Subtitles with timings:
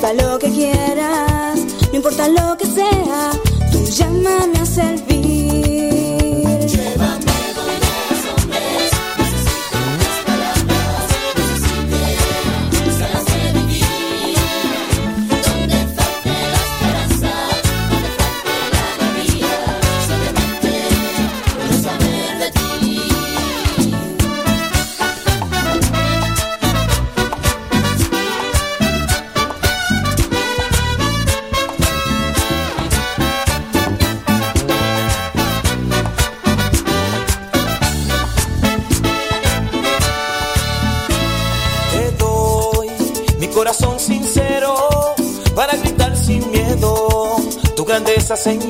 [0.00, 1.58] importa lo que quieras,
[1.90, 3.32] no importa lo que sea,
[3.70, 5.09] tú llámame a servir.
[48.42, 48.69] Señor.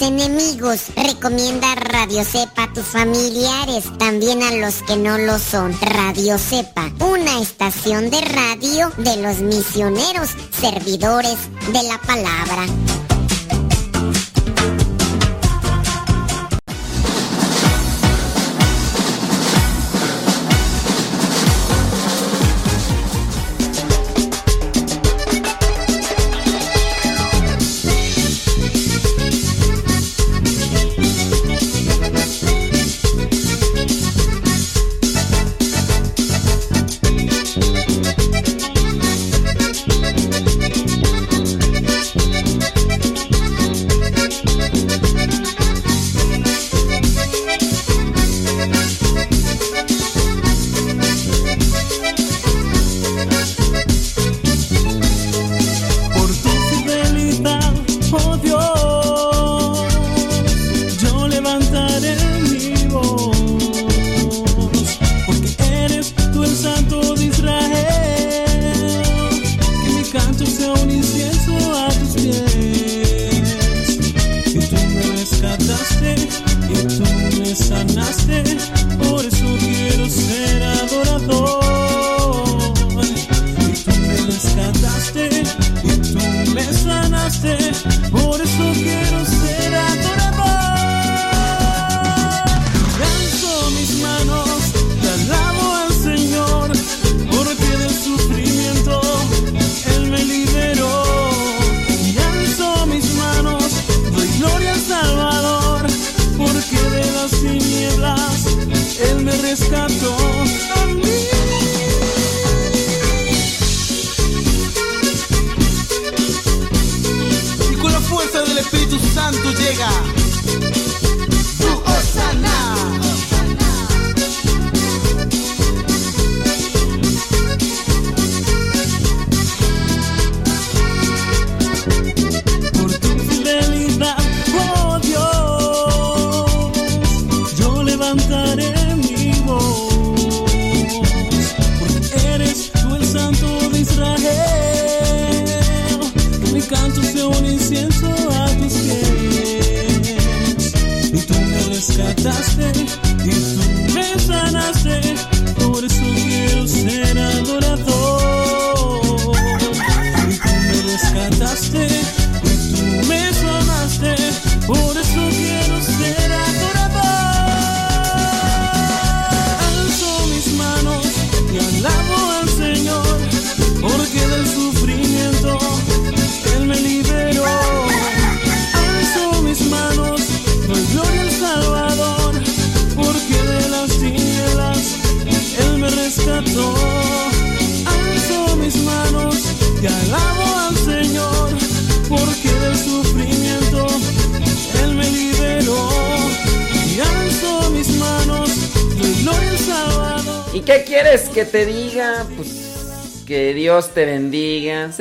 [0.00, 0.86] Enemigos.
[0.96, 5.78] Recomienda Radio Cepa a tus familiares, también a los que no lo son.
[5.80, 10.30] Radio Cepa, una estación de radio de los misioneros,
[10.60, 11.36] servidores
[11.72, 12.91] de la palabra.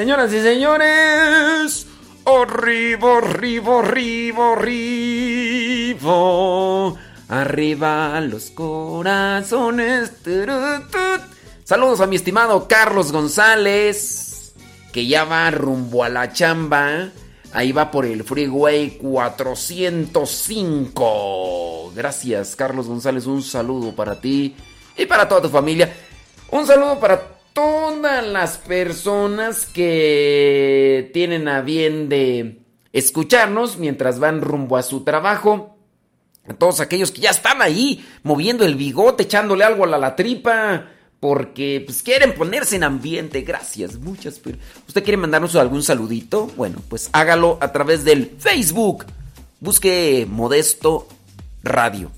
[0.01, 1.86] Señoras y señores,
[2.25, 6.13] arriba, arriba, arriba, arriba.
[7.29, 10.12] Arriba los corazones.
[11.63, 14.55] Saludos a mi estimado Carlos González,
[14.91, 17.10] que ya va rumbo a la chamba.
[17.53, 21.93] Ahí va por el Freeway 405.
[21.96, 23.27] Gracias, Carlos González.
[23.27, 24.55] Un saludo para ti
[24.98, 25.93] y para toda tu familia.
[26.50, 27.30] Un saludo para
[28.22, 32.62] las personas que tienen a bien de
[32.94, 35.78] escucharnos mientras van rumbo a su trabajo.
[36.48, 40.88] A todos aquellos que ya están ahí moviendo el bigote, echándole algo a la, tripa.
[41.20, 43.42] Porque pues, quieren ponerse en ambiente.
[43.42, 44.42] Gracias, muchas.
[44.88, 46.48] ¿Usted quiere mandarnos algún saludito?
[46.58, 49.06] Bueno, pues hágalo a través del Facebook.
[49.60, 51.08] Busque Modesto
[51.63, 52.12] Radio.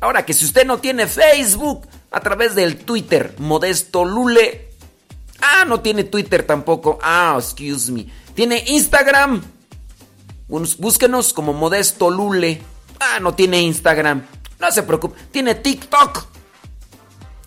[0.00, 4.67] Ahora que si usted no tiene Facebook, a través del Twitter, Modesto Lule
[5.40, 6.98] Ah, no tiene Twitter tampoco.
[7.02, 8.06] Ah, excuse me.
[8.34, 9.42] Tiene Instagram.
[10.48, 12.62] Búsquenos como Modesto Lule.
[13.00, 14.26] Ah, no tiene Instagram.
[14.58, 15.18] No se preocupe.
[15.30, 16.26] Tiene TikTok.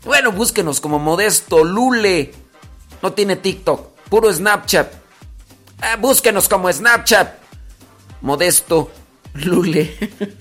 [0.05, 2.33] Bueno, búsquenos como Modesto Lule.
[3.01, 3.89] No tiene TikTok.
[4.09, 4.93] Puro Snapchat.
[5.81, 7.35] Ah, búsquenos como Snapchat.
[8.21, 8.91] Modesto
[9.33, 9.97] Lule.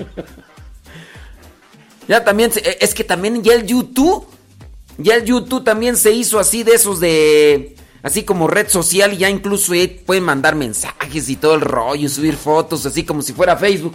[2.09, 2.53] ya también.
[2.81, 4.27] Es que también ya el YouTube
[5.03, 7.77] ya el YouTube también se hizo así de esos de.
[8.03, 9.73] así como red social, ya incluso
[10.07, 13.95] pueden mandar mensajes y todo el rollo, subir fotos, así como si fuera Facebook.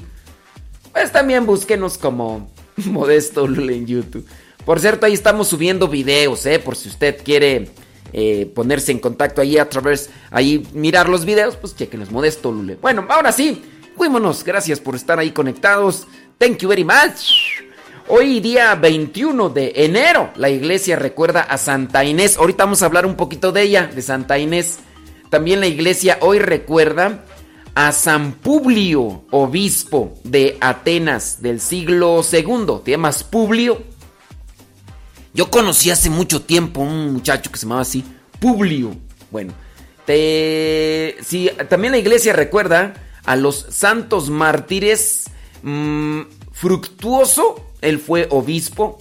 [0.91, 4.25] Pues también búsquenos como Modesto Lule en YouTube.
[4.65, 6.59] Por cierto, ahí estamos subiendo videos, ¿eh?
[6.59, 7.69] Por si usted quiere
[8.13, 12.77] eh, ponerse en contacto ahí a través, ahí mirar los videos, pues chequenos, Modesto Lule.
[12.81, 13.61] Bueno, ahora sí,
[13.95, 14.43] fuímonos.
[14.43, 16.07] Gracias por estar ahí conectados.
[16.39, 17.64] Thank you very much.
[18.07, 22.37] Hoy día 21 de enero, la iglesia recuerda a Santa Inés.
[22.37, 24.77] Ahorita vamos a hablar un poquito de ella, de Santa Inés.
[25.31, 27.25] También la iglesia hoy recuerda
[27.73, 32.81] a San Publio, obispo de Atenas del siglo II.
[32.83, 33.81] ¿Te llamas Publio?
[35.33, 38.03] Yo conocí hace mucho tiempo un muchacho que se llamaba así,
[38.39, 38.95] Publio.
[39.31, 39.51] Bueno,
[40.05, 42.93] sí, también la iglesia recuerda
[43.25, 45.25] a los santos mártires
[45.63, 46.21] mm,
[46.51, 48.97] Fructuoso él fue obispo.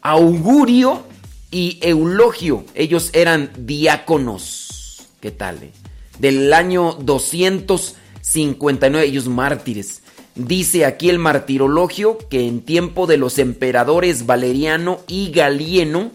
[0.00, 1.02] Augurio
[1.50, 5.06] y Eulogio, ellos eran diáconos.
[5.20, 5.62] ¿Qué tal?
[5.62, 5.72] Eh?
[6.18, 10.02] Del año 259, ellos mártires.
[10.34, 16.10] Dice aquí el martirologio que en tiempo de los emperadores Valeriano y Galieno,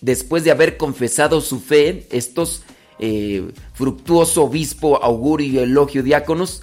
[0.00, 2.62] después de haber confesado su fe, estos
[2.98, 6.62] eh, fructuoso obispo Augurio y Eulogio diáconos,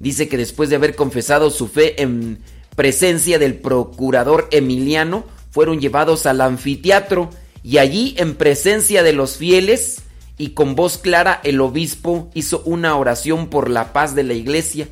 [0.00, 2.38] dice que después de haber confesado su fe en
[2.80, 7.28] presencia del procurador Emiliano, fueron llevados al anfiteatro
[7.62, 10.00] y allí en presencia de los fieles
[10.38, 14.88] y con voz clara el obispo hizo una oración por la paz de la iglesia.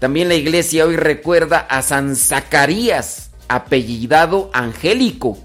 [0.00, 5.38] También la iglesia hoy recuerda a San Zacarías, apellidado Angélico,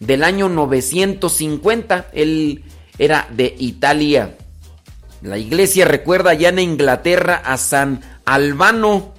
[0.00, 2.08] del año 950.
[2.14, 2.64] Él
[2.98, 4.36] era de Italia.
[5.22, 9.14] La iglesia recuerda ya en Inglaterra a San Albano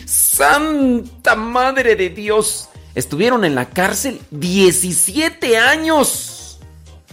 [0.05, 2.69] ¡Santa Madre de Dios!
[2.95, 6.59] Estuvieron en la cárcel 17 años.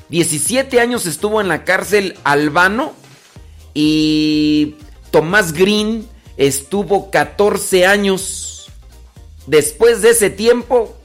[0.08, 2.92] 17 años estuvo en la cárcel Albano.
[3.74, 4.76] Y
[5.10, 8.61] Tomás Green estuvo 14 años.
[9.46, 10.96] Después de ese tiempo,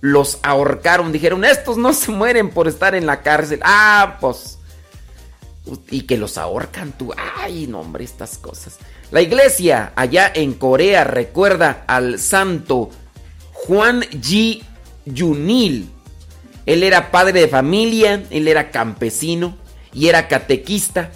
[0.00, 1.12] los ahorcaron.
[1.12, 3.60] Dijeron, estos no se mueren por estar en la cárcel.
[3.62, 4.58] Ah, pues.
[5.90, 7.12] Y que los ahorcan tú.
[7.38, 8.78] Ay, no, hombre, estas cosas.
[9.10, 12.90] La iglesia allá en Corea recuerda al santo
[13.52, 14.62] Juan Ji
[15.06, 15.88] Yunil.
[16.66, 19.56] Él era padre de familia, él era campesino
[19.92, 21.12] y era catequista.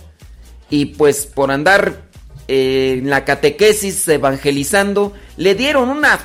[0.70, 2.02] Y pues por andar
[2.46, 6.18] eh, en la catequesis evangelizando, le dieron una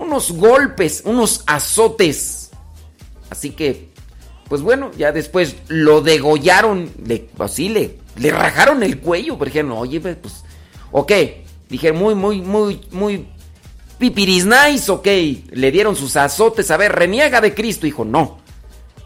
[0.00, 2.50] unos golpes, unos azotes.
[3.30, 3.90] Así que,
[4.48, 9.78] pues bueno, ya después lo degollaron, le, así le, le rajaron el cuello, por ejemplo,
[9.78, 10.42] oye, pues, pues
[10.90, 11.12] ok,
[11.68, 13.28] dije, muy, muy, muy, muy
[13.98, 15.06] pipiris nice, ok,
[15.52, 18.38] le dieron sus azotes, a ver, reniega de Cristo, hijo, no,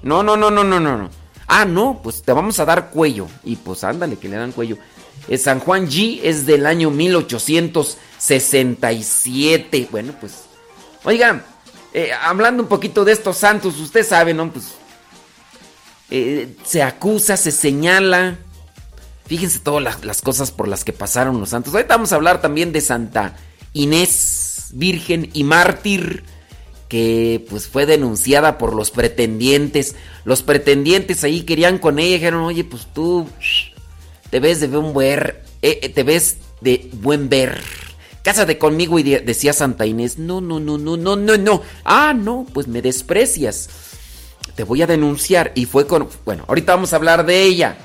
[0.03, 1.11] no, no, no, no, no, no, no.
[1.47, 3.29] Ah, no, pues te vamos a dar cuello.
[3.45, 4.79] Y pues ándale, que le dan cuello.
[5.39, 9.89] San Juan G es del año 1867.
[9.91, 10.44] Bueno, pues
[11.05, 11.45] Oigan,
[11.93, 14.51] eh, hablando un poquito de estos santos, usted sabe, ¿no?
[14.51, 14.75] Pues
[16.11, 18.39] eh, se acusa, se señala.
[19.27, 21.75] Fíjense todas las, cosas por las que pasaron los santos.
[21.75, 23.37] Ahorita vamos a hablar también de Santa
[23.73, 26.25] Inés, virgen y mártir,
[26.89, 29.97] que pues fue denunciada por los pretendientes.
[30.25, 33.29] Los pretendientes ahí querían con ella, dijeron, oye, pues tú
[34.31, 35.09] te ves de buen
[35.63, 37.63] eh, eh, te ves de buen ver.
[38.25, 41.61] Cásate conmigo y decía Santa Inés, no, no, no, no, no, no, no.
[41.85, 43.69] Ah, no, pues me desprecias.
[44.55, 45.53] Te voy a denunciar.
[45.55, 46.09] Y fue con...
[46.25, 47.77] Bueno, ahorita vamos a hablar de ella.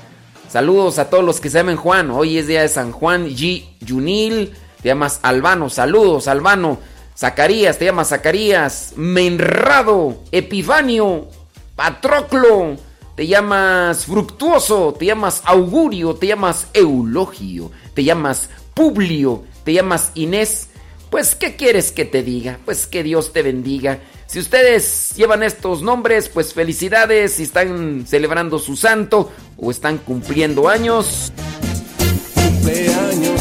[0.48, 2.10] Saludos a todos los que se llaman Juan.
[2.10, 3.66] Hoy es día de San Juan G.
[3.86, 4.54] Junil.
[4.80, 5.68] Te llamas Albano.
[5.68, 6.78] Saludos, Albano.
[7.14, 8.94] Zacarías, te llamas Zacarías.
[8.96, 10.22] Menrado.
[10.32, 11.28] Epifanio.
[11.76, 12.78] Patroclo.
[13.14, 14.96] Te llamas Fructuoso.
[14.98, 16.14] Te llamas Augurio.
[16.14, 17.70] Te llamas Eulogio.
[17.92, 20.68] Te llamas Publio te llamas Inés,
[21.10, 22.58] pues ¿qué quieres que te diga?
[22.64, 24.00] Pues que Dios te bendiga.
[24.26, 30.68] Si ustedes llevan estos nombres, pues felicidades si están celebrando su santo o están cumpliendo
[30.68, 31.32] años.
[32.34, 33.39] Cumpleaños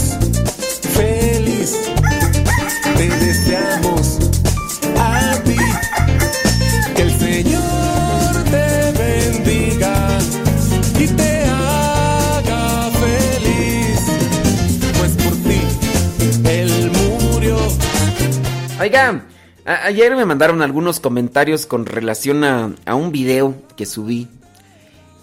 [18.80, 19.28] Oigan,
[19.66, 24.30] ayer me mandaron algunos comentarios con relación a, un video que subí.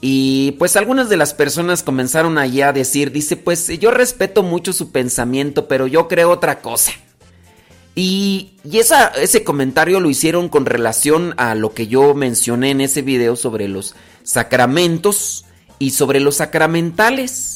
[0.02, 4.75] Y pues algunas de las personas comenzaron allá a decir, dice, pues yo respeto mucho
[4.75, 6.92] su pensamiento, pero yo creo otra cosa.
[7.94, 12.82] Y, y esa, ese comentario lo hicieron con relación a lo que yo mencioné en
[12.82, 15.46] ese video sobre los sacramentos
[15.78, 17.55] y sobre los sacramentales.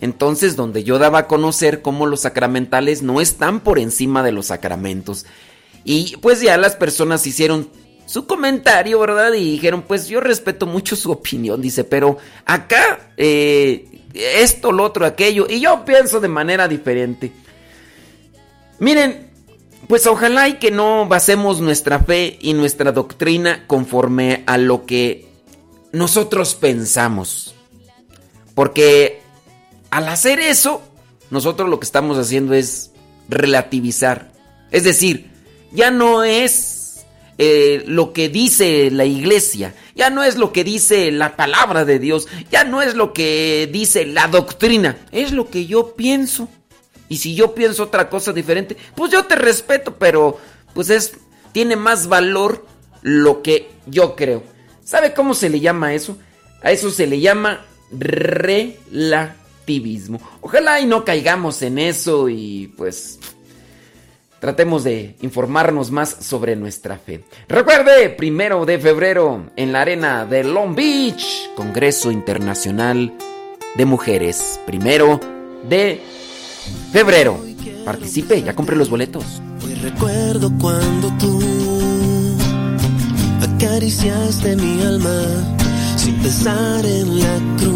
[0.00, 4.46] Entonces, donde yo daba a conocer cómo los sacramentales no están por encima de los
[4.46, 5.26] sacramentos.
[5.84, 7.70] Y pues ya las personas hicieron
[8.06, 9.32] su comentario, ¿verdad?
[9.32, 15.04] Y dijeron, pues yo respeto mucho su opinión, dice, pero acá, eh, esto, lo otro,
[15.06, 17.32] aquello, y yo pienso de manera diferente.
[18.78, 19.30] Miren,
[19.88, 25.28] pues ojalá y que no basemos nuestra fe y nuestra doctrina conforme a lo que
[25.92, 27.54] nosotros pensamos.
[28.54, 29.20] Porque
[29.90, 30.82] al hacer eso,
[31.30, 32.92] nosotros lo que estamos haciendo es
[33.28, 34.30] relativizar.
[34.70, 35.30] Es decir,
[35.72, 37.06] ya no es
[37.38, 41.98] eh, lo que dice la iglesia, ya no es lo que dice la palabra de
[41.98, 46.48] Dios, ya no es lo que dice la doctrina, es lo que yo pienso.
[47.08, 50.38] Y si yo pienso otra cosa diferente, pues yo te respeto, pero
[50.74, 51.12] pues es
[51.52, 52.66] tiene más valor
[53.02, 54.42] lo que yo creo.
[54.84, 56.18] ¿Sabe cómo se le llama eso?
[56.62, 57.64] A eso se le llama
[59.66, 63.18] relativismo Ojalá y no caigamos en eso y pues
[64.38, 67.24] tratemos de informarnos más sobre nuestra fe.
[67.48, 73.12] Recuerde, primero de febrero en la arena de Long Beach, Congreso Internacional
[73.74, 74.60] de Mujeres.
[74.66, 75.18] Primero
[75.68, 76.00] de
[76.92, 77.40] febrero.
[77.84, 79.24] Participe, ya compré los boletos.
[79.64, 81.40] Hoy recuerdo cuando tú
[83.42, 85.22] acariciaste mi alma
[85.96, 87.75] sin pensar en la cruz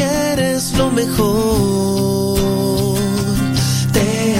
[0.00, 2.38] eres lo mejor.
[3.92, 4.36] Te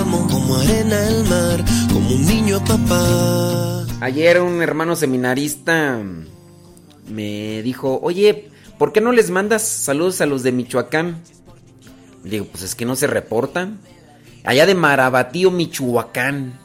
[0.00, 3.84] amo como arena al mar, como un niño papá.
[4.00, 6.00] Ayer un hermano seminarista
[7.08, 11.22] me dijo, oye, ¿por qué no les mandas saludos a los de Michoacán?
[12.22, 13.78] digo, pues es que no se reportan.
[14.44, 16.58] Allá de Marabatío, Michoacán.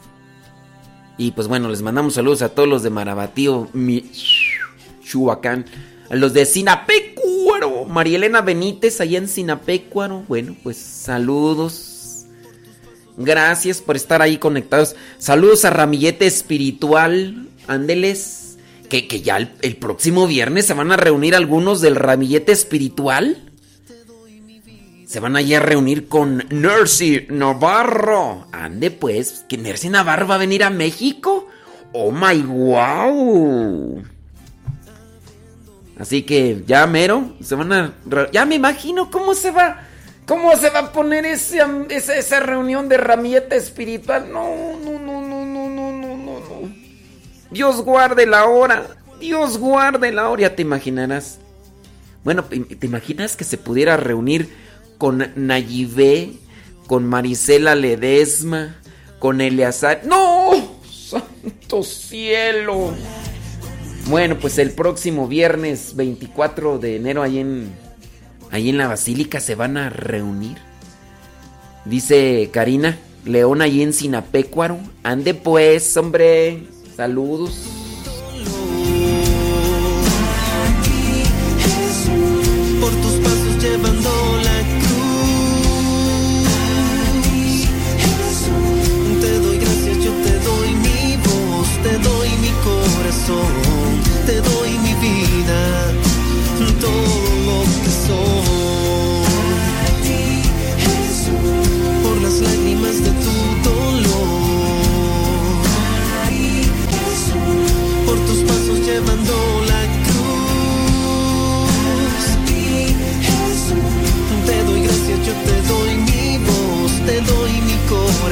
[1.18, 5.66] Y pues bueno, les mandamos saludos a todos los de Marabatío, Michoacán.
[6.10, 7.19] A los de Sinapecuaro.
[7.90, 10.24] María Elena Benítez, allá en Sinapecuaro.
[10.28, 12.26] Bueno, pues saludos.
[13.16, 14.96] Gracias por estar ahí conectados.
[15.18, 17.48] Saludos a Ramillete Espiritual.
[17.66, 18.58] Ándeles.
[18.88, 23.52] Que, que ya el, próximo viernes se van a reunir algunos del Ramillete Espiritual.
[25.06, 28.46] Se van allí a reunir con Nercy Navarro.
[28.52, 31.46] Ande pues, que Nercy Navarro va a venir a México.
[31.92, 34.02] Oh my wow.
[36.00, 37.94] Así que ya mero, se van a...
[38.32, 39.86] Ya me imagino cómo se va...
[40.26, 41.58] ¿Cómo se va a poner ese,
[41.90, 44.30] esa, reunión de ramilleta espiritual?
[44.32, 46.74] No, no, no, no, no, no, no, no, no.
[47.50, 48.86] Dios guarde la hora.
[49.18, 51.38] Dios guarde la hora, ya te imaginarás.
[52.24, 54.48] Bueno, ¿te imaginas que se pudiera reunir
[54.98, 56.32] con Nayibé,
[56.86, 58.76] con Marisela Ledesma,
[59.18, 60.02] con Eleazar?
[60.04, 60.52] ¡No!
[60.88, 62.94] ¡Santo cielo!
[64.06, 67.70] Bueno, pues el próximo viernes 24 de enero ahí en,
[68.50, 70.58] ahí en la Basílica se van a reunir.
[71.84, 74.78] Dice Karina, León ahí en Sinapecuaro.
[75.02, 76.64] Ande pues, hombre.
[76.96, 77.66] Saludos.
[82.80, 84.10] Por tus pasos llevando
[84.42, 85.30] la cruz.
[89.20, 93.69] Te doy gracias, yo te doy mi voz, te doy mi corazón.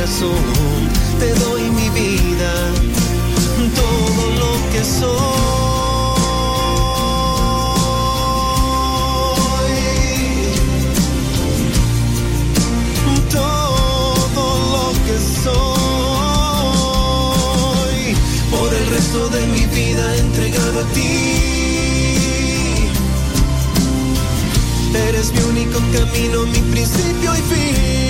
[0.09, 2.73] Te doy mi vida,
[3.77, 5.18] todo lo que soy.
[13.31, 14.44] Todo
[14.75, 15.66] lo que soy,
[18.51, 21.12] por el resto de mi vida entregado a ti.
[25.09, 28.08] Eres mi único camino, mi principio y fin.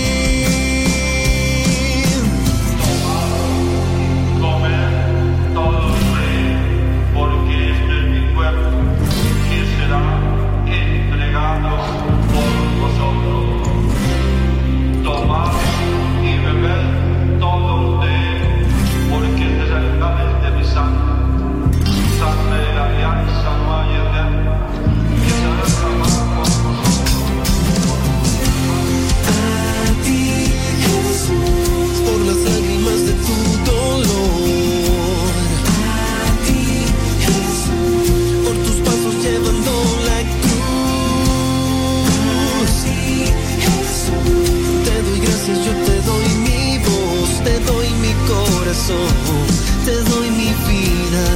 [49.89, 51.27] Te doy mi vida,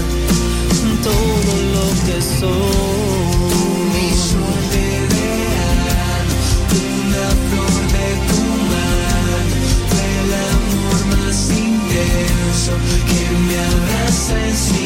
[1.02, 3.52] todo lo que soy.
[3.94, 6.24] Mi soledad,
[7.00, 9.36] una flor de tu mano,
[10.10, 12.72] el amor más intenso
[13.08, 14.82] que me abraza en silencio.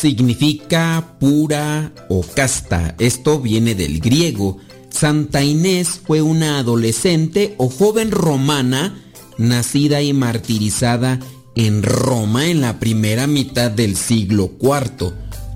[0.00, 2.94] Significa pura o casta.
[2.98, 4.56] Esto viene del griego.
[4.88, 8.98] Santa Inés fue una adolescente o joven romana
[9.36, 11.20] nacida y martirizada
[11.54, 15.12] en Roma en la primera mitad del siglo IV.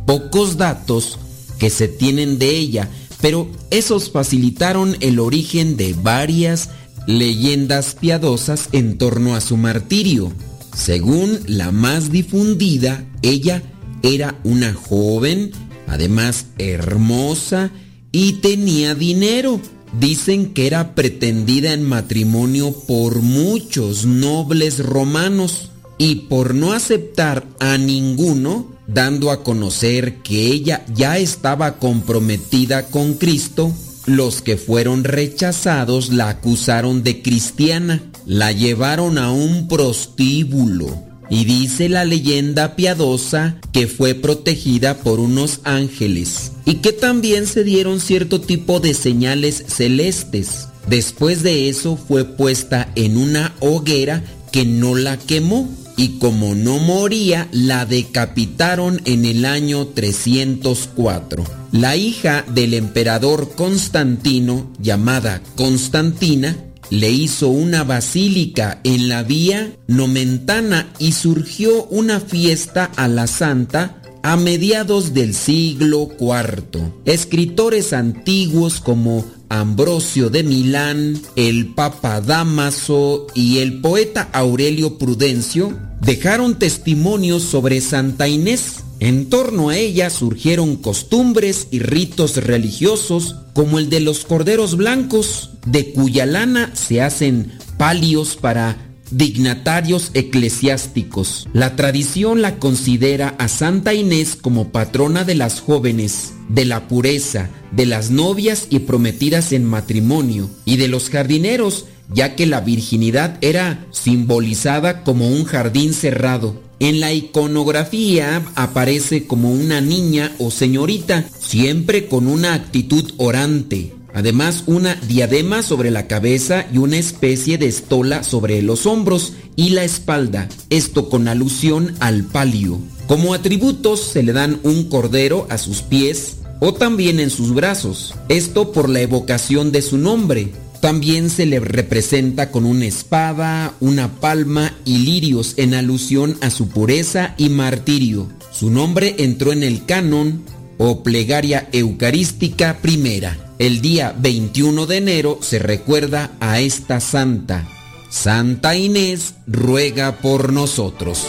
[0.07, 1.18] Pocos datos
[1.59, 2.90] que se tienen de ella,
[3.22, 6.68] pero esos facilitaron el origen de varias
[7.07, 10.33] leyendas piadosas en torno a su martirio.
[10.76, 13.62] Según la más difundida, ella
[14.05, 15.51] era una joven,
[15.87, 17.71] además hermosa,
[18.12, 19.61] y tenía dinero.
[19.99, 27.79] Dicen que era pretendida en matrimonio por muchos nobles romanos y por no aceptar a
[27.79, 33.73] ninguno, dando a conocer que ella ya estaba comprometida con Cristo,
[34.05, 41.89] los que fueron rechazados la acusaron de cristiana, la llevaron a un prostíbulo y dice
[41.89, 48.41] la leyenda piadosa que fue protegida por unos ángeles y que también se dieron cierto
[48.41, 50.69] tipo de señales celestes.
[50.89, 56.79] Después de eso fue puesta en una hoguera que no la quemó y como no
[56.79, 61.45] moría, la decapitaron en el año 304.
[61.73, 66.57] La hija del emperador Constantino, llamada Constantina,
[66.90, 74.01] le hizo una basílica en la vía Nomentana y surgió una fiesta a la santa
[74.23, 76.92] a mediados del siglo IV.
[77.05, 86.59] Escritores antiguos como Ambrosio de Milán, el Papa Damaso y el poeta Aurelio Prudencio dejaron
[86.59, 88.84] testimonios sobre Santa Inés.
[89.00, 95.50] En torno a ella surgieron costumbres y ritos religiosos como el de los corderos blancos,
[95.66, 98.78] de cuya lana se hacen palios para
[99.11, 101.46] dignatarios eclesiásticos.
[101.52, 107.50] La tradición la considera a Santa Inés como patrona de las jóvenes, de la pureza,
[107.70, 113.38] de las novias y prometidas en matrimonio, y de los jardineros, ya que la virginidad
[113.40, 116.62] era simbolizada como un jardín cerrado.
[116.85, 123.94] En la iconografía aparece como una niña o señorita, siempre con una actitud orante.
[124.12, 129.70] Además, una diadema sobre la cabeza y una especie de estola sobre los hombros y
[129.70, 132.79] la espalda, esto con alusión al palio.
[133.07, 138.14] Como atributos se le dan un cordero a sus pies o también en sus brazos,
[138.29, 140.53] esto por la evocación de su nombre.
[140.85, 146.68] También se le representa con una espada, una palma y lirios en alusión a su
[146.68, 148.29] pureza y martirio.
[148.53, 150.44] Su nombre entró en el canon
[150.77, 153.55] o plegaria eucarística primera.
[153.59, 157.66] El día 21 de enero se recuerda a esta santa.
[158.11, 161.27] Santa Inés ruega por nosotros.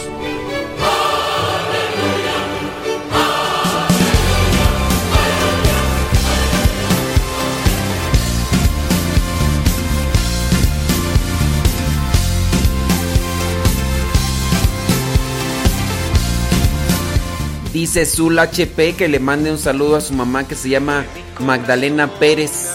[17.76, 21.04] Dice Zul HP que le mande un saludo a su mamá que se llama
[21.40, 22.70] Magdalena Pérez.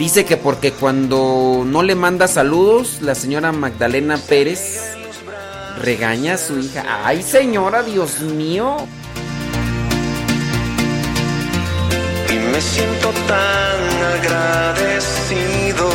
[0.00, 4.96] Dice que porque cuando no le manda saludos, la señora Magdalena Pérez
[5.80, 7.04] regaña a su hija.
[7.04, 8.78] Ay, señora, Dios mío.
[12.28, 15.88] Y me siento tan agradecido.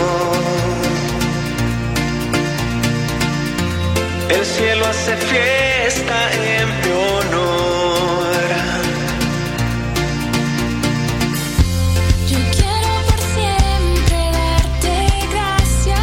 [4.29, 5.17] El cielo hace
[5.89, 8.25] fiesta en mi honor.
[12.27, 14.93] Yo quiero por siempre darte
[15.31, 15.99] gracias,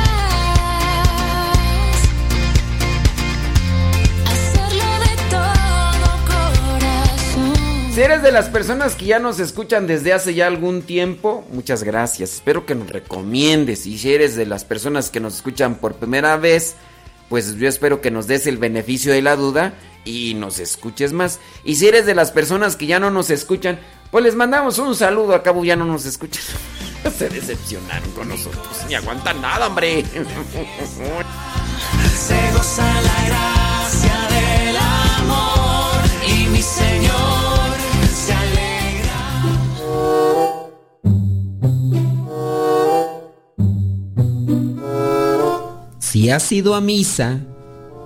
[4.26, 7.54] hacerlo de todo corazón.
[7.94, 11.84] Si eres de las personas que ya nos escuchan desde hace ya algún tiempo, muchas
[11.84, 12.32] gracias.
[12.32, 13.86] Espero que nos recomiendes.
[13.86, 16.74] Y si eres de las personas que nos escuchan por primera vez,
[17.28, 21.40] pues yo espero que nos des el beneficio de la duda y nos escuches más.
[21.64, 24.94] Y si eres de las personas que ya no nos escuchan, pues les mandamos un
[24.94, 25.34] saludo.
[25.34, 26.42] A ya no nos escuchan.
[27.18, 28.66] Se decepcionaron con nosotros.
[28.88, 30.04] Ni aguantan nada, hombre.
[32.14, 33.75] Se goza la
[46.16, 47.40] Si has ido a misa,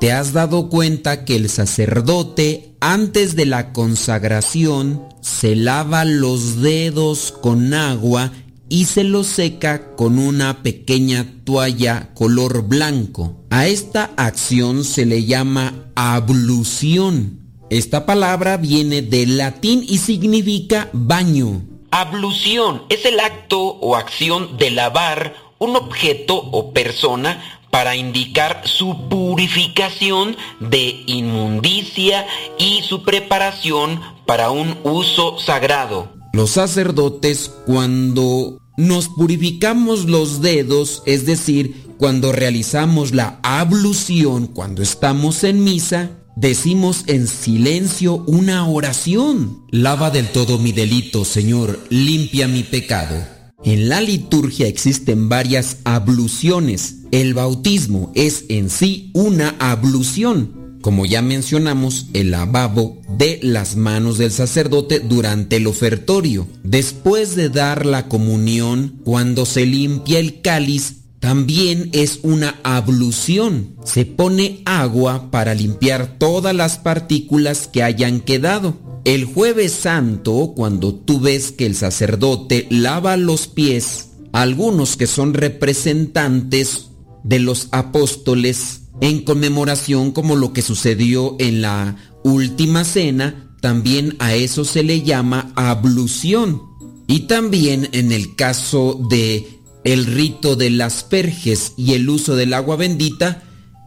[0.01, 7.31] te has dado cuenta que el sacerdote antes de la consagración se lava los dedos
[7.31, 8.33] con agua
[8.68, 13.44] y se los seca con una pequeña toalla color blanco.
[13.49, 17.38] A esta acción se le llama ablución.
[17.70, 21.62] Esta palabra viene del latín y significa baño.
[21.92, 29.09] Ablución es el acto o acción de lavar un objeto o persona para indicar su
[29.09, 32.26] purificación de inmundicia
[32.59, 36.12] y su preparación para un uso sagrado.
[36.33, 45.44] Los sacerdotes cuando nos purificamos los dedos, es decir, cuando realizamos la ablución, cuando estamos
[45.44, 49.64] en misa, decimos en silencio una oración.
[49.70, 53.39] Lava del todo mi delito, Señor, limpia mi pecado.
[53.64, 56.96] En la liturgia existen varias abluciones.
[57.11, 60.79] El bautismo es en sí una ablución.
[60.81, 66.46] Como ya mencionamos, el lavabo de las manos del sacerdote durante el ofertorio.
[66.64, 73.77] Después de dar la comunión, cuando se limpia el cáliz, también es una ablución.
[73.85, 78.89] Se pone agua para limpiar todas las partículas que hayan quedado.
[79.04, 85.32] El jueves santo, cuando tú ves que el sacerdote lava los pies, algunos que son
[85.32, 86.90] representantes
[87.24, 94.34] de los apóstoles en conmemoración como lo que sucedió en la última cena, también a
[94.34, 96.62] eso se le llama ablución.
[97.06, 102.52] Y también en el caso de el rito de las perjes y el uso del
[102.52, 103.42] agua bendita,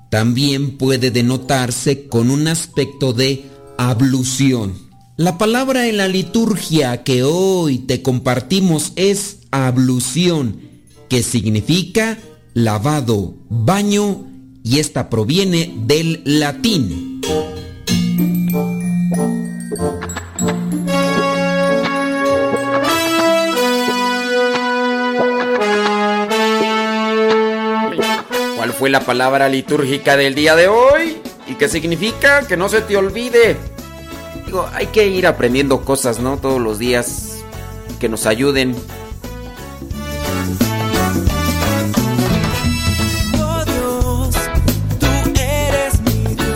[0.10, 3.46] también puede denotarse con un aspecto de
[3.78, 4.74] ablución.
[5.16, 10.60] La palabra en la liturgia que hoy te compartimos es ablución,
[11.08, 12.18] que significa
[12.56, 14.26] lavado, baño,
[14.64, 17.22] y esta proviene del latín.
[28.56, 31.18] ¿Cuál fue la palabra litúrgica del día de hoy?
[31.48, 32.48] ¿Y qué significa?
[32.48, 33.73] Que no se te olvide.
[34.74, 36.38] Hay que ir aprendiendo cosas, ¿no?
[36.38, 37.44] Todos los días
[38.00, 38.76] que nos ayuden.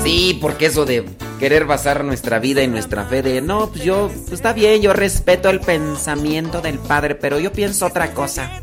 [0.03, 1.05] Sí, porque eso de
[1.39, 4.93] querer basar nuestra vida y nuestra fe de, no, pues yo, pues está bien, yo
[4.93, 8.61] respeto el pensamiento del Padre, pero yo pienso otra cosa.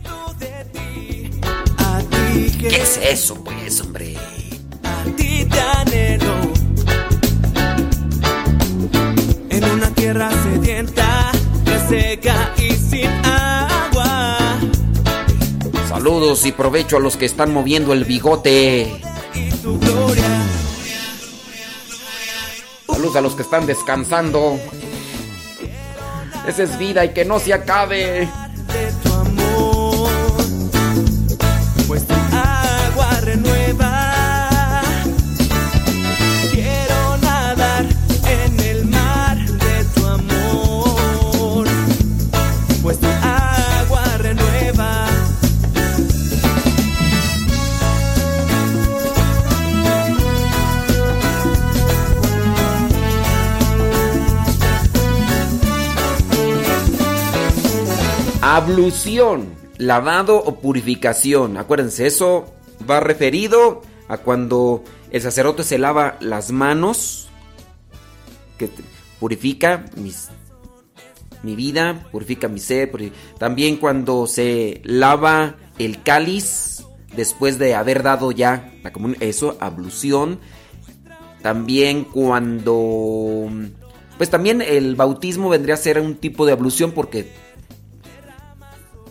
[2.61, 4.17] ¿Qué es eso, pues, hombre?
[4.83, 6.54] A ti te anhelo
[10.15, 11.33] tierra sedienta,
[11.89, 14.39] seca y sin agua.
[15.89, 19.01] Saludos y provecho a los que están moviendo el bigote.
[22.87, 24.57] Saludos a los que están descansando.
[26.47, 28.29] Esa es vida y que no se acabe.
[28.29, 30.11] de tu amor,
[31.89, 32.07] pues
[58.55, 61.57] Ablución, lavado o purificación.
[61.57, 62.55] Acuérdense, eso
[62.89, 67.29] va referido a cuando el sacerdote se lava las manos,
[68.57, 68.71] que
[69.19, 70.29] purifica mis-
[71.43, 72.91] mi vida, purifica mi sed.
[73.39, 76.85] También cuando se lava el cáliz
[77.17, 80.39] después de haber dado ya la comunión, eso, ablución.
[81.43, 83.49] También cuando...
[84.17, 87.43] Pues también el bautismo vendría a ser un tipo de ablución porque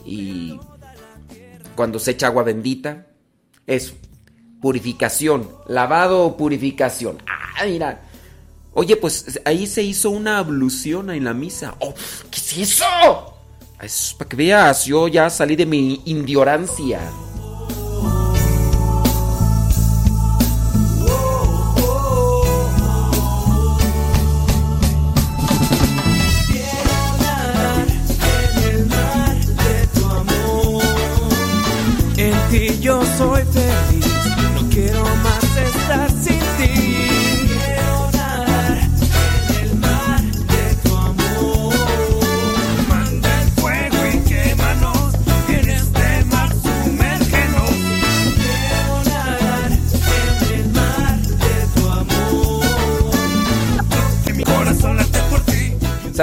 [0.05, 0.59] y
[1.75, 3.07] cuando se echa agua bendita.
[3.65, 3.93] Eso.
[4.61, 5.49] Purificación.
[5.67, 7.17] Lavado o purificación.
[7.27, 8.01] Ah, mira.
[8.73, 11.75] Oye, pues ahí se hizo una ablución en la misa.
[11.79, 11.93] Oh,
[12.31, 12.85] ¿Qué es eso?
[13.81, 17.01] Es para que veas, yo ya salí de mi ignorancia.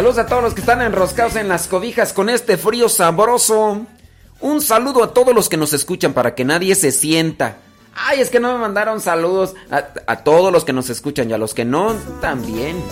[0.01, 3.85] Saludos a todos los que están enroscados en las cobijas con este frío sabroso.
[4.41, 7.59] Un saludo a todos los que nos escuchan para que nadie se sienta.
[7.95, 11.35] Ay, es que no me mandaron saludos a, a todos los que nos escuchan y
[11.35, 11.93] a los que no
[12.23, 12.83] también.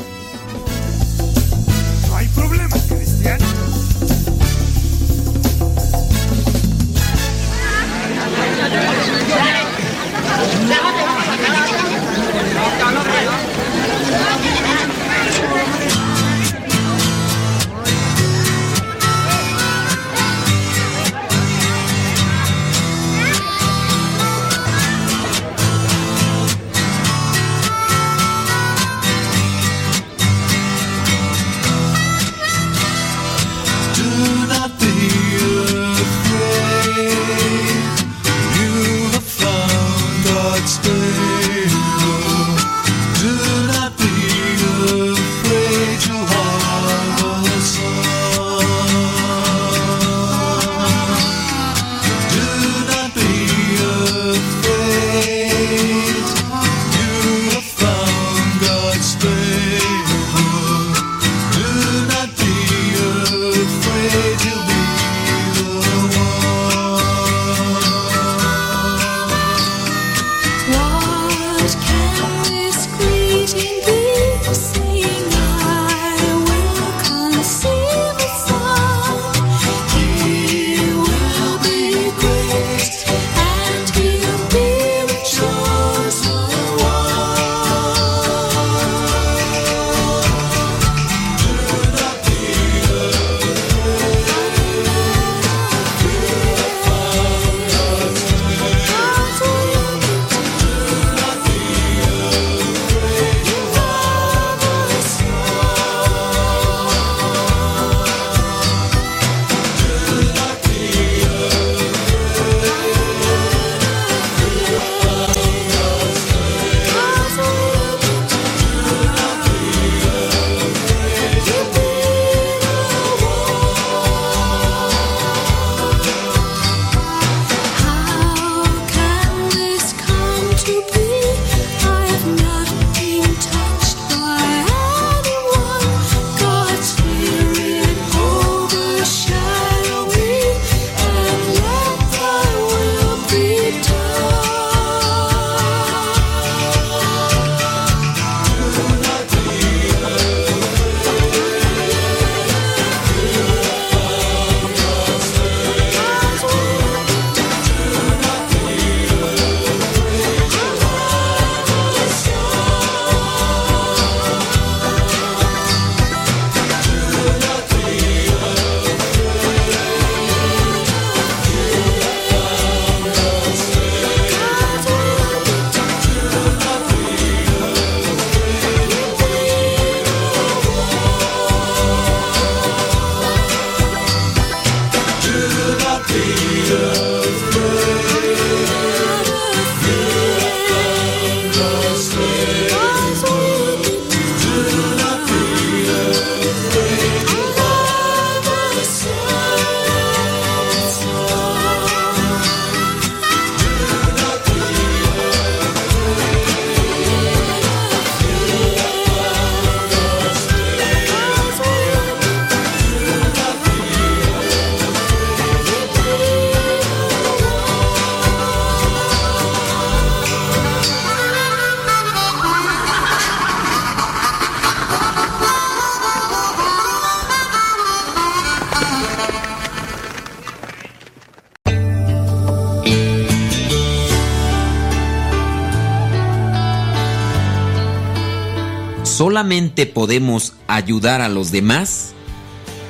[239.19, 242.13] Solamente podemos ayudar a los demás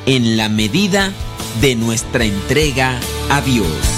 [0.05, 1.11] en la medida
[1.63, 3.01] de nuestra entrega
[3.31, 3.98] a Dios.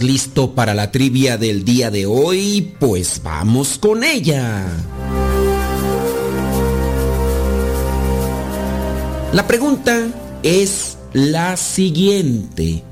[0.00, 2.74] Listo para la trivia del día de hoy?
[2.78, 4.64] Pues vamos con ella.
[9.32, 10.08] La pregunta
[10.44, 12.84] es la siguiente.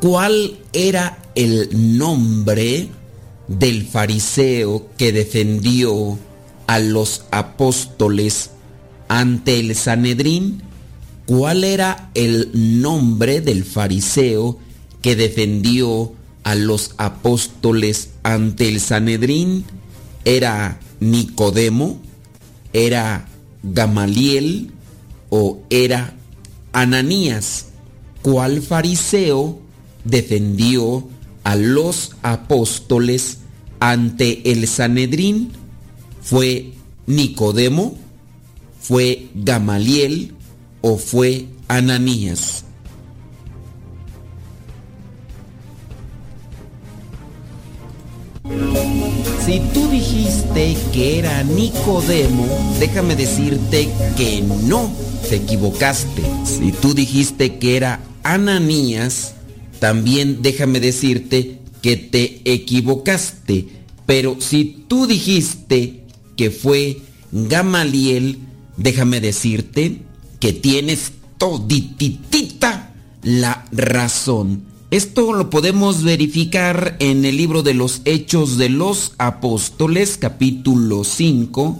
[0.00, 2.88] ¿Cuál era el nombre
[3.48, 6.18] del fariseo que defendió
[6.66, 8.50] a los apóstoles
[9.08, 10.62] ante el Sanedrín?
[11.26, 14.58] ¿Cuál era el nombre del fariseo
[15.06, 19.64] que defendió a los apóstoles ante el Sanedrín?
[20.24, 22.00] ¿Era Nicodemo?
[22.72, 23.28] ¿Era
[23.62, 24.72] Gamaliel?
[25.30, 26.16] ¿O era
[26.72, 27.66] Ananías?
[28.20, 29.60] ¿Cuál fariseo
[30.02, 31.08] defendió
[31.44, 33.38] a los apóstoles
[33.78, 35.52] ante el Sanedrín?
[36.20, 36.72] ¿Fue
[37.06, 37.96] Nicodemo?
[38.80, 40.34] ¿Fue Gamaliel?
[40.80, 42.65] ¿O fue Ananías?
[49.44, 52.46] Si tú dijiste que era Nicodemo,
[52.80, 54.90] déjame decirte que no,
[55.28, 56.22] te equivocaste.
[56.44, 59.34] Si tú dijiste que era Ananías,
[59.78, 63.68] también déjame decirte que te equivocaste.
[64.04, 66.02] Pero si tú dijiste
[66.36, 68.38] que fue Gamaliel,
[68.76, 70.02] déjame decirte
[70.40, 72.92] que tienes todititita
[73.22, 74.75] la razón.
[74.96, 81.78] Esto lo podemos verificar en el libro de los Hechos de los Apóstoles, capítulo 5,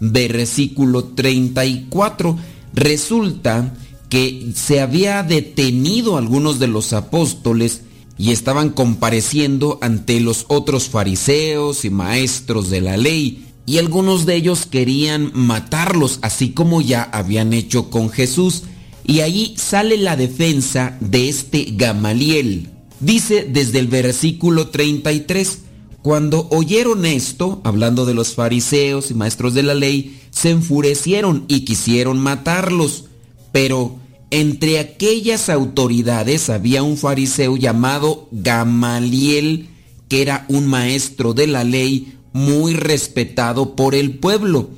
[0.00, 2.36] versículo 34.
[2.74, 3.72] Resulta
[4.08, 7.82] que se había detenido algunos de los apóstoles
[8.18, 14.34] y estaban compareciendo ante los otros fariseos y maestros de la ley, y algunos de
[14.34, 18.64] ellos querían matarlos, así como ya habían hecho con Jesús.
[19.06, 22.70] Y ahí sale la defensa de este Gamaliel.
[22.98, 25.58] Dice desde el versículo 33,
[26.02, 31.60] cuando oyeron esto, hablando de los fariseos y maestros de la ley, se enfurecieron y
[31.60, 33.04] quisieron matarlos.
[33.52, 33.96] Pero
[34.30, 39.68] entre aquellas autoridades había un fariseo llamado Gamaliel,
[40.08, 44.70] que era un maestro de la ley muy respetado por el pueblo.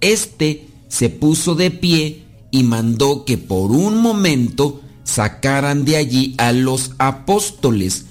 [0.00, 6.52] Este se puso de pie y mandó que por un momento sacaran de allí a
[6.52, 8.06] los apóstoles.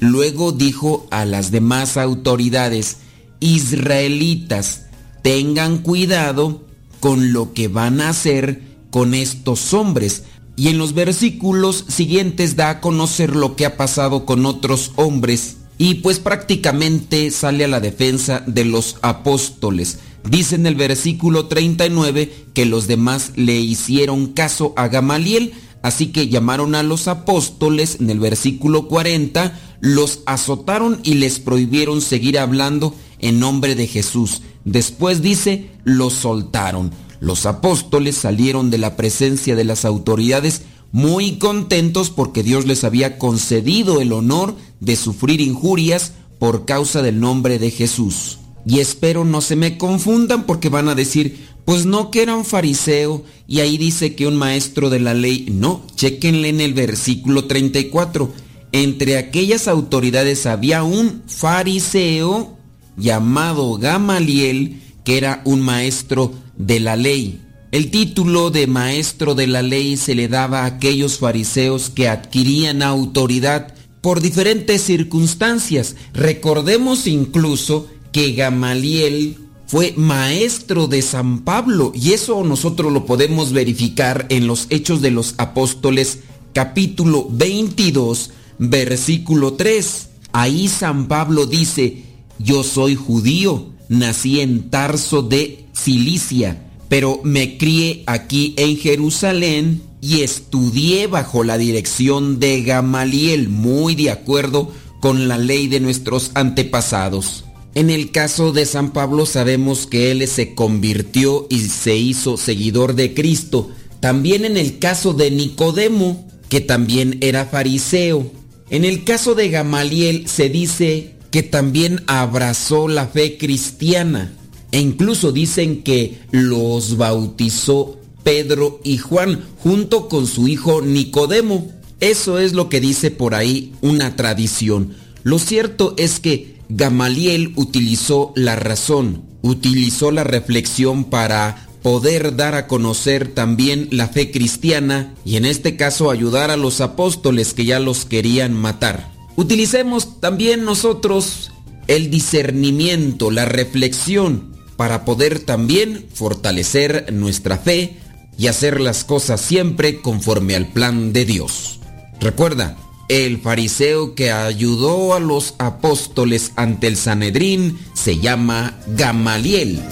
[0.00, 2.98] Luego dijo a las demás autoridades,
[3.40, 4.82] israelitas,
[5.22, 6.64] tengan cuidado
[7.00, 10.24] con lo que van a hacer con estos hombres.
[10.56, 15.56] Y en los versículos siguientes da a conocer lo que ha pasado con otros hombres.
[15.78, 19.98] Y pues prácticamente sale a la defensa de los apóstoles.
[20.28, 25.52] Dice en el versículo 39 que los demás le hicieron caso a Gamaliel,
[25.82, 32.00] así que llamaron a los apóstoles en el versículo 40, los azotaron y les prohibieron
[32.00, 34.40] seguir hablando en nombre de Jesús.
[34.64, 36.90] Después dice, los soltaron.
[37.20, 43.18] Los apóstoles salieron de la presencia de las autoridades muy contentos porque Dios les había
[43.18, 48.38] concedido el honor de sufrir injurias por causa del nombre de Jesús.
[48.66, 52.44] Y espero no se me confundan porque van a decir, pues no que era un
[52.44, 55.46] fariseo y ahí dice que un maestro de la ley.
[55.50, 58.32] No, chequenle en el versículo 34.
[58.72, 62.58] Entre aquellas autoridades había un fariseo
[62.96, 67.40] llamado Gamaliel que era un maestro de la ley.
[67.70, 72.82] El título de maestro de la ley se le daba a aquellos fariseos que adquirían
[72.82, 75.96] autoridad por diferentes circunstancias.
[76.12, 79.36] Recordemos incluso que Gamaliel
[79.66, 85.10] fue maestro de San Pablo y eso nosotros lo podemos verificar en los Hechos de
[85.10, 86.20] los Apóstoles
[86.52, 90.10] capítulo 22 versículo 3.
[90.30, 92.04] Ahí San Pablo dice,
[92.38, 100.20] yo soy judío, nací en Tarso de Cilicia pero me crié aquí en Jerusalén y
[100.20, 107.44] estudié bajo la dirección de Gamaliel, muy de acuerdo con la ley de nuestros antepasados.
[107.74, 112.94] En el caso de San Pablo sabemos que él se convirtió y se hizo seguidor
[112.94, 113.70] de Cristo.
[113.98, 118.30] También en el caso de Nicodemo, que también era fariseo.
[118.70, 124.32] En el caso de Gamaliel se dice que también abrazó la fe cristiana.
[124.70, 131.72] E incluso dicen que los bautizó Pedro y Juan junto con su hijo Nicodemo.
[131.98, 134.94] Eso es lo que dice por ahí una tradición.
[135.24, 142.66] Lo cierto es que Gamaliel utilizó la razón, utilizó la reflexión para poder dar a
[142.66, 147.78] conocer también la fe cristiana y en este caso ayudar a los apóstoles que ya
[147.78, 149.12] los querían matar.
[149.36, 151.52] Utilicemos también nosotros
[151.86, 157.98] el discernimiento, la reflexión, para poder también fortalecer nuestra fe
[158.38, 161.80] y hacer las cosas siempre conforme al plan de Dios.
[162.20, 162.76] Recuerda,
[163.08, 169.82] el fariseo que ayudó a los apóstoles ante el Sanedrín se llama Gamaliel.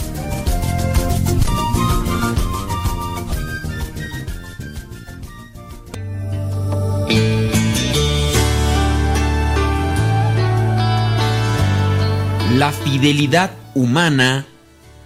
[12.56, 14.46] La fidelidad humana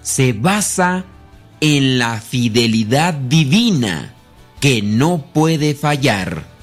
[0.03, 1.05] se basa
[1.61, 4.15] en la fidelidad divina
[4.61, 6.56] que no puede fallar.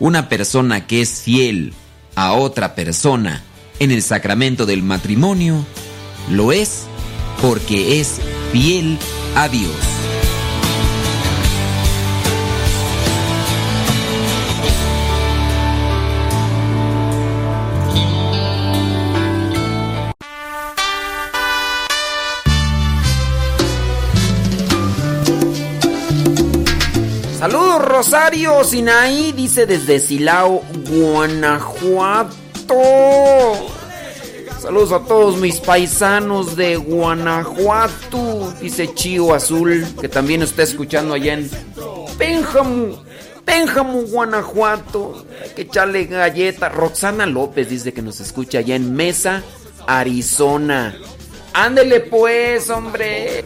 [0.00, 1.72] Una persona que es fiel
[2.14, 3.42] a otra persona
[3.78, 5.64] en el sacramento del matrimonio
[6.30, 6.84] lo es
[7.40, 8.20] porque es
[8.52, 8.98] fiel
[9.36, 9.72] a Dios.
[27.94, 32.34] Rosario Sinaí, dice desde Silao, Guanajuato.
[34.60, 41.34] Saludos a todos mis paisanos de Guanajuato, dice Chío Azul, que también está escuchando allá
[41.34, 41.48] en
[42.18, 43.00] Pénjamo,
[43.44, 45.24] Pénjamo, Guanajuato.
[45.44, 46.68] Hay que echarle galleta.
[46.70, 49.44] Roxana López dice que nos escucha allá en Mesa,
[49.86, 50.96] Arizona.
[51.54, 53.40] Ándele pues, hombre.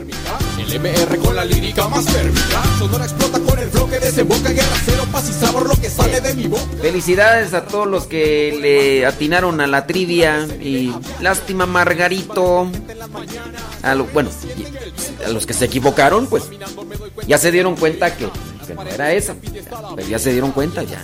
[0.59, 2.62] El MR con la lírica más térmica.
[2.78, 6.20] Sonora explota con el flow que desemboca guerra cero, paz y sabor lo que sale
[6.20, 6.62] de mi boca.
[6.80, 12.70] Felicidades a todos los que le atinaron a la trivia y lástima Margarito.
[13.82, 14.30] A lo- bueno,
[15.24, 16.44] a los que se equivocaron, pues
[17.26, 18.28] ya se dieron cuenta que,
[18.66, 19.34] que no era esa.
[19.96, 21.02] Pero ya se dieron cuenta ya.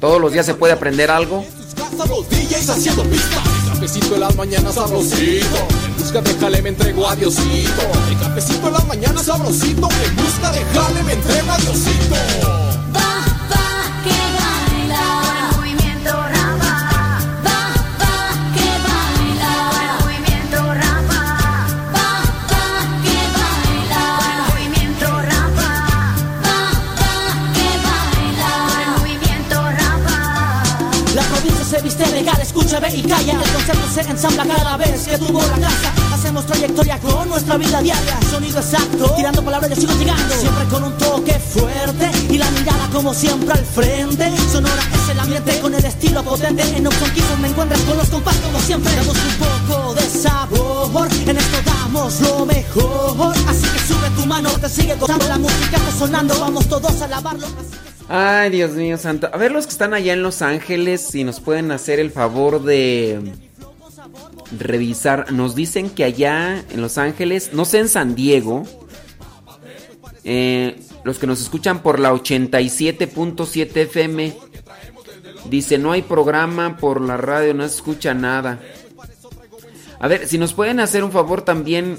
[0.00, 1.44] Todos los días se puede aprender algo.
[1.76, 3.42] Casa los DJs haciendo pistas.
[3.76, 5.68] Cafecito en las mañanas sabrosito.
[5.84, 7.82] En busca de jale me entrego a Diosito.
[8.08, 9.88] El cafecito en las mañanas sabrosito.
[10.02, 12.65] En busca de jale me entrego a Diosito.
[32.66, 33.32] Escucha, ve y calla.
[33.32, 35.92] El concepto se ensambla cada vez que tuvo la casa.
[36.12, 38.18] Hacemos trayectoria con nuestra vida diaria.
[38.30, 40.34] Sonido exacto, tirando palabras yo sigo llegando.
[40.34, 44.32] Siempre con un toque fuerte y la mirada como siempre al frente.
[44.50, 46.62] Sonora es el ambiente con el estilo potente.
[46.76, 46.86] En
[47.16, 48.94] Quizos me encuentras con los compás como siempre.
[48.94, 53.34] Damos un poco de sabor, en esto damos lo mejor.
[53.48, 55.28] Así que sube tu mano, te sigue gozando.
[55.28, 57.46] La música está sonando, vamos todos a lavarlo.
[58.08, 59.28] Ay, Dios mío santo.
[59.32, 62.62] A ver los que están allá en Los Ángeles, si nos pueden hacer el favor
[62.62, 63.20] de
[64.56, 65.32] revisar.
[65.32, 68.64] Nos dicen que allá en Los Ángeles, no sé en San Diego,
[70.24, 74.34] eh, los que nos escuchan por la 87.7 FM,
[75.50, 78.60] Dice, no hay programa por la radio, no se escucha nada.
[80.00, 81.98] A ver, si nos pueden hacer un favor también.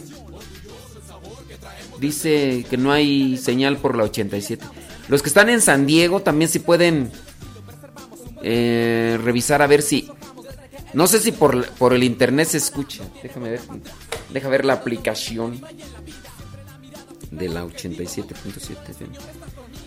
[1.99, 4.63] Dice que no hay señal por la 87.
[5.07, 7.11] Los que están en San Diego también si pueden
[8.43, 10.11] eh, revisar a ver si...
[10.93, 13.03] No sé si por, por el internet se escucha.
[13.21, 13.61] Déjame ver.
[14.31, 15.61] Deja ver la aplicación
[17.31, 19.05] de la 87.7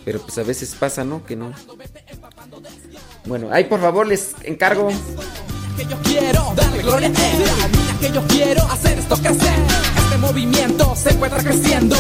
[0.04, 1.24] Pero pues a veces pasa, ¿no?
[1.24, 1.52] Que no.
[3.24, 4.88] Bueno, ahí por favor les encargo.
[5.76, 7.44] Que yo quiero darle gloria a él.
[8.00, 9.99] que yo quiero hacer esto crecer.
[10.10, 11.94] Este movimiento se encuentra creciendo.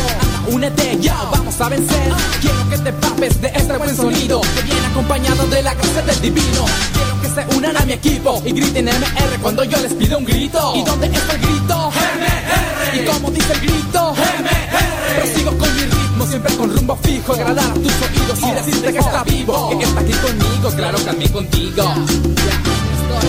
[0.48, 2.12] únete ya, vamos a vencer.
[2.40, 6.20] Quiero que te papes de este buen sonido que viene acompañado de la gracia del
[6.20, 6.64] divino.
[6.92, 10.24] Quiero que se unan a mi equipo y griten MR cuando yo les pido un
[10.24, 10.72] grito.
[10.74, 11.92] ¿Y dónde está el grito?
[11.92, 13.00] MR.
[13.00, 14.12] ¿Y cómo dice el grito?
[14.12, 15.14] MR.
[15.16, 18.98] Prosigo con mi ritmo, siempre con rumbo fijo, agradar a tus oídos y decirte que
[18.98, 19.78] está vivo.
[19.78, 21.94] Que está aquí conmigo, claro, también contigo.
[21.94, 23.28] esto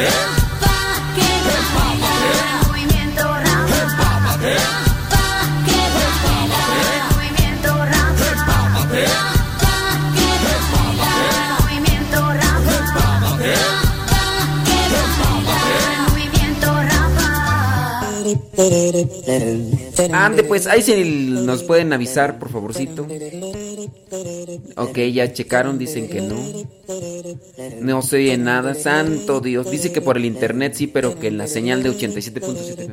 [0.00, 0.43] es.
[20.12, 20.94] Ande, pues ahí sí
[21.44, 23.06] nos pueden avisar, por favorcito.
[24.76, 26.36] Ok, ya checaron, dicen que no.
[27.80, 29.70] No se oye nada, santo Dios.
[29.70, 32.90] Dice que por el internet sí, pero que la señal de 87.7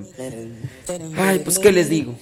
[1.17, 2.15] Ay, pues qué les digo.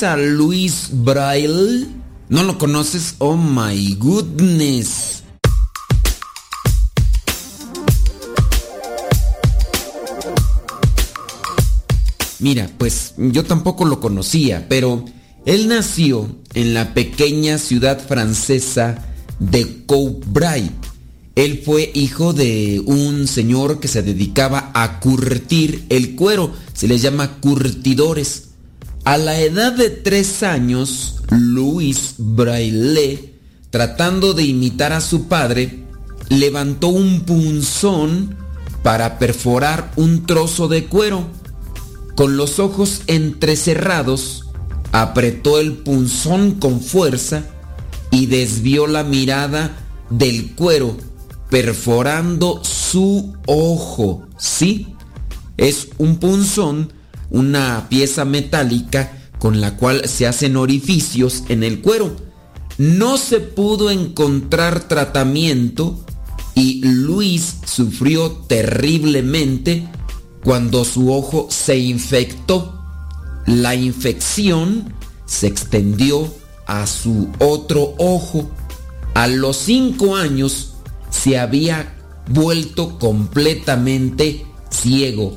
[0.00, 1.86] ¿Conoces a Luis Braille?
[2.30, 3.16] ¿No lo conoces?
[3.18, 5.22] Oh my goodness.
[12.38, 15.04] Mira, pues yo tampoco lo conocía, pero
[15.44, 19.06] él nació en la pequeña ciudad francesa
[19.38, 20.70] de Courtrai.
[21.34, 27.02] Él fue hijo de un señor que se dedicaba a curtir el cuero, se les
[27.02, 28.49] llama curtidores.
[29.10, 33.34] A la edad de tres años, Luis Braille,
[33.70, 35.84] tratando de imitar a su padre,
[36.28, 38.36] levantó un punzón
[38.84, 41.26] para perforar un trozo de cuero.
[42.14, 44.44] Con los ojos entrecerrados,
[44.92, 47.42] apretó el punzón con fuerza
[48.12, 49.76] y desvió la mirada
[50.08, 50.96] del cuero,
[51.48, 54.28] perforando su ojo.
[54.38, 54.94] Sí,
[55.56, 56.92] es un punzón,
[57.30, 62.14] una pieza metálica con la cual se hacen orificios en el cuero.
[62.78, 66.04] No se pudo encontrar tratamiento
[66.54, 69.88] y Luis sufrió terriblemente
[70.44, 72.82] cuando su ojo se infectó.
[73.46, 74.92] La infección
[75.26, 76.32] se extendió
[76.66, 78.50] a su otro ojo.
[79.14, 80.74] A los cinco años
[81.10, 81.96] se había
[82.28, 85.34] vuelto completamente ciego.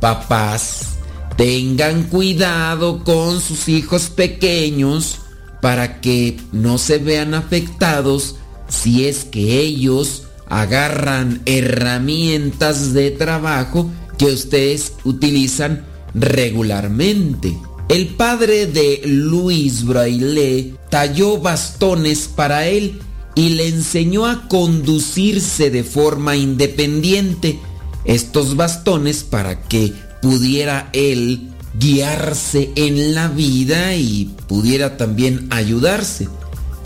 [0.00, 0.96] Papás,
[1.36, 5.18] tengan cuidado con sus hijos pequeños
[5.60, 8.36] para que no se vean afectados
[8.68, 17.56] si es que ellos agarran herramientas de trabajo que ustedes utilizan regularmente.
[17.88, 23.00] El padre de Luis Braille talló bastones para él
[23.34, 27.58] y le enseñó a conducirse de forma independiente
[28.04, 29.92] estos bastones para que
[30.22, 36.28] pudiera él guiarse en la vida y pudiera también ayudarse.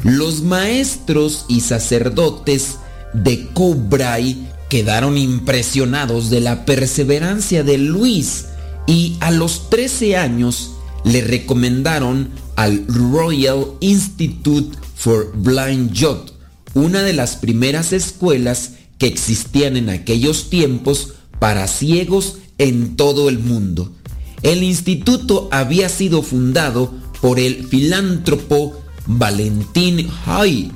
[0.03, 2.77] Los maestros y sacerdotes
[3.13, 8.47] de Cobray quedaron impresionados de la perseverancia de Luis
[8.87, 10.73] y a los 13 años
[11.05, 16.33] le recomendaron al Royal Institute for Blind Youth,
[16.75, 23.39] una de las primeras escuelas que existían en aquellos tiempos para ciegos en todo el
[23.39, 23.93] mundo.
[24.43, 30.71] El instituto había sido fundado por el filántropo Valentín Hay,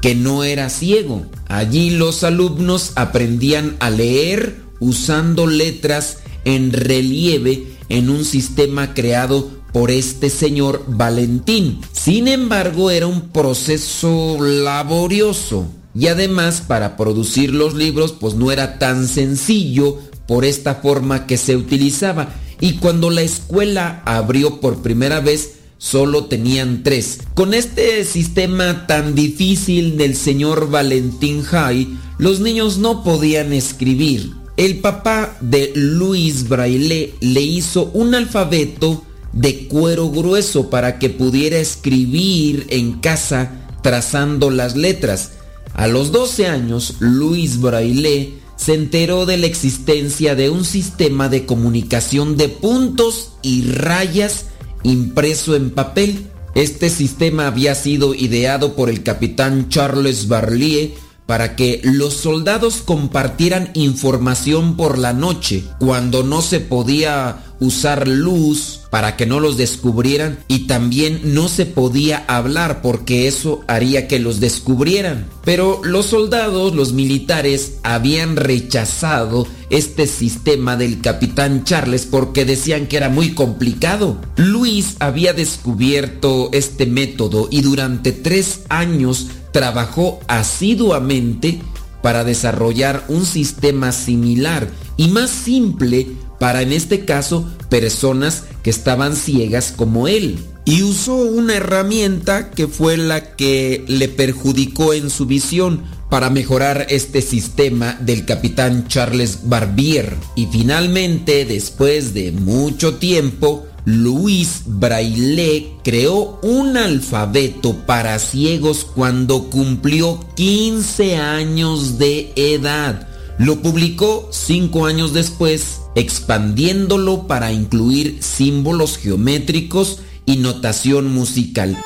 [0.00, 1.26] que no era ciego.
[1.48, 9.90] Allí los alumnos aprendían a leer usando letras en relieve en un sistema creado por
[9.90, 11.80] este señor Valentín.
[11.92, 18.78] Sin embargo, era un proceso laborioso y además para producir los libros pues no era
[18.78, 22.34] tan sencillo por esta forma que se utilizaba.
[22.60, 27.18] Y cuando la escuela abrió por primera vez, solo tenían tres.
[27.34, 34.32] Con este sistema tan difícil del señor Valentín Hay, los niños no podían escribir.
[34.56, 39.02] El papá de Luis Braille le hizo un alfabeto
[39.32, 43.50] de cuero grueso para que pudiera escribir en casa
[43.82, 45.32] trazando las letras.
[45.74, 51.46] A los 12 años, Luis Braille se enteró de la existencia de un sistema de
[51.46, 54.46] comunicación de puntos y rayas
[54.84, 56.28] impreso en papel.
[56.54, 60.92] Este sistema había sido ideado por el capitán Charles Barlier
[61.26, 68.80] para que los soldados compartieran información por la noche cuando no se podía usar luz
[68.90, 74.18] para que no los descubrieran y también no se podía hablar porque eso haría que
[74.18, 75.30] los descubrieran.
[75.44, 82.98] Pero los soldados, los militares, habían rechazado este sistema del capitán Charles porque decían que
[82.98, 84.20] era muy complicado.
[84.36, 91.60] Luis había descubierto este método y durante tres años trabajó asiduamente
[92.02, 96.08] para desarrollar un sistema similar y más simple
[96.42, 100.40] para en este caso personas que estaban ciegas como él.
[100.64, 106.88] Y usó una herramienta que fue la que le perjudicó en su visión para mejorar
[106.90, 110.16] este sistema del capitán Charles Barbier.
[110.34, 120.18] Y finalmente, después de mucho tiempo, Luis Braille creó un alfabeto para ciegos cuando cumplió
[120.34, 123.11] 15 años de edad.
[123.38, 131.76] Lo publicó cinco años después, expandiéndolo para incluir símbolos geométricos y notación musical.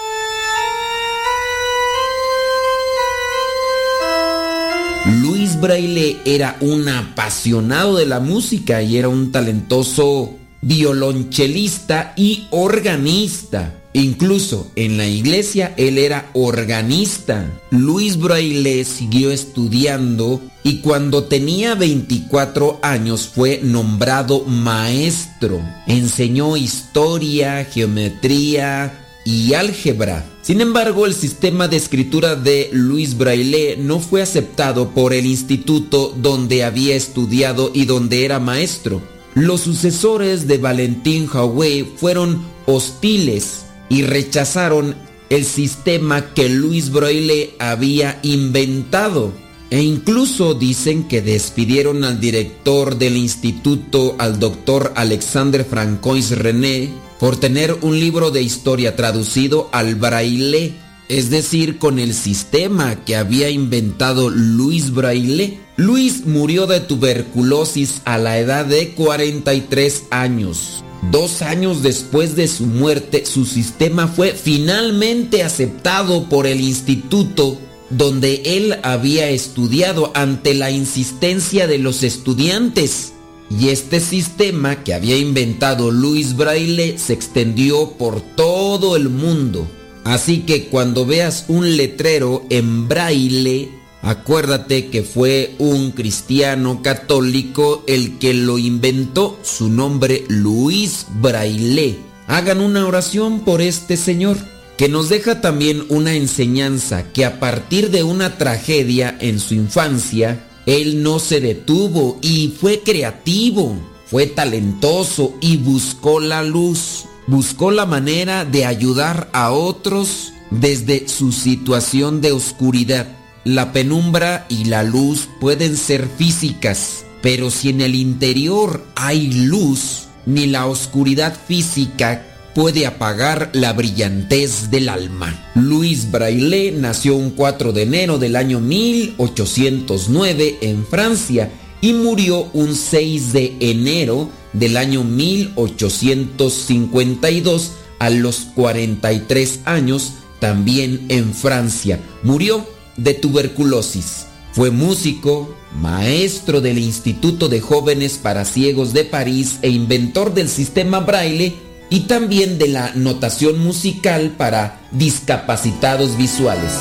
[5.22, 13.72] Luis Braille era un apasionado de la música y era un talentoso violonchelista y organista.
[13.96, 17.50] Incluso en la iglesia él era organista.
[17.70, 25.62] Luis Braille siguió estudiando y cuando tenía 24 años fue nombrado maestro.
[25.86, 30.26] Enseñó historia, geometría y álgebra.
[30.42, 36.14] Sin embargo, el sistema de escritura de Luis Braille no fue aceptado por el instituto
[36.14, 39.00] donde había estudiado y donde era maestro.
[39.32, 44.94] Los sucesores de Valentín Haué fueron hostiles y rechazaron
[45.30, 49.32] el sistema que Luis Braille había inventado.
[49.70, 57.36] E incluso dicen que despidieron al director del instituto, al doctor Alexander Francois René, por
[57.36, 60.74] tener un libro de historia traducido al braille.
[61.08, 65.60] es decir, con el sistema que había inventado Luis Braille.
[65.76, 70.82] Luis murió de tuberculosis a la edad de 43 años.
[71.10, 77.58] Dos años después de su muerte, su sistema fue finalmente aceptado por el instituto
[77.90, 83.12] donde él había estudiado ante la insistencia de los estudiantes.
[83.48, 89.68] Y este sistema que había inventado Luis Braille se extendió por todo el mundo.
[90.02, 93.70] Así que cuando veas un letrero en braille,
[94.06, 101.98] acuérdate que fue un cristiano católico el que lo inventó, su nombre Luis Braille.
[102.28, 104.36] Hagan una oración por este señor,
[104.76, 110.46] que nos deja también una enseñanza que a partir de una tragedia en su infancia,
[110.66, 113.76] él no se detuvo y fue creativo,
[114.06, 117.04] fue talentoso y buscó la luz.
[117.26, 123.15] Buscó la manera de ayudar a otros desde su situación de oscuridad.
[123.46, 130.08] La penumbra y la luz pueden ser físicas, pero si en el interior hay luz,
[130.26, 132.26] ni la oscuridad física
[132.56, 135.52] puede apagar la brillantez del alma.
[135.54, 142.74] Luis Braille nació un 4 de enero del año 1809 en Francia y murió un
[142.74, 152.00] 6 de enero del año 1852 a los 43 años también en Francia.
[152.24, 154.26] Murió de tuberculosis.
[154.52, 161.00] Fue músico, maestro del Instituto de Jóvenes para Ciegos de París e inventor del sistema
[161.00, 161.54] braille
[161.90, 166.72] y también de la notación musical para discapacitados visuales.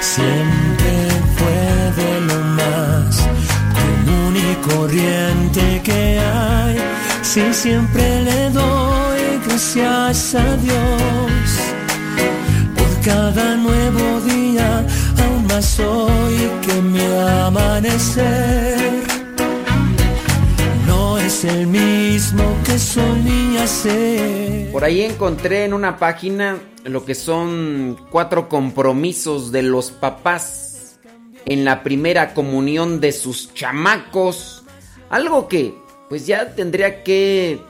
[0.00, 0.92] Siempre
[1.36, 3.16] fue de lo más
[3.78, 6.78] común y corriente que hay.
[7.22, 11.42] Sí, siempre le doy gracias a Dios
[12.76, 14.84] por cada nuevo día,
[15.22, 17.04] aún más hoy que mi
[17.44, 19.07] amanecer
[21.38, 24.72] es el mismo que solía ser.
[24.72, 30.98] Por ahí encontré en una página lo que son cuatro compromisos de los papás
[31.46, 34.64] en la primera comunión de sus chamacos.
[35.10, 35.74] Algo que
[36.08, 37.60] pues ya tendría que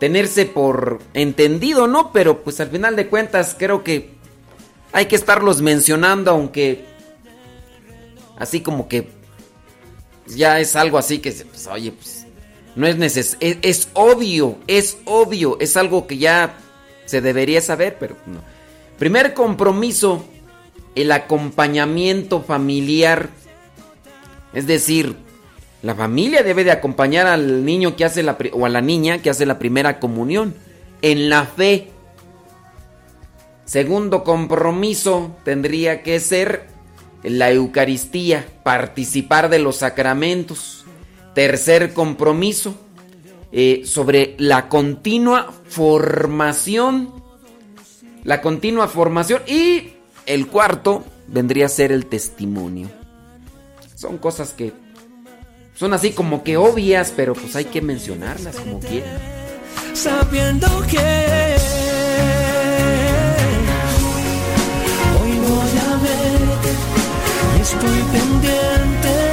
[0.00, 2.10] tenerse por entendido, ¿no?
[2.12, 4.14] Pero pues al final de cuentas creo que
[4.90, 6.86] hay que estarlos mencionando, aunque
[8.36, 9.08] así como que
[10.26, 12.19] ya es algo así que, pues, oye, pues
[12.80, 16.56] no es necesario, es, es obvio, es obvio, es algo que ya
[17.04, 18.40] se debería saber, pero no.
[18.98, 20.24] Primer compromiso,
[20.94, 23.28] el acompañamiento familiar.
[24.54, 25.14] Es decir,
[25.82, 29.28] la familia debe de acompañar al niño que hace la o a la niña que
[29.28, 30.54] hace la primera comunión
[31.02, 31.90] en la fe.
[33.66, 36.66] Segundo compromiso tendría que ser
[37.22, 40.79] la Eucaristía, participar de los sacramentos.
[41.34, 42.74] Tercer compromiso,
[43.52, 47.12] eh, sobre la continua formación.
[48.24, 49.42] La continua formación.
[49.46, 49.94] Y
[50.26, 52.88] el cuarto vendría a ser el testimonio.
[53.94, 54.72] Son cosas que
[55.74, 59.18] son así como que obvias, pero pues hay que mencionarlas como quieran.
[59.94, 61.56] sabiendo que
[65.18, 66.40] hoy voy a ver
[67.56, 69.29] y estoy pendiente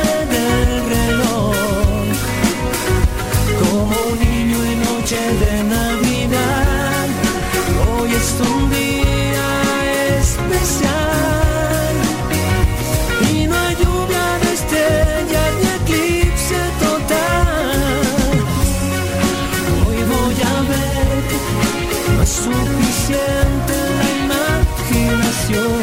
[5.08, 7.08] noche de Navidad.
[7.88, 11.96] Hoy es un día especial.
[13.32, 18.20] Y no hay lluvia de estrellas ni eclipse total.
[19.88, 21.24] Hoy voy a ver,
[22.16, 25.80] no es suficiente la imaginación.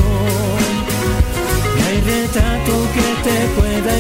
[1.77, 3.93] No hay retrato que te pueda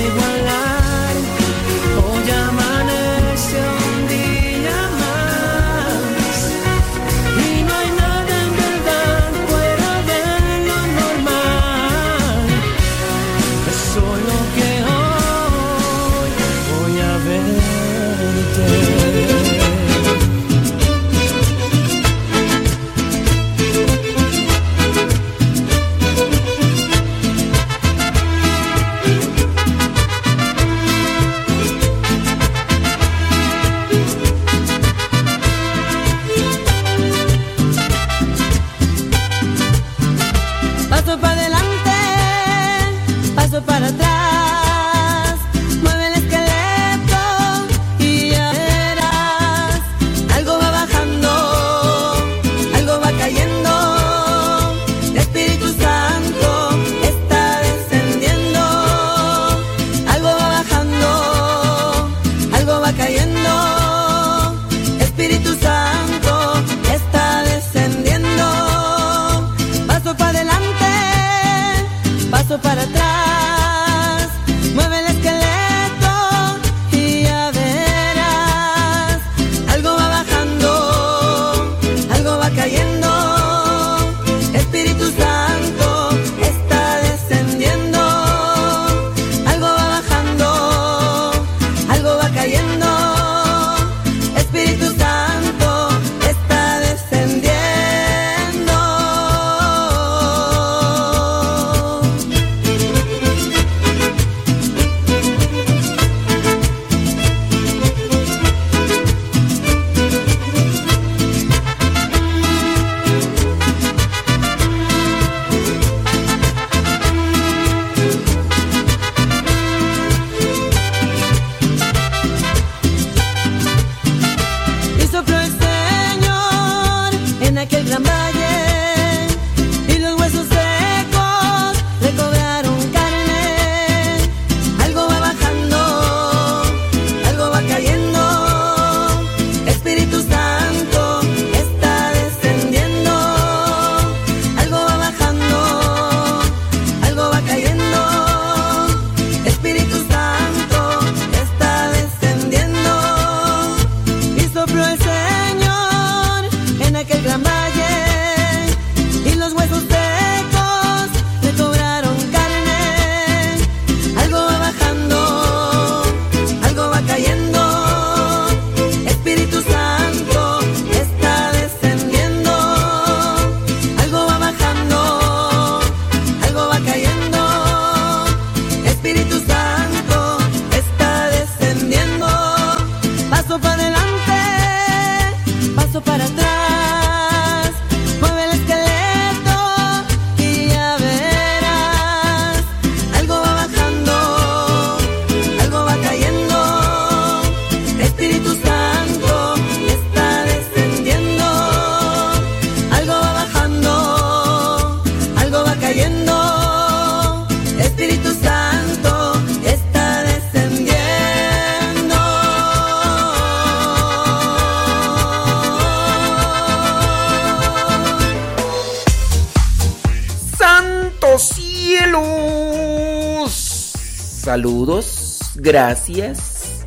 [224.44, 226.82] saludos, gracias.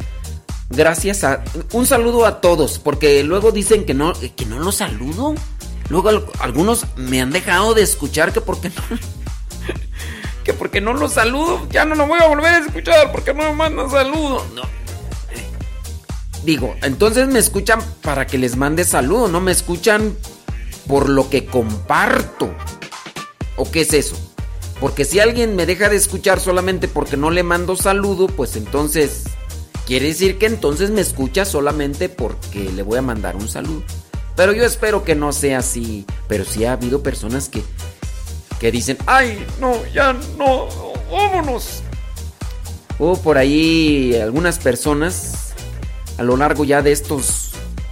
[0.70, 5.34] Gracias a un saludo a todos, porque luego dicen que no que no los saludo.
[5.90, 6.10] Luego
[6.40, 8.76] algunos me han dejado de escuchar que porque no
[10.44, 13.44] que porque no los saludo, ya no lo voy a volver a escuchar porque no
[13.44, 14.44] me mandan saludos.
[14.54, 14.62] No.
[16.44, 20.16] Digo, entonces me escuchan para que les mande saludo, no me escuchan
[20.88, 22.54] por lo que comparto.
[23.56, 24.27] ¿O qué es eso?
[24.80, 29.24] Porque si alguien me deja de escuchar solamente porque no le mando saludo, pues entonces
[29.86, 33.84] quiere decir que entonces me escucha solamente porque le voy a mandar un saludo.
[34.36, 36.06] Pero yo espero que no sea así.
[36.28, 37.64] Pero sí ha habido personas que,
[38.60, 40.68] que dicen, ay, no, ya no,
[41.12, 41.82] vámonos.
[43.00, 45.54] Hubo por ahí algunas personas
[46.18, 47.52] a lo largo ya de estos,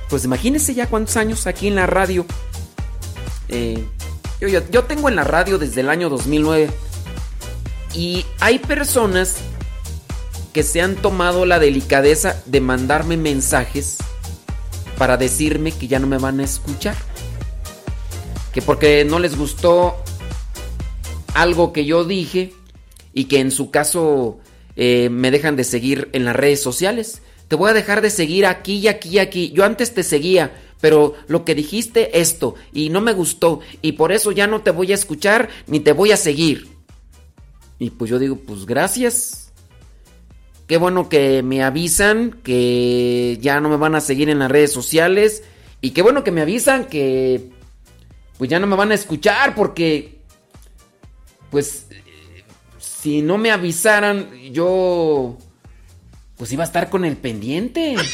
[0.09, 2.25] pues imagínense ya cuántos años aquí en la radio.
[3.49, 3.85] Eh,
[4.47, 6.69] yo, tengo en la radio desde el año 2009
[7.93, 9.37] y hay personas
[10.53, 13.97] que se han tomado la delicadeza de mandarme mensajes
[14.97, 16.95] para decirme que ya no me van a escuchar.
[18.53, 19.95] Que porque no les gustó
[21.33, 22.53] algo que yo dije
[23.13, 24.39] y que en su caso
[24.75, 27.21] eh, me dejan de seguir en las redes sociales.
[27.47, 29.51] Te voy a dejar de seguir aquí y aquí y aquí.
[29.53, 30.53] Yo antes te seguía,
[30.85, 34.69] pero lo que dijiste esto y no me gustó y por eso ya no te
[34.69, 36.67] voy a escuchar ni te voy a seguir.
[37.79, 39.51] Y pues yo digo, pues gracias.
[40.67, 44.71] Qué bueno que me avisan que ya no me van a seguir en las redes
[44.71, 45.41] sociales
[45.81, 47.49] y qué bueno que me avisan que
[48.37, 50.19] pues ya no me van a escuchar porque
[51.49, 51.87] pues
[52.77, 55.35] si no me avisaran yo
[56.37, 57.95] pues iba a estar con el pendiente.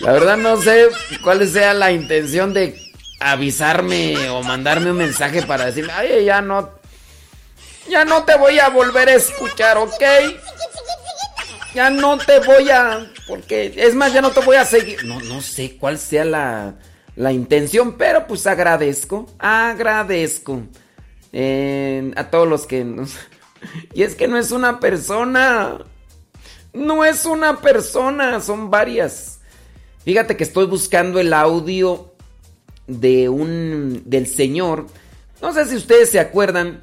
[0.00, 0.88] La verdad no sé
[1.22, 2.80] cuál sea la intención de
[3.20, 6.70] avisarme o mandarme un mensaje para decirme, ay, ya no,
[7.88, 10.02] ya no te voy a volver a escuchar, ¿ok?
[11.74, 15.04] Ya no te voy a, porque es más, ya no te voy a seguir.
[15.04, 16.74] No, no sé cuál sea la,
[17.16, 20.62] la intención, pero pues agradezco, agradezco
[21.32, 22.84] eh, a todos los que.
[23.92, 25.78] Y es que no es una persona,
[26.72, 29.37] no es una persona, son varias.
[30.08, 32.14] Fíjate que estoy buscando el audio
[32.86, 34.86] de un del señor.
[35.42, 36.80] No sé si ustedes se acuerdan.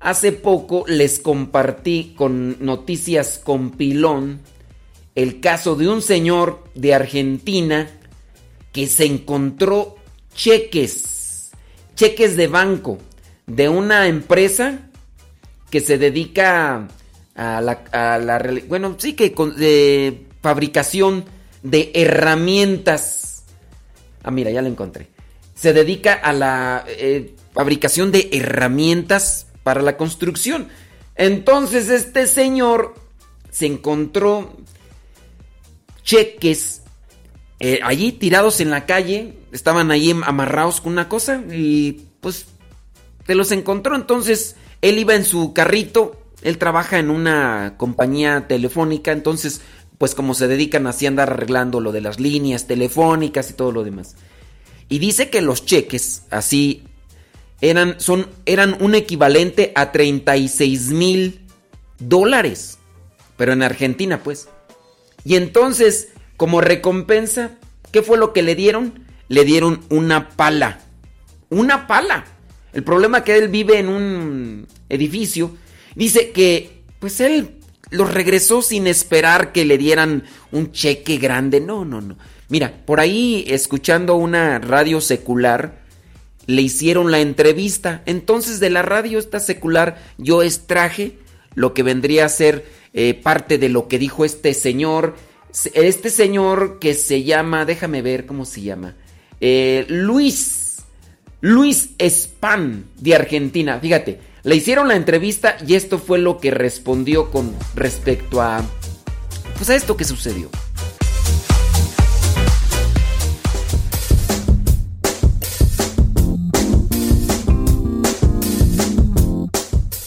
[0.00, 4.42] Hace poco les compartí con noticias con pilón
[5.14, 7.88] el caso de un señor de Argentina
[8.70, 9.96] que se encontró
[10.34, 11.52] cheques,
[11.94, 12.98] cheques de banco
[13.46, 14.90] de una empresa
[15.70, 16.86] que se dedica
[17.34, 23.44] a la, a la bueno, sí que de fabricación de herramientas.
[24.22, 25.08] Ah, mira, ya lo encontré.
[25.54, 30.68] Se dedica a la eh, fabricación de herramientas para la construcción.
[31.16, 32.94] Entonces este señor
[33.50, 34.54] se encontró
[36.02, 36.82] cheques
[37.58, 39.38] eh, allí tirados en la calle.
[39.52, 42.46] Estaban ahí amarrados con una cosa y pues
[43.24, 43.96] te los encontró.
[43.96, 46.20] Entonces él iba en su carrito.
[46.42, 49.12] Él trabaja en una compañía telefónica.
[49.12, 49.62] Entonces
[49.98, 53.72] pues como se dedican así a andar arreglando lo de las líneas telefónicas y todo
[53.72, 54.16] lo demás.
[54.88, 56.84] Y dice que los cheques así
[57.60, 61.40] eran, son, eran un equivalente a 36 mil
[61.98, 62.78] dólares.
[63.36, 64.48] Pero en Argentina, pues.
[65.24, 67.58] Y entonces, como recompensa,
[67.90, 69.04] ¿qué fue lo que le dieron?
[69.28, 70.80] Le dieron una pala.
[71.50, 72.24] Una pala.
[72.72, 75.56] El problema es que él vive en un edificio.
[75.94, 77.55] Dice que, pues él
[77.90, 81.60] los regresó sin esperar que le dieran un cheque grande.
[81.60, 82.16] No, no, no.
[82.48, 85.80] Mira, por ahí escuchando una radio secular,
[86.46, 88.02] le hicieron la entrevista.
[88.06, 91.18] Entonces de la radio esta secular yo extraje
[91.54, 95.16] lo que vendría a ser eh, parte de lo que dijo este señor.
[95.74, 98.94] Este señor que se llama, déjame ver cómo se llama.
[99.40, 100.64] Eh, Luis.
[101.40, 103.78] Luis Span de Argentina.
[103.80, 108.62] Fíjate, le hicieron la entrevista y esto fue lo que respondió con respecto a
[109.56, 110.48] pues a esto que sucedió.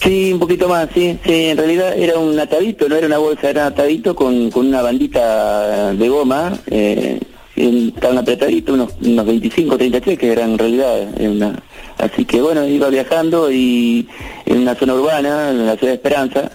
[0.00, 3.50] Sí, un poquito más, sí, sí, en realidad era un atadito, no era una bolsa,
[3.50, 7.20] era un atadito con, con una bandita de goma, eh,
[7.56, 11.62] estaban apretaditos, unos, unos 25, 30 cheques eran en realidad, una,
[12.00, 14.06] Así que bueno, iba viajando y
[14.46, 16.50] en una zona urbana, en la ciudad de Esperanza,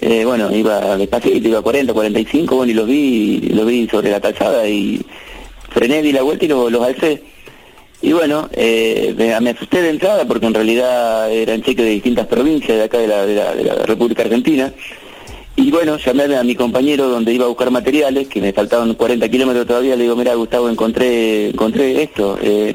[0.00, 4.10] eh, bueno, iba despacito, iba a 40, 45, bueno, y los vi, lo vi sobre
[4.10, 5.00] la calzada y
[5.70, 7.22] frené, di la vuelta y los, alcé.
[8.02, 12.76] Y bueno, eh, me asusté de entrada porque en realidad eran cheques de distintas provincias
[12.78, 14.72] de acá de la, de la- de la República Argentina.
[15.56, 19.26] Y bueno, llamé a mi compañero donde iba a buscar materiales, que me faltaban 40
[19.30, 22.38] kilómetros todavía, le digo, mira Gustavo, encontré, encontré esto.
[22.42, 22.74] eh,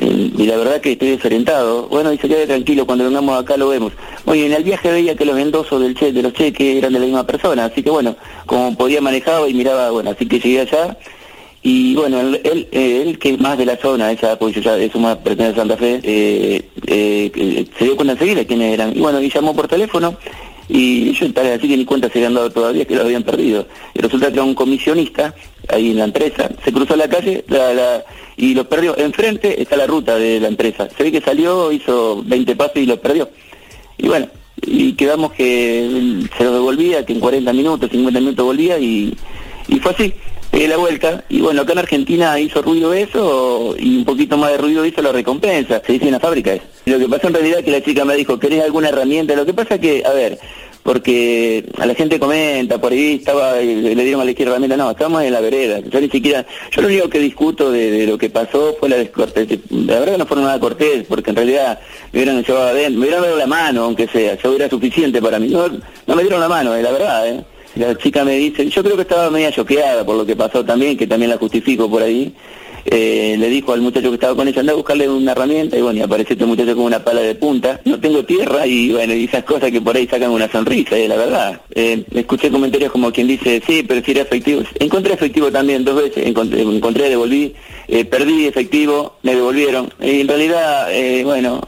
[0.00, 1.88] y la verdad que estoy desorientado.
[1.88, 3.92] Bueno, dice, quede tranquilo, cuando vengamos acá lo vemos.
[4.26, 6.98] Oye, en el viaje veía que los endosos del che, de los cheques eran de
[7.00, 8.14] la misma persona, así que bueno,
[8.46, 10.96] como podía manejaba y miraba, bueno, así que llegué allá.
[11.60, 14.60] Y bueno, él, él, eh, él que es más de la zona, esa, porque yo
[14.60, 18.96] ya eso más pertenece a Santa Fe, eh, eh, se dio cuenta enseguida quiénes eran.
[18.96, 20.16] Y bueno, y llamó por teléfono
[20.68, 23.66] y yo tal así que ni cuenta se habían dado todavía que lo habían perdido.
[23.94, 25.34] Y resulta que era un comisionista
[25.68, 28.04] ahí en la empresa, se cruzó la calle la, la-
[28.38, 28.96] y lo perdió.
[28.96, 30.88] Enfrente está la ruta de la empresa.
[30.96, 33.28] Se ve que salió, hizo 20 pasos y lo perdió.
[33.98, 34.28] Y bueno,
[34.62, 39.14] y quedamos que se lo devolvía, que en 40 minutos, 50 minutos volvía y,
[39.66, 40.14] y fue así.
[40.52, 44.50] Pegué la vuelta y bueno, acá en Argentina hizo ruido eso y un poquito más
[44.52, 46.64] de ruido hizo la recompensa, se dice en la fábrica eso.
[46.86, 49.36] Lo que pasó en realidad es que la chica me dijo, ¿querés alguna herramienta?
[49.36, 50.38] Lo que pasa es que, a ver,
[50.88, 54.74] porque a la gente comenta, por ahí estaba, eh, le dieron a la izquierda herramienta,
[54.74, 58.06] no, estamos en la vereda, yo ni siquiera, yo lo único que discuto de, de
[58.06, 61.78] lo que pasó fue la descortés, la verdad no fue nada cortés, porque en realidad
[62.10, 65.38] me hubieran llevado adentro, me hubieran dado la mano, aunque sea, eso hubiera suficiente para
[65.38, 67.44] mí, no, no me dieron la mano, eh, la verdad, eh.
[67.74, 70.96] La chica me dice, yo creo que estaba media choqueada por lo que pasó también,
[70.96, 72.34] que también la justifico por ahí.
[72.90, 75.82] Eh, le dijo al muchacho que estaba con ella, anda a buscarle una herramienta y
[75.82, 77.80] bueno, y apareció este muchacho con una pala de punta.
[77.84, 81.06] No tengo tierra y bueno, y esas cosas que por ahí sacan una sonrisa, eh,
[81.06, 81.60] la verdad.
[81.74, 84.62] Eh, escuché comentarios como quien dice, sí, pero si era efectivo.
[84.78, 87.52] Encontré efectivo también dos veces, encontré, encontré devolví,
[87.88, 89.92] eh, perdí efectivo, me devolvieron.
[90.00, 91.60] Y en realidad, eh, bueno,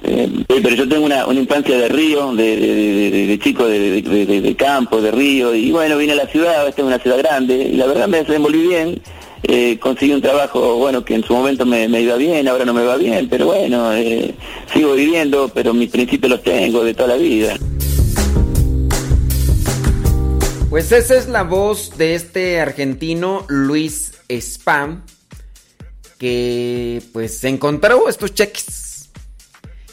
[0.49, 5.01] pero yo tengo una, una infancia de río, de, de, de- de- chico de campo,
[5.03, 7.87] de río, y bueno, vine a la ciudad, esta es una ciudad grande, y la
[7.87, 9.01] verdad me desenvolví bien.
[9.43, 12.97] Eh, un trabajo, bueno, que en su momento me, iba bien, ahora no me va
[12.97, 14.35] bien, pero bueno, eh,
[14.73, 17.57] sigo viviendo, pero mis principios los tengo de toda la vida.
[20.69, 25.03] Pues esa es la voz de este argentino Luis Spam,
[26.17, 29.11] que pues encontró estos cheques.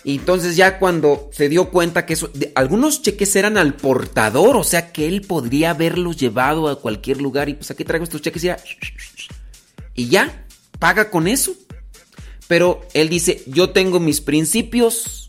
[0.04, 4.64] Y entonces ya cuando se dio cuenta que eso, algunos cheques eran al portador, o
[4.64, 8.44] sea que él podría haberlos llevado a cualquier lugar y pues aquí traigo estos cheques
[8.44, 8.58] y ya,
[9.98, 10.46] y ya,
[10.80, 11.54] paga con eso.
[12.48, 15.28] Pero él dice, yo tengo mis principios,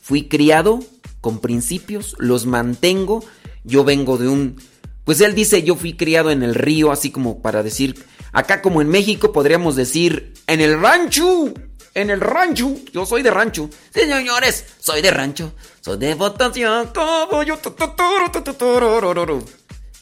[0.00, 0.78] fui criado
[1.20, 3.24] con principios, los mantengo,
[3.64, 4.62] yo vengo de un...
[5.04, 8.80] Pues él dice, yo fui criado en el río, así como para decir, acá como
[8.80, 11.52] en México podríamos decir, en el rancho,
[11.94, 13.68] en el rancho, yo soy de rancho.
[13.92, 17.58] Sí, señores, soy de rancho, soy de votación, como yo.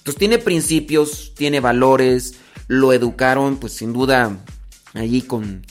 [0.03, 2.35] Entonces tiene principios, tiene valores,
[2.67, 4.37] lo educaron, pues sin duda,
[4.95, 5.65] allí con,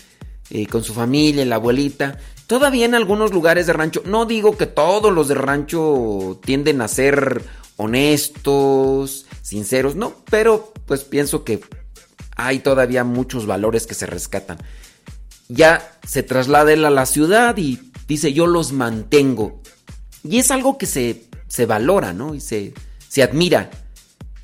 [0.49, 2.17] eh, con su familia, la abuelita.
[2.47, 6.87] Todavía en algunos lugares de rancho, no digo que todos los de rancho tienden a
[6.87, 7.43] ser
[7.75, 11.59] honestos, sinceros, no, pero pues pienso que
[12.37, 14.59] hay todavía muchos valores que se rescatan.
[15.49, 19.61] Ya se traslada él a la ciudad y dice yo los mantengo.
[20.23, 22.33] Y es algo que se, se valora, ¿no?
[22.33, 22.73] Y se,
[23.09, 23.69] se admira.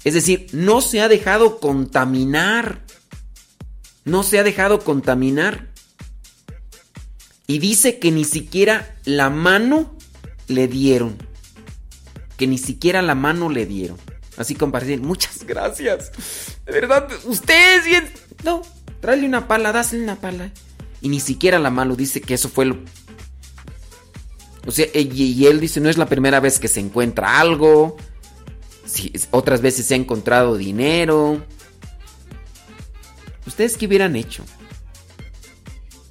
[0.03, 2.83] Es decir, no se ha dejado contaminar.
[4.05, 5.67] No se ha dejado contaminar.
[7.45, 9.95] Y dice que ni siquiera la mano
[10.47, 11.17] le dieron.
[12.37, 13.97] Que ni siquiera la mano le dieron.
[14.37, 15.01] Así compartir.
[15.01, 16.11] Muchas gracias.
[16.65, 18.09] De verdad, ustedes bien.
[18.43, 18.61] No,
[19.01, 20.51] tráele una pala, dásle una pala.
[21.01, 22.77] Y ni siquiera la mano dice que eso fue lo.
[24.65, 27.97] O sea, y, y él dice, no es la primera vez que se encuentra algo.
[29.13, 31.43] Es- otras veces se ha encontrado dinero.
[33.45, 34.43] ¿Ustedes qué hubieran hecho?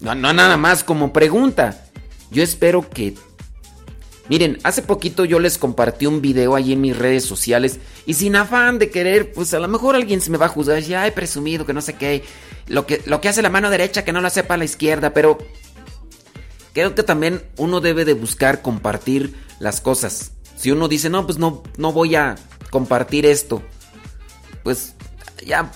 [0.01, 1.87] No, no, nada más como pregunta.
[2.31, 3.15] Yo espero que...
[4.29, 8.35] Miren, hace poquito yo les compartí un video ahí en mis redes sociales y sin
[8.35, 11.13] afán de querer, pues a lo mejor alguien se me va a juzgar, ya ay,
[11.13, 12.25] presumido, que no sé qué,
[12.67, 15.39] lo que, lo que hace la mano derecha que no lo sepa la izquierda, pero
[16.73, 20.33] creo que también uno debe de buscar compartir las cosas.
[20.57, 22.35] Si uno dice, no, pues no, no voy a
[22.71, 23.63] compartir esto,
[24.63, 24.95] pues
[25.45, 25.71] ya,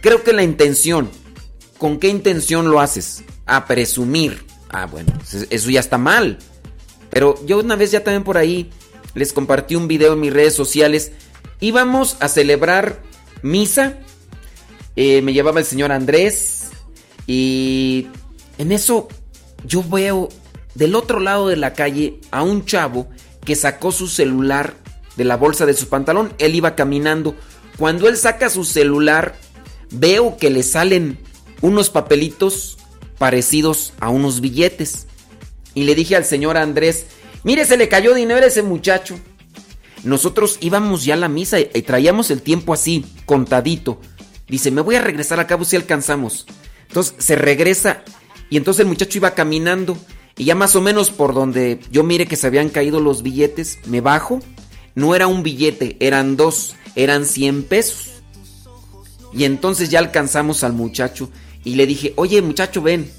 [0.00, 1.10] creo que la intención,
[1.78, 3.24] ¿con qué intención lo haces?
[3.46, 4.44] A presumir.
[4.70, 6.38] Ah, bueno, eso- eso ya está mal.
[7.10, 8.70] Pero yo una vez ya también por ahí
[9.14, 11.12] les compartí un video en mis redes sociales.
[11.60, 13.00] Íbamos a celebrar
[13.42, 13.98] misa.
[14.96, 16.70] Eh, me llevaba el señor Andrés.
[17.26, 18.08] Y
[18.58, 19.08] en eso
[19.64, 20.28] yo veo
[20.74, 23.08] del otro lado de la calle a un chavo
[23.44, 24.74] que sacó su celular
[25.16, 26.32] de la bolsa de su pantalón.
[26.38, 27.34] Él iba caminando.
[27.78, 29.36] Cuando él saca su celular,
[29.90, 31.18] veo que le salen
[31.60, 32.78] unos papelitos
[33.18, 35.06] parecidos a unos billetes.
[35.74, 37.06] Y le dije al señor Andrés,
[37.42, 39.18] mire, se le cayó dinero a ese muchacho.
[40.04, 44.00] Nosotros íbamos ya a la misa y traíamos el tiempo así, contadito.
[44.46, 46.46] Dice, me voy a regresar a cabo si alcanzamos.
[46.88, 48.02] Entonces se regresa
[48.50, 49.96] y entonces el muchacho iba caminando
[50.36, 53.78] y ya más o menos por donde yo mire que se habían caído los billetes,
[53.86, 54.40] me bajo.
[54.94, 58.22] No era un billete, eran dos, eran 100 pesos.
[59.32, 61.30] Y entonces ya alcanzamos al muchacho
[61.64, 63.10] y le dije, oye muchacho, ven.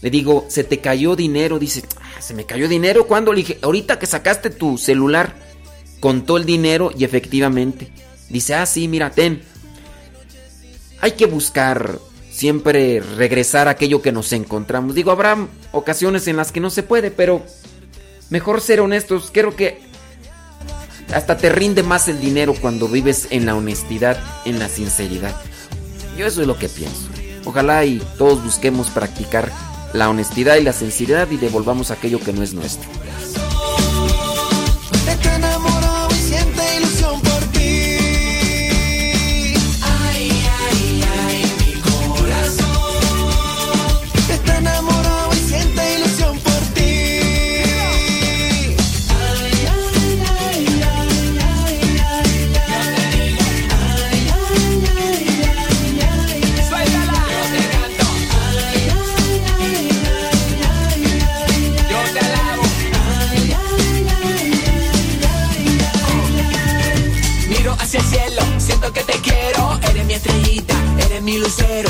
[0.00, 1.58] Le digo, se te cayó dinero.
[1.58, 3.06] Dice, ah, se me cayó dinero.
[3.06, 3.32] ¿Cuándo?
[3.32, 5.34] Le dije, ahorita que sacaste tu celular.
[6.00, 7.90] Contó el dinero y efectivamente.
[8.28, 9.42] Dice, ah, sí, mira, ten.
[11.00, 11.98] Hay que buscar
[12.34, 14.94] siempre regresar a aquello que nos encontramos.
[14.94, 15.36] Digo, habrá
[15.70, 17.44] ocasiones en las que no se puede, pero
[18.30, 19.30] mejor ser honestos.
[19.32, 19.80] Creo que
[21.12, 25.34] hasta te rinde más el dinero cuando vives en la honestidad, en la sinceridad.
[26.18, 27.08] Yo eso es lo que pienso.
[27.44, 29.52] Ojalá y todos busquemos practicar
[29.92, 32.90] la honestidad y la sinceridad y devolvamos aquello que no es nuestro.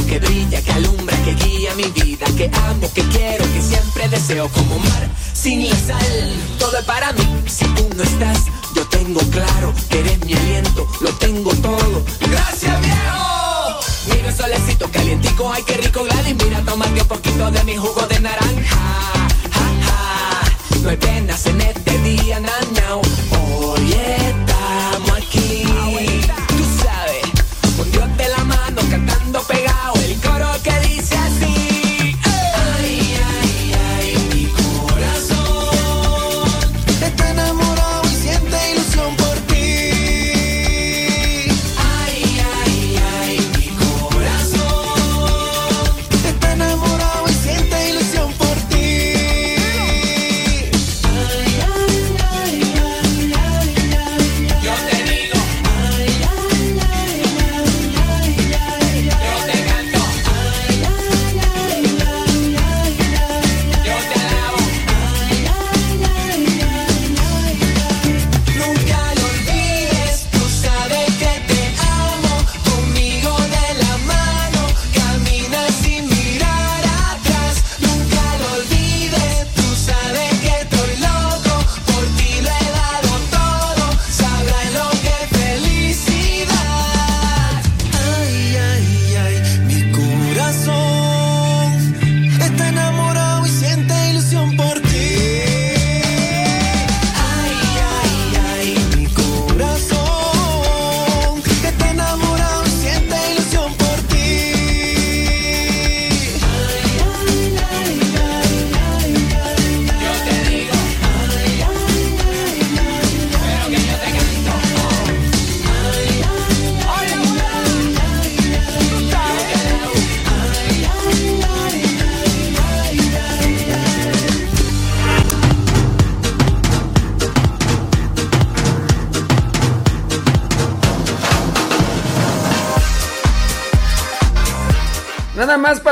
[0.08, 4.48] Que brilla, que alumbra, que guía mi vida, que amo, que quiero, que siempre deseo
[4.48, 6.32] como mar sin la sal.
[6.58, 8.38] Todo es para mí, si tú no estás,
[8.74, 12.02] yo tengo claro que eres mi aliento, lo tengo todo.
[12.20, 13.80] Gracias viejo.
[14.06, 18.06] Mira el solecito calientico, ay qué rico Gladys, mira tomate un poquito de mi jugo
[18.08, 19.28] de naranja.
[20.82, 23.13] No hay penas en este día, now.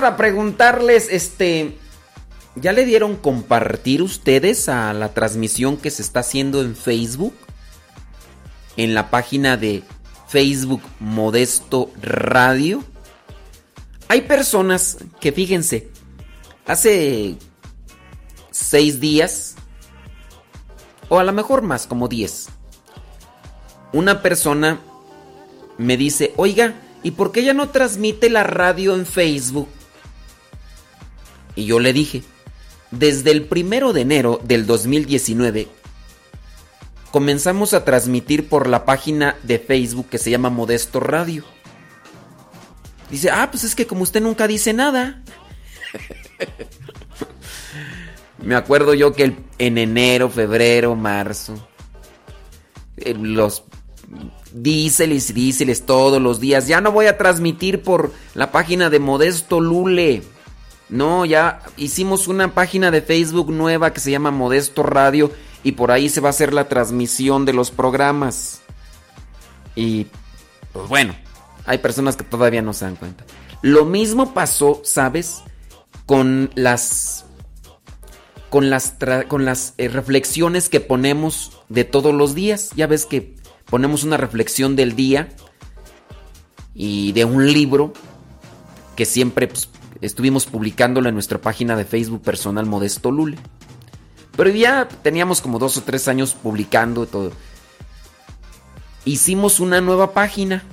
[0.03, 1.79] Para preguntarles, este,
[2.57, 7.35] ¿ya le dieron compartir ustedes a la transmisión que se está haciendo en Facebook?
[8.77, 9.85] En la página de
[10.27, 12.83] Facebook Modesto Radio.
[14.09, 15.89] Hay personas que, fíjense,
[16.67, 17.37] hace
[18.51, 19.55] seis días,
[21.11, 22.49] o a lo mejor más, como diez,
[23.93, 24.81] una persona
[25.79, 26.75] me dice, oiga,
[27.05, 29.69] ¿y por qué ya no transmite la radio en Facebook?
[31.55, 32.23] Y yo le dije,
[32.91, 35.69] desde el primero de enero del 2019,
[37.11, 41.45] comenzamos a transmitir por la página de Facebook que se llama Modesto Radio.
[43.11, 45.23] Dice, ah, pues es que como usted nunca dice nada.
[48.43, 51.69] Me acuerdo yo que en enero, febrero, marzo,
[52.97, 53.65] eh, los
[54.53, 59.61] díseles, díseles todos los días, ya no voy a transmitir por la página de Modesto
[59.61, 60.23] Lule
[60.89, 65.33] No, ya hicimos una página de Facebook nueva que se llama Modesto Radio
[65.63, 68.61] y por ahí se va a hacer la transmisión de los programas.
[69.75, 70.07] Y
[70.73, 71.15] pues bueno,
[71.65, 73.25] hay personas que todavía no se dan cuenta.
[73.63, 75.43] Lo mismo pasó, ¿sabes?
[76.07, 77.25] Con las
[78.51, 78.97] con las
[79.29, 82.71] con las eh, reflexiones que ponemos de todos los días.
[82.77, 83.37] Ya ves que
[83.67, 85.31] ponemos una reflexión del día
[86.75, 87.93] y de un libro
[88.97, 89.69] que siempre pues,
[90.03, 93.39] estuvimos publicándolo en nuestra página de Facebook personal Modesto Lule.
[94.37, 97.33] Pero ya teníamos como dos o tres años publicando todo.
[99.05, 100.65] Hicimos una nueva página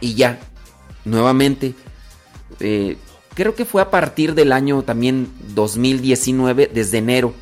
[0.00, 0.38] y ya,
[1.04, 1.74] nuevamente,
[2.60, 2.96] eh,
[3.34, 7.32] creo que fue a partir del año también 2019, desde enero.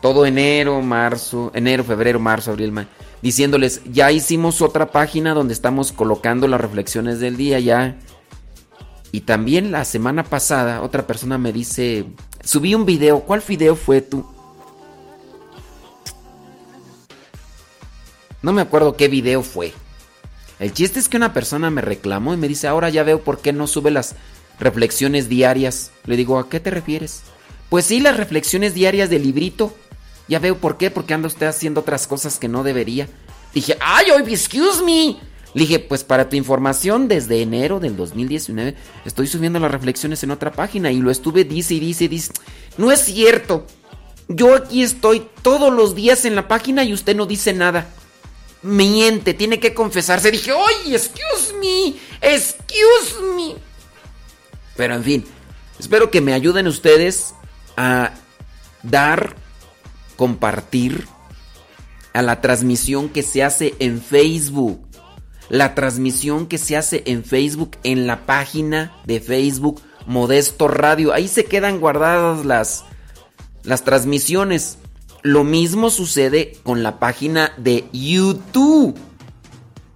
[0.00, 2.86] Todo enero, marzo, enero, febrero, marzo, abril.
[3.22, 7.96] Diciéndoles, ya hicimos otra página donde estamos colocando las reflexiones del día, ya
[9.14, 12.04] y también la semana pasada otra persona me dice,
[12.42, 14.26] subí un video, ¿cuál video fue tú?
[18.42, 19.72] No me acuerdo qué video fue.
[20.58, 23.38] El chiste es que una persona me reclamó y me dice, ahora ya veo por
[23.38, 24.16] qué no sube las
[24.58, 25.92] reflexiones diarias.
[26.06, 27.22] Le digo, ¿a qué te refieres?
[27.68, 29.72] Pues sí, las reflexiones diarias del librito.
[30.26, 33.06] Ya veo por qué, porque anda usted haciendo otras cosas que no debería.
[33.54, 35.33] Dije, ay, excuse me.
[35.54, 38.74] Le dije, pues para tu información, desde enero del 2019
[39.04, 42.32] estoy subiendo las reflexiones en otra página y lo estuve, dice y dice y dice.
[42.76, 43.66] No es cierto.
[44.26, 47.86] Yo aquí estoy todos los días en la página y usted no dice nada.
[48.62, 50.30] Miente, tiene que confesarse.
[50.30, 53.54] Dije, oye, excuse me, excuse me.
[54.76, 55.24] Pero en fin,
[55.78, 57.34] espero que me ayuden ustedes
[57.76, 58.12] a
[58.82, 59.36] dar,
[60.16, 61.06] compartir
[62.12, 64.83] a la transmisión que se hace en Facebook
[65.48, 71.12] la transmisión que se hace en Facebook, en la página de Facebook Modesto Radio.
[71.12, 72.84] Ahí se quedan guardadas las,
[73.62, 74.78] las transmisiones.
[75.22, 78.96] Lo mismo sucede con la página de YouTube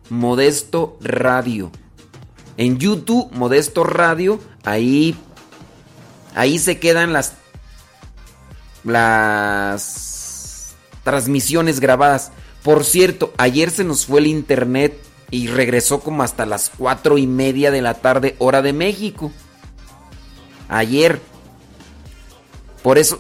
[0.09, 1.71] Modesto Radio.
[2.57, 5.15] En YouTube Modesto Radio, ahí
[6.35, 7.35] ahí se quedan las
[8.85, 12.33] las transmisiones grabadas.
[12.63, 14.99] Por cierto, ayer se nos fue el internet
[15.31, 19.31] y regresó como hasta las cuatro y media de la tarde, hora de México.
[20.69, 21.21] Ayer.
[22.83, 23.19] Por eso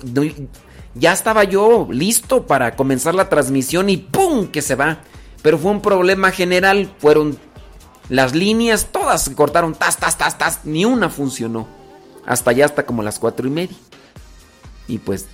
[0.94, 4.48] ya estaba yo listo para comenzar la transmisión y ¡pum!
[4.48, 5.00] que se va.
[5.42, 6.90] Pero fue un problema general.
[6.98, 7.38] Fueron
[8.08, 10.60] las líneas, todas se cortaron, tas, tas, tas, tas.
[10.64, 11.68] Ni una funcionó.
[12.24, 13.76] Hasta ya hasta como las cuatro y media.
[14.86, 15.26] Y pues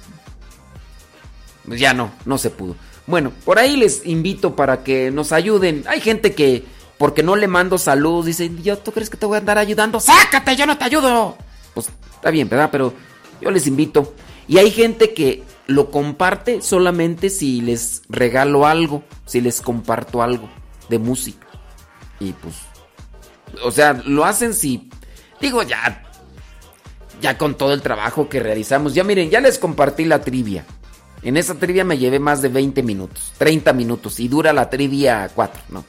[1.66, 2.74] ya no, no se pudo.
[3.06, 5.84] Bueno, por ahí les invito para que nos ayuden.
[5.86, 6.64] Hay gente que,
[6.98, 10.00] porque no le mando salud, dice, yo, ¿tú crees que te voy a andar ayudando?
[10.00, 11.36] ¡Sácate, yo no te ayudo!
[11.74, 12.70] Pues está bien, ¿verdad?
[12.72, 12.94] Pero
[13.40, 14.14] yo les invito.
[14.48, 20.48] Y hay gente que lo comparte solamente si les regalo algo, si les comparto algo
[20.88, 21.46] de música.
[22.20, 22.54] Y pues,
[23.62, 24.88] o sea, lo hacen si,
[25.40, 26.02] digo, ya,
[27.20, 28.94] ya con todo el trabajo que realizamos.
[28.94, 30.64] Ya miren, ya les compartí la trivia.
[31.24, 35.30] En esa trivia me llevé más de 20 minutos, 30 minutos y dura la trivia
[35.34, 35.84] 4, ¿no?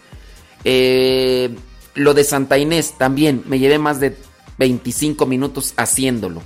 [0.64, 1.53] Eh,
[1.94, 4.18] lo de Santa Inés también me llevé más de
[4.57, 6.41] 25 minutos haciéndolo.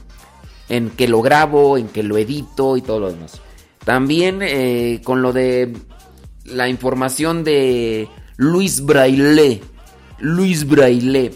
[0.70, 3.42] En que lo grabo, en que lo edito y todo lo demás.
[3.86, 5.74] También eh, con lo de
[6.46, 8.08] la información de
[8.38, 9.62] Luis Braille.
[10.20, 11.32] Luis Braille.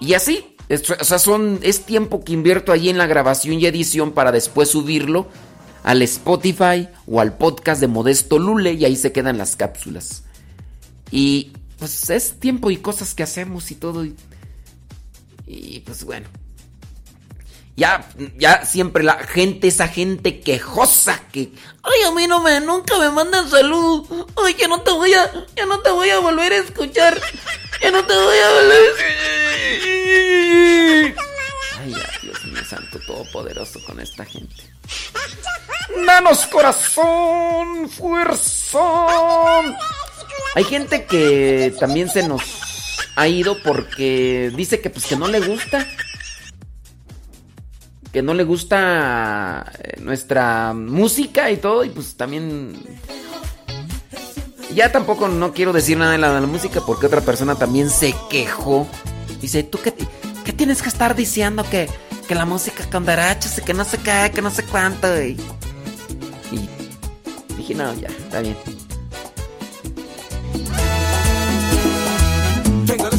[0.00, 4.12] Y así, o sea, son, es tiempo que invierto allí en la grabación y edición
[4.12, 5.26] para después subirlo
[5.86, 10.24] al Spotify o al podcast de Modesto Lule y ahí se quedan las cápsulas.
[11.12, 14.04] Y pues es tiempo y cosas que hacemos y todo.
[15.46, 16.26] Y, pues bueno.
[17.76, 21.52] Ya, ya siempre la gente, esa gente quejosa que,
[21.82, 24.26] ay, a mí no me, nunca me mandan salud.
[24.44, 27.20] Ay, que no te voy a, ya no te voy a volver a escuchar.
[27.80, 28.86] Ya no te voy a volver a
[31.04, 31.26] escuchar.
[31.78, 34.75] Ay, Dios mío santo todopoderoso con esta gente.
[36.06, 38.78] Danos corazón, fuerza.
[40.54, 42.42] Hay gente que también se nos
[43.16, 45.86] ha ido porque dice que pues que no le gusta.
[48.12, 52.74] Que no le gusta eh, nuestra música y todo y pues también
[54.74, 57.90] ya tampoco no quiero decir nada de la, de la música porque otra persona también
[57.90, 58.86] se quejó.
[59.40, 59.92] Dice, ¿tú qué,
[60.44, 61.88] qué tienes que estar diciendo que
[62.26, 65.06] que la música con derechos y que no sé qué, que no sé cuánto.
[65.22, 65.36] Y,
[66.50, 66.68] y
[67.56, 68.56] dije, no, ya, está bien.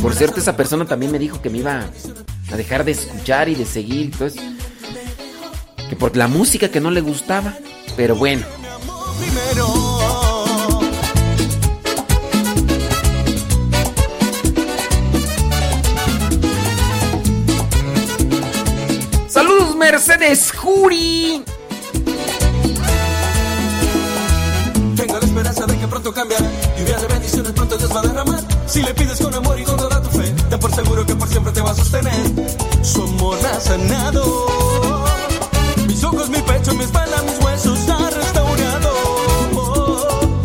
[0.01, 1.85] Por cierto, esa persona también me dijo que me iba
[2.51, 4.11] a dejar de escuchar y de seguir.
[4.13, 4.41] Entonces,
[5.89, 7.53] que por la música que no le gustaba.
[7.95, 8.45] Pero bueno.
[20.07, 21.43] Mercedes Juri.
[24.95, 26.49] Tengo la esperanza de que pronto cambiará.
[26.79, 28.39] Lluvia de bendiciones pronto Dios va a derramar.
[28.67, 31.27] Si le pides con amor y con toda tu fe, ten por seguro que por
[31.27, 32.13] siempre te va a sostener.
[32.83, 34.47] Su amor ha sanado.
[35.87, 38.93] Mis ojos, mi pecho, mi espalda, mis huesos ha restaurado.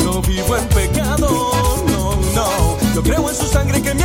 [0.05, 1.53] No vivo en pecado,
[1.87, 2.95] no, no.
[2.97, 4.02] Yo creo en su sangre que me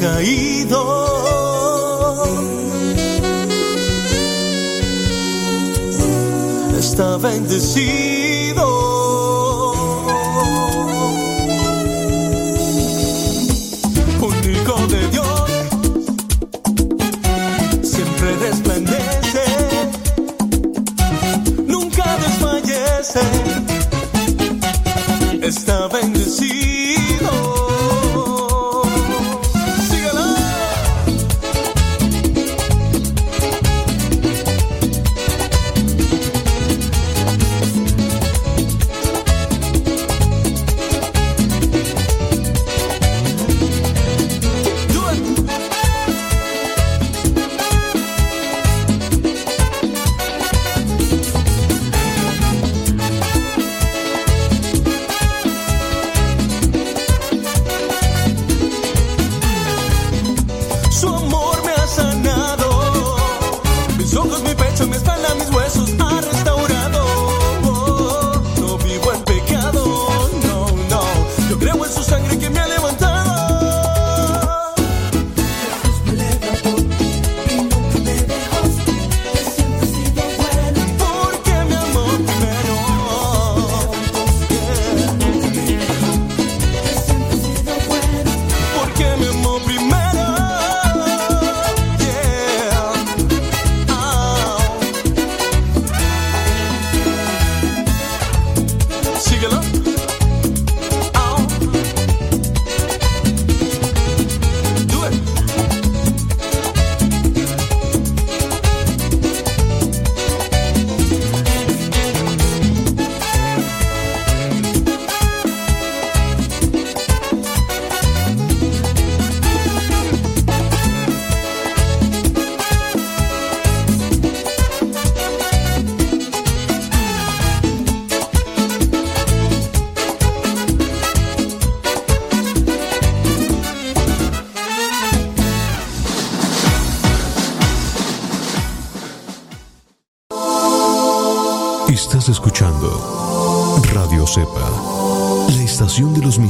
[0.00, 0.80] caído.
[6.78, 8.15] Está bendecido.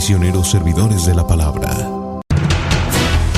[0.07, 1.69] Misioneros servidores de la palabra.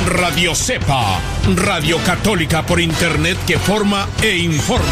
[0.05, 1.19] Radio Cepa,
[1.57, 4.85] Radio Católica por Internet que forma e informa.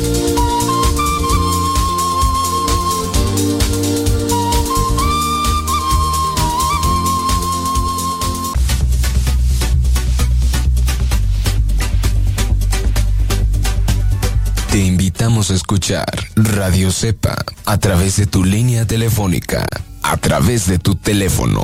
[15.21, 17.35] Invitamos a escuchar Radio Cepa
[17.65, 19.67] a través de tu línea telefónica.
[20.01, 21.63] a través de tu teléfono.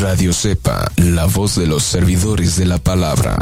[0.00, 3.38] Radio Cepa, la voz de los servidores de la palabra.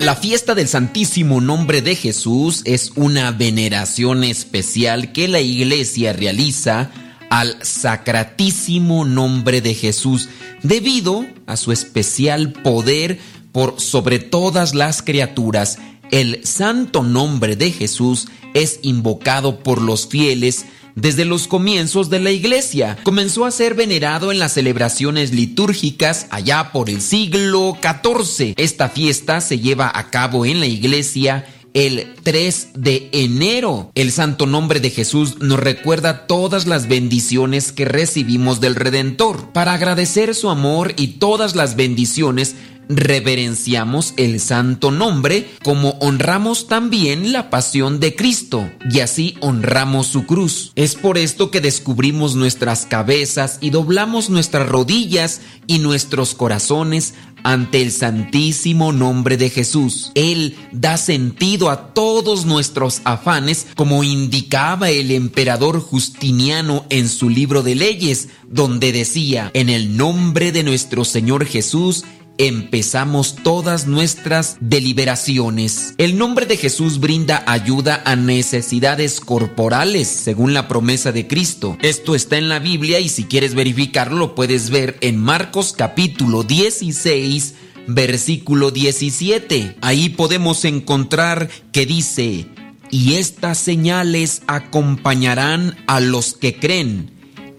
[0.00, 6.90] La fiesta del Santísimo Nombre de Jesús es una veneración especial que la iglesia realiza
[7.32, 10.28] al Sacratísimo Nombre de Jesús
[10.62, 13.18] debido a su especial poder
[13.52, 15.78] por sobre todas las criaturas.
[16.10, 22.32] El santo nombre de Jesús es invocado por los fieles desde los comienzos de la
[22.32, 22.98] iglesia.
[23.02, 28.52] Comenzó a ser venerado en las celebraciones litúrgicas allá por el siglo XIV.
[28.58, 33.90] Esta fiesta se lleva a cabo en la iglesia el 3 de enero.
[33.94, 39.52] El santo nombre de Jesús nos recuerda todas las bendiciones que recibimos del Redentor.
[39.52, 42.56] Para agradecer su amor y todas las bendiciones,
[42.88, 50.26] reverenciamos el santo nombre como honramos también la pasión de Cristo y así honramos su
[50.26, 50.72] cruz.
[50.74, 57.82] Es por esto que descubrimos nuestras cabezas y doblamos nuestras rodillas y nuestros corazones ante
[57.82, 60.12] el santísimo nombre de Jesús.
[60.14, 67.62] Él da sentido a todos nuestros afanes como indicaba el emperador Justiniano en su libro
[67.62, 72.04] de leyes, donde decía, en el nombre de nuestro Señor Jesús,
[72.38, 75.94] empezamos todas nuestras deliberaciones.
[75.98, 81.76] El nombre de Jesús brinda ayuda a necesidades corporales, según la promesa de Cristo.
[81.82, 86.42] Esto está en la Biblia y si quieres verificarlo lo puedes ver en Marcos capítulo
[86.42, 87.54] 16,
[87.86, 89.76] versículo 17.
[89.80, 92.46] Ahí podemos encontrar que dice,
[92.90, 97.10] y estas señales acompañarán a los que creen.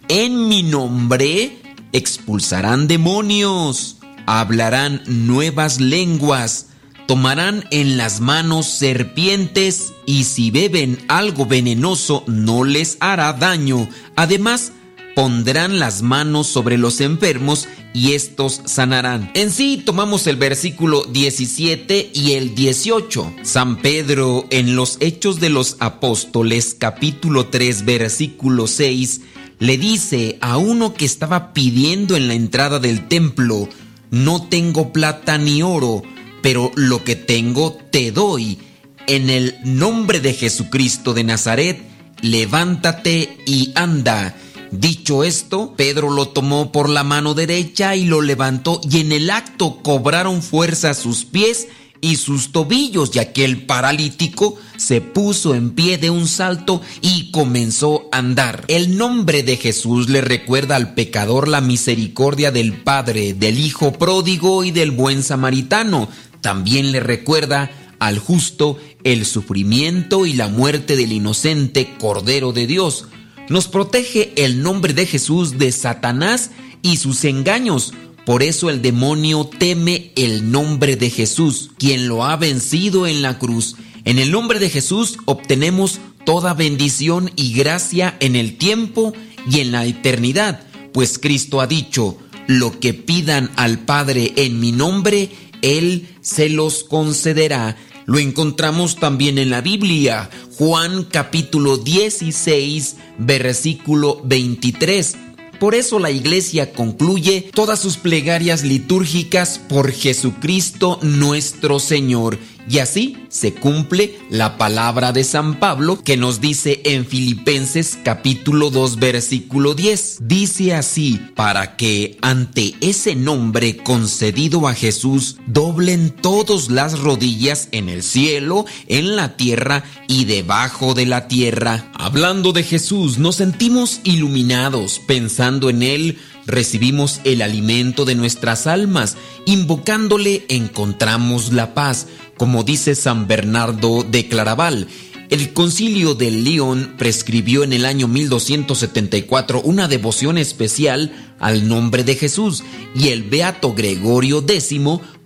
[0.08, 1.58] En mi nombre
[1.92, 6.68] expulsarán demonios hablarán nuevas lenguas,
[7.08, 13.90] tomarán en las manos serpientes y si beben algo venenoso no les hará daño.
[14.16, 14.72] Además,
[15.16, 19.32] pondrán las manos sobre los enfermos y estos sanarán.
[19.36, 23.36] En sí tomamos el versículo 17 y el 18.
[23.44, 29.22] San Pedro en los Hechos de los Apóstoles capítulo 3 versículo 6
[29.60, 33.70] le dice a uno que estaba pidiendo en la entrada del templo,
[34.14, 36.04] no tengo plata ni oro,
[36.44, 38.60] pero lo que tengo te doy.
[39.08, 41.82] En el nombre de Jesucristo de Nazaret,
[42.22, 44.36] levántate y anda.
[44.70, 49.32] Dicho esto, Pedro lo tomó por la mano derecha y lo levantó y en el
[49.32, 51.68] acto cobraron fuerza sus pies
[52.04, 57.32] y sus tobillos, ya que el paralítico se puso en pie de un salto y
[57.32, 58.66] comenzó a andar.
[58.68, 64.66] El nombre de Jesús le recuerda al pecador la misericordia del Padre, del Hijo pródigo
[64.66, 66.10] y del buen samaritano.
[66.42, 73.06] También le recuerda al justo el sufrimiento y la muerte del inocente Cordero de Dios.
[73.48, 76.52] Nos protege el nombre de Jesús de Satanás
[76.82, 77.94] y sus engaños
[78.26, 83.38] por eso el demonio teme el nombre de Jesús, quien lo ha vencido en la
[83.38, 83.76] cruz.
[84.06, 89.14] En el nombre de Jesús obtenemos toda bendición y gracia en el tiempo
[89.50, 90.62] y en la eternidad,
[90.94, 92.18] pues Cristo ha dicho,
[92.48, 95.30] lo que pidan al Padre en mi nombre,
[95.62, 97.76] Él se los concederá.
[98.06, 105.18] Lo encontramos también en la Biblia, Juan capítulo 16, versículo 23
[105.64, 112.38] por eso la iglesia concluye todas sus plegarias litúrgicas por Jesucristo nuestro Señor.
[112.70, 118.70] Y así se cumple la palabra de San Pablo que nos dice en Filipenses capítulo
[118.70, 120.20] 2 versículo 10.
[120.22, 127.90] Dice así, para que ante ese nombre concedido a Jesús doblen todos las rodillas en
[127.90, 131.92] el cielo, en la tierra y debajo de la tierra.
[131.94, 139.18] Hablando de Jesús, nos sentimos iluminados pensando en Él recibimos el alimento de nuestras almas,
[139.46, 142.08] invocándole encontramos la paz,
[142.38, 144.88] como dice San Bernardo de Claraval.
[145.30, 152.16] El concilio de León prescribió en el año 1274 una devoción especial al nombre de
[152.16, 152.64] Jesús
[152.94, 154.76] y el beato Gregorio X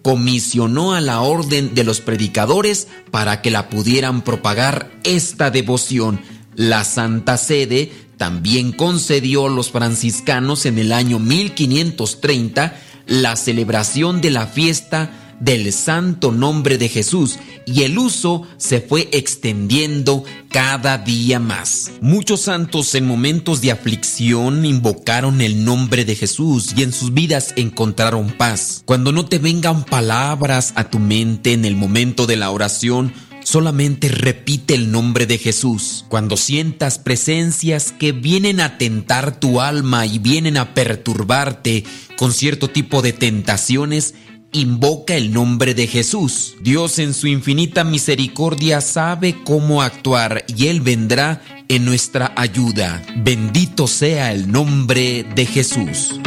[0.02, 6.22] comisionó a la orden de los predicadores para que la pudieran propagar esta devoción.
[6.56, 12.76] La Santa Sede también concedió a los franciscanos en el año 1530
[13.06, 19.08] la celebración de la fiesta del santo nombre de Jesús y el uso se fue
[19.12, 21.92] extendiendo cada día más.
[22.02, 27.54] Muchos santos en momentos de aflicción invocaron el nombre de Jesús y en sus vidas
[27.56, 28.82] encontraron paz.
[28.86, 33.14] Cuando no te vengan palabras a tu mente en el momento de la oración,
[33.48, 36.04] solamente repite el nombre de Jesús.
[36.10, 41.86] Cuando sientas presencias que vienen a tentar tu alma y vienen a perturbarte
[42.18, 44.16] con cierto tipo de tentaciones,
[44.52, 46.56] invoca el nombre de Jesús.
[46.62, 53.02] Dios en su infinita misericordia sabe cómo actuar y Él vendrá en nuestra ayuda.
[53.16, 56.20] Bendito sea el nombre de Jesús.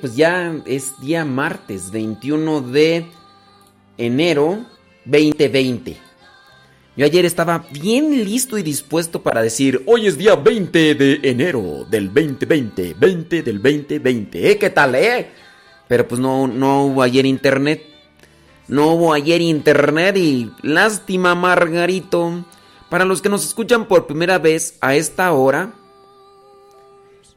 [0.00, 3.06] Pues ya es día martes 21 de
[3.96, 4.64] enero
[5.04, 5.96] 2020.
[6.96, 11.86] Yo ayer estaba bien listo y dispuesto para decir, hoy es día 20 de enero
[11.88, 14.50] del 2020, 20 del 2020.
[14.50, 14.58] ¿Eh?
[14.58, 15.28] ¿Qué tal, eh?
[15.86, 17.82] Pero pues no, no hubo ayer internet.
[18.66, 22.44] No hubo ayer internet y lástima, Margarito.
[22.90, 25.72] Para los que nos escuchan por primera vez a esta hora,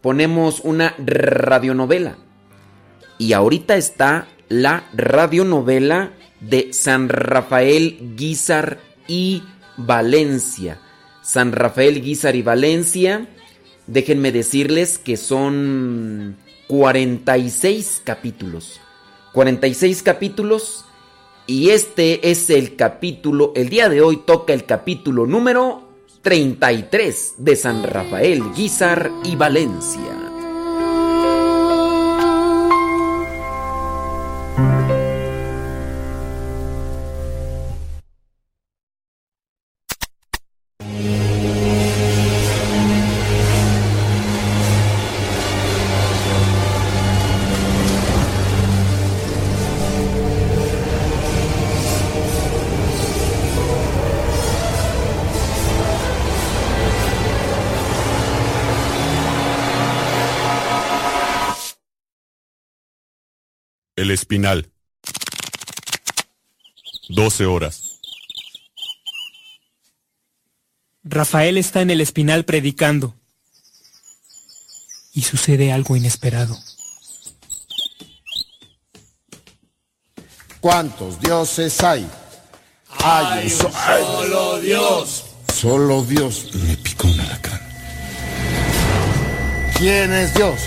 [0.02, 2.18] ponemos una radionovela.
[3.22, 9.44] Y ahorita está la radionovela de San Rafael Guizar y
[9.78, 10.80] Valencia.
[11.22, 13.28] San Rafael Guizar y Valencia.
[13.86, 16.36] Déjenme decirles que son
[16.66, 18.82] 46 capítulos.
[19.34, 20.86] 46 capítulos.
[21.46, 25.90] Y este es el capítulo, el día de hoy toca el capítulo número
[26.24, 30.31] 33 de San Rafael Guizar y Valencia.
[64.12, 64.70] El Espinal.
[67.08, 68.02] 12 horas.
[71.06, 73.16] Rafael está en el espinal predicando.
[75.14, 76.58] Y sucede algo inesperado.
[80.60, 82.06] ¿Cuántos dioses hay?
[82.90, 85.24] Hay un so- solo Dios.
[85.56, 86.54] Solo Dios.
[86.56, 87.62] Me picó un alacrán.
[89.78, 90.60] ¿Quién es Dios?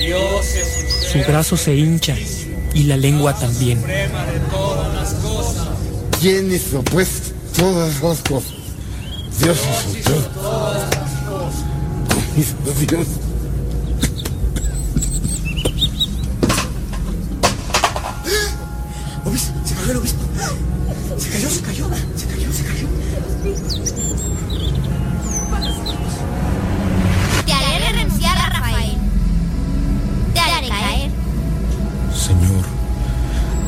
[0.00, 2.16] Dios es Su brazo se hincha
[2.74, 3.78] y la lengua también.
[3.78, 5.68] suprema de todas las cosas.
[6.20, 8.52] ¿Quién hizo pues todas las cosas?
[9.40, 9.56] Dios
[9.96, 10.10] hizo.
[10.12, 11.64] Todas las cosas.
[12.36, 13.06] Hizo Dios.
[19.24, 20.24] Obispo, se cayó el obispo.
[21.16, 22.88] Se cayó, se cayó, se cayó, se cayó.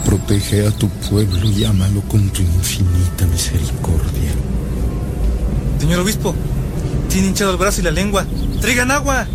[0.05, 4.31] Protege a tu pueblo y ámalo con tu infinita misericordia.
[5.79, 6.35] Señor obispo,
[7.11, 8.25] tiene hinchado el brazo y la lengua.
[8.61, 9.27] ¡Traigan agua!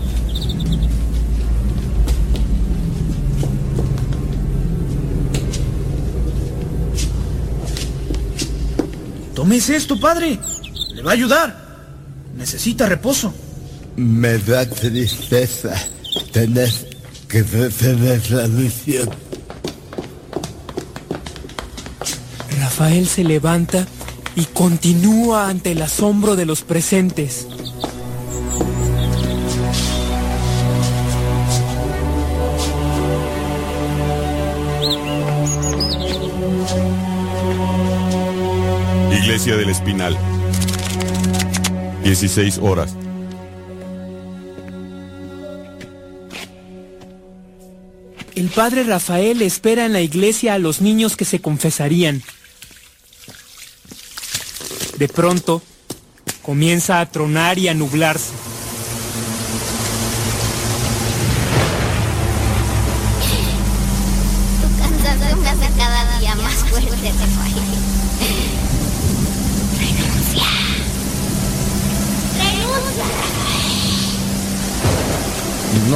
[9.36, 10.40] Tómese esto, padre.
[10.96, 11.56] Le va a ayudar.
[12.38, 13.34] Necesita reposo.
[13.98, 15.76] Me da tristeza
[16.32, 16.91] tener
[17.32, 19.10] que detener la misión.
[22.60, 23.88] Rafael se levanta
[24.36, 27.48] y continúa ante el asombro de los presentes.
[39.24, 40.18] Iglesia del Espinal.
[42.04, 42.94] 16 horas.
[48.42, 52.24] El padre Rafael espera en la iglesia a los niños que se confesarían.
[54.98, 55.62] De pronto,
[56.42, 58.32] comienza a tronar y a nublarse.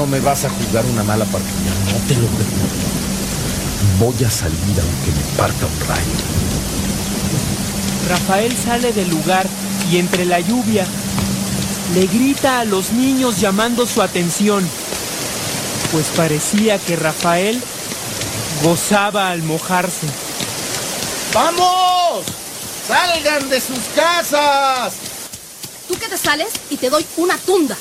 [0.06, 2.76] No me vas a juzgar una mala partida, no te lo permito.
[3.98, 6.11] Voy a salir aunque me parta un rayo.
[8.10, 9.48] Rafael sale del lugar
[9.91, 10.86] y entre la lluvia
[11.95, 14.69] le grita a los niños llamando su atención,
[15.91, 17.60] pues parecía que Rafael
[18.61, 20.06] gozaba al mojarse.
[21.34, 22.26] ¡Vamos!
[22.88, 24.94] ¡Salgan de sus casas!
[25.88, 27.76] Tú que te sales y te doy una tunda.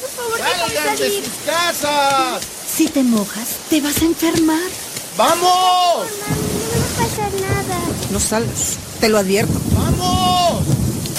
[0.00, 2.42] Por favor, ¡Salgan de sus casas!
[2.66, 4.70] Si te mojas, te vas a enfermar.
[5.16, 6.06] ¡Vamos!
[6.28, 7.78] No pasa nada.
[8.10, 9.60] No salgas, te lo advierto.
[9.72, 10.64] ¡Vamos!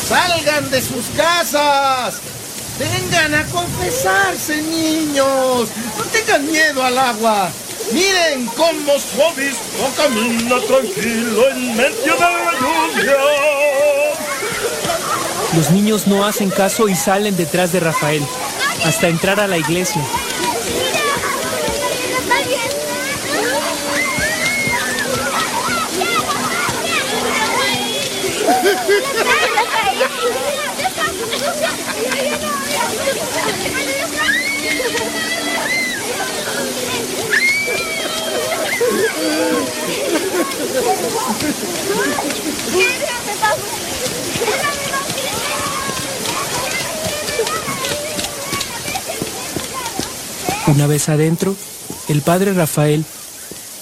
[0.07, 2.15] ¡Salgan de sus casas!
[2.79, 5.69] ¡Vengan a confesarse, niños!
[5.97, 7.49] ¡No tengan miedo al agua!
[7.91, 13.17] ¡Miren cómo su obispo camina tranquilo en medio de la lluvia!
[15.55, 18.25] Los niños no hacen caso y salen detrás de Rafael,
[18.83, 20.01] hasta entrar a la iglesia.
[50.67, 51.55] Una vez adentro,
[52.07, 53.03] el padre Rafael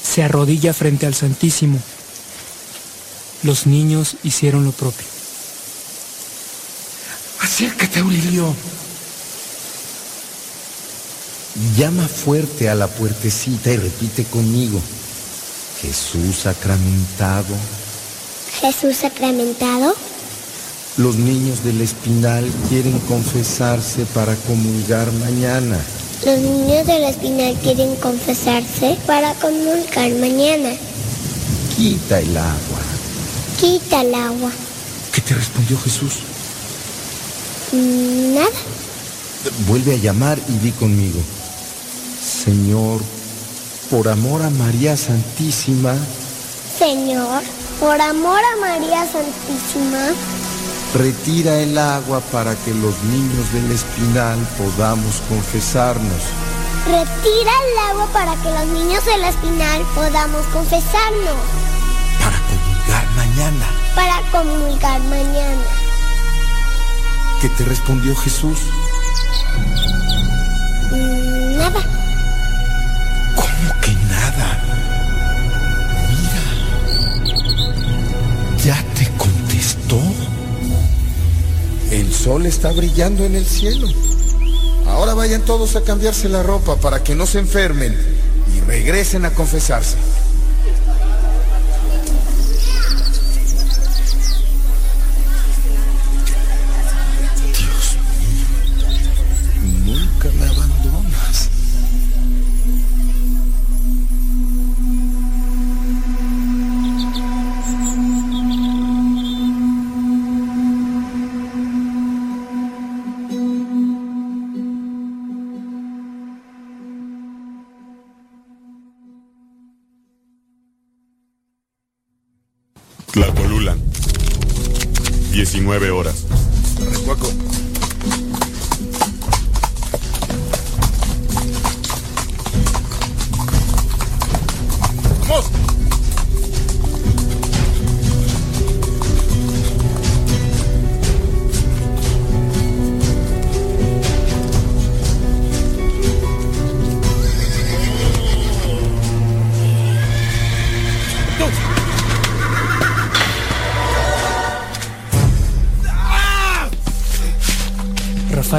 [0.02, 1.80] se arrodilla frente al Santísimo.
[3.44, 5.06] Los niños hicieron lo propio.
[7.42, 8.54] Acércate, Aurelio.
[11.78, 14.80] Llama fuerte a la puertecita y repite conmigo.
[15.82, 17.56] Jesús sacramentado.
[18.62, 19.96] Jesús sacramentado.
[20.98, 25.80] Los niños del espinal quieren confesarse para comulgar mañana.
[26.26, 30.72] Los niños del espinal quieren confesarse para comulgar mañana.
[31.78, 32.82] Quita el agua.
[33.60, 34.52] Quita el agua.
[35.14, 36.16] ¿Qué te respondió Jesús?
[37.72, 38.50] Mm, Nada.
[39.68, 41.20] Vuelve a llamar y di conmigo.
[42.22, 43.02] Señor,
[43.90, 45.96] por amor a María Santísima,
[46.78, 47.44] Señor,
[47.80, 50.14] por amor a María Santísima,
[50.94, 56.22] retira el agua para que los niños del espinal podamos confesarnos.
[56.88, 61.36] retira el agua para que los niños del espinal podamos confesarnos.
[62.20, 63.68] Para comulgar mañana.
[63.96, 65.64] Para comulgar mañana.
[67.42, 68.60] ¿Qué te respondió Jesús?
[70.92, 71.99] Mm, Nada.
[81.92, 83.88] El sol está brillando en el cielo.
[84.86, 87.96] Ahora vayan todos a cambiarse la ropa para que no se enfermen
[88.56, 89.98] y regresen a confesarse.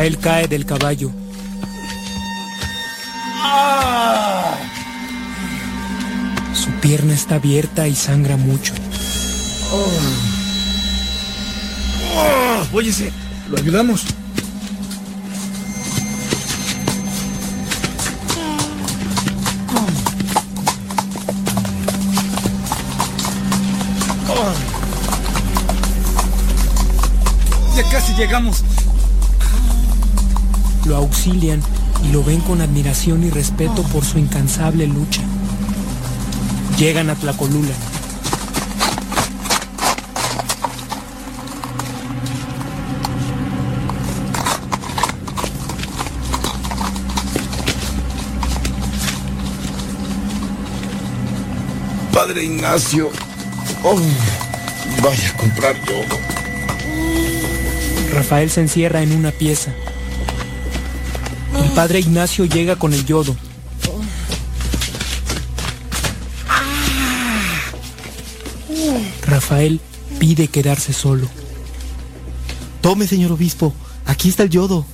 [0.00, 1.12] Rafael cae del caballo.
[6.54, 8.72] Su pierna está abierta y sangra mucho.
[12.72, 13.12] Óyese,
[13.50, 14.06] lo ayudamos.
[31.20, 31.60] Auxilian
[32.02, 35.20] y lo ven con admiración y respeto por su incansable lucha.
[36.78, 37.74] Llegan a Tlacolula.
[52.14, 53.10] Padre Ignacio.
[53.84, 54.00] Oh,
[55.02, 56.00] vaya a comprar yo.
[58.14, 59.72] Rafael se encierra en una pieza.
[61.74, 63.36] Padre Ignacio llega con el yodo.
[69.26, 69.80] Rafael
[70.18, 71.28] pide quedarse solo.
[72.80, 73.72] Tome, señor obispo.
[74.06, 74.84] Aquí está el yodo.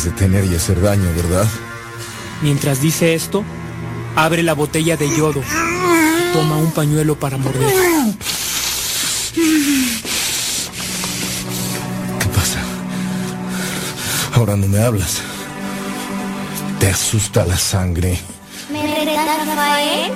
[0.00, 1.46] Puedes detener y hacer daño, ¿verdad?
[2.42, 3.44] Mientras dice esto,
[4.16, 5.42] abre la botella de yodo.
[6.32, 7.72] Toma un pañuelo para morder.
[12.18, 12.60] ¿Qué pasa?
[14.34, 15.20] Ahora no me hablas.
[16.78, 18.18] Te asusta la sangre.
[18.72, 20.12] ¿Me retas, Rafael?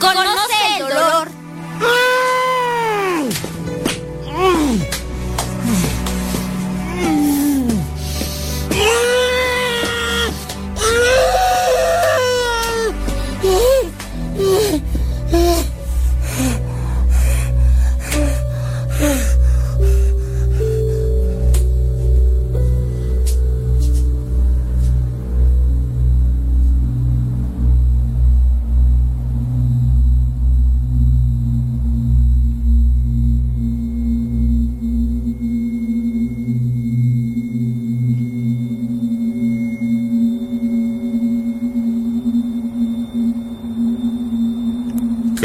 [0.00, 1.35] Conoce el dolor.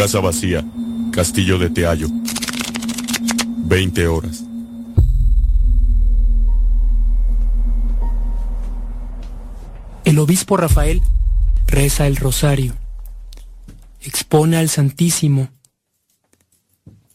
[0.01, 0.65] Casa vacía.
[1.11, 2.07] Castillo de Teayo.
[3.65, 4.43] 20 horas.
[10.03, 11.03] El obispo Rafael
[11.67, 12.73] reza el rosario,
[14.01, 15.49] expone al Santísimo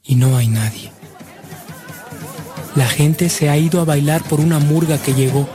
[0.04, 0.92] y no hay nadie.
[2.76, 5.48] La gente se ha ido a bailar por una murga que llegó.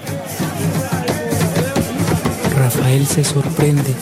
[2.58, 3.96] Rafael se sorprende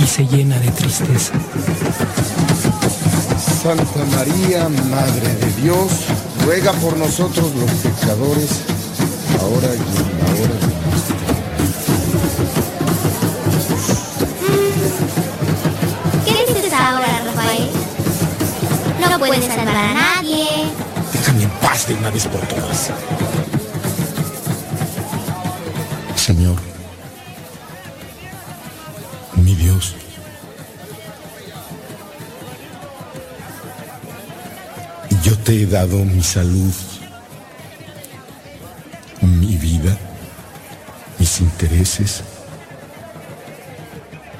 [0.00, 1.32] y se llena de tristeza.
[3.62, 5.88] Santa María, Madre de Dios,
[6.44, 8.62] ruega por nosotros los pecadores,
[9.40, 10.70] ahora y en la hora de
[16.24, 17.70] ¿Qué dices ahora, Rafael?
[19.10, 20.46] No puedes salvar a nadie.
[21.12, 22.90] Déjame en paz de una vez por todas.
[35.50, 36.72] Te he dado mi salud,
[39.20, 39.98] mi vida,
[41.18, 42.22] mis intereses.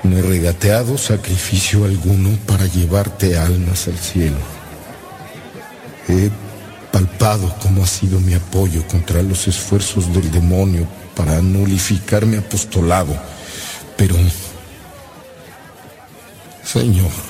[0.05, 4.39] No he regateado sacrificio alguno para llevarte almas al cielo.
[6.07, 6.31] He
[6.93, 13.17] palpado cómo ha sido mi apoyo contra los esfuerzos del demonio para nulificar mi apostolado,
[13.97, 14.15] pero,
[16.63, 17.30] Señor,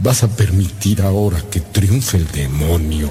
[0.00, 3.10] vas a permitir ahora que triunfe el demonio.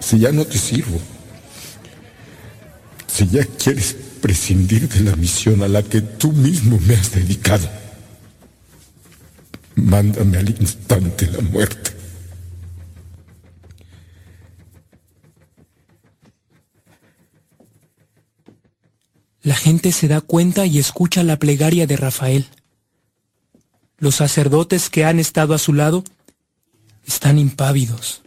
[0.00, 1.00] Si ya no te sirvo,
[3.06, 7.68] si ya quieres prescindir de la misión a la que tú mismo me has dedicado,
[9.76, 11.91] mándame al instante la muerte.
[19.42, 22.46] La gente se da cuenta y escucha la plegaria de Rafael.
[23.98, 26.04] Los sacerdotes que han estado a su lado
[27.04, 28.22] están impávidos,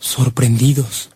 [0.00, 1.10] sorprendidos.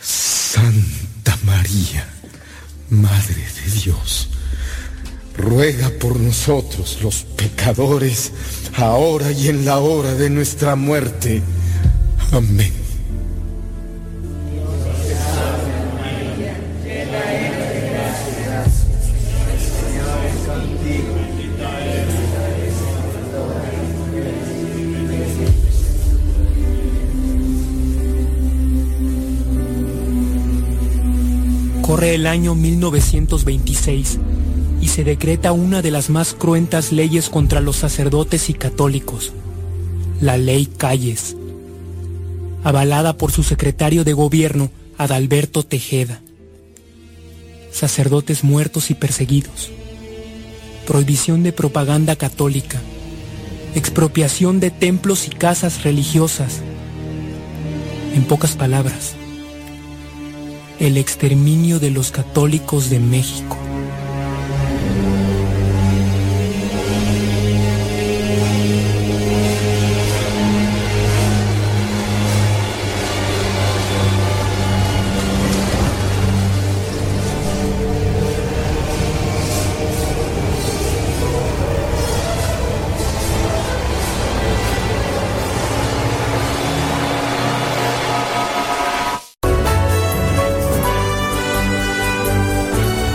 [0.00, 2.12] Santa María,
[2.90, 4.28] Madre de Dios,
[5.36, 8.32] ruega por nosotros los pecadores,
[8.76, 11.42] ahora y en la hora de nuestra muerte.
[12.36, 12.72] Amén.
[31.82, 34.18] Corre el año 1926
[34.80, 39.32] y se decreta una de las más cruentas leyes contra los sacerdotes y católicos,
[40.20, 41.36] la ley Calles,
[42.64, 46.20] avalada por su secretario de gobierno, Adalberto Tejeda.
[47.70, 49.70] Sacerdotes muertos y perseguidos,
[50.86, 52.80] prohibición de propaganda católica,
[53.74, 56.60] expropiación de templos y casas religiosas.
[58.14, 59.14] En pocas palabras,
[60.78, 63.58] el exterminio de los católicos de México.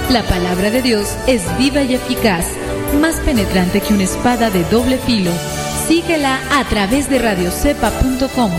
[0.09, 2.43] La palabra de Dios es viva y eficaz,
[2.99, 5.31] más penetrante que una espada de doble filo.
[5.87, 8.51] Síguela a través de radiocepa.com.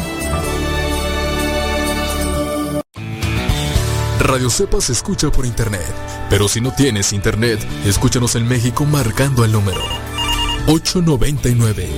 [4.20, 5.84] Radio Cepa se escucha por internet,
[6.28, 9.82] pero si no tienes internet, escúchanos en México marcando el número
[10.68, 11.88] 899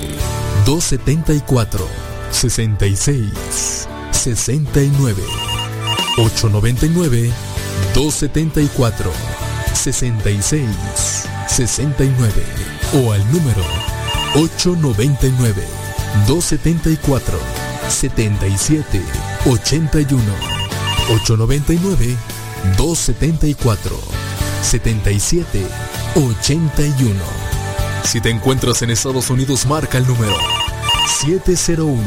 [0.65, 1.87] 274
[2.31, 5.21] 66 69
[6.17, 7.31] 899
[7.93, 9.42] 274
[9.73, 10.67] 66
[11.47, 12.31] 69
[12.93, 13.63] o al número
[14.35, 15.63] 899
[16.27, 17.39] 274
[17.89, 19.01] 77
[19.45, 20.23] 81
[21.09, 22.17] 899
[22.77, 23.99] 274
[24.61, 25.65] 77
[26.15, 27.19] 81
[28.03, 30.35] Si te encuentras en Estados Unidos marca el número
[31.21, 32.01] 701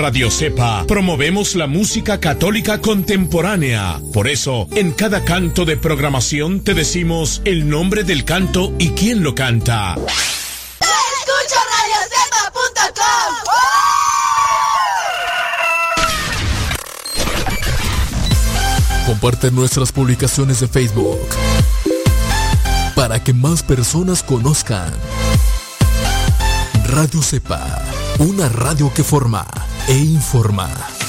[0.00, 4.00] Radio Cepa promovemos la música católica contemporánea.
[4.14, 9.22] Por eso, en cada canto de programación te decimos el nombre del canto y quién
[9.22, 9.96] lo canta.
[19.04, 21.28] Comparte nuestras publicaciones de Facebook
[22.94, 24.94] para que más personas conozcan
[26.86, 27.82] Radio Cepa,
[28.18, 29.46] una radio que forma
[29.88, 30.99] e informa.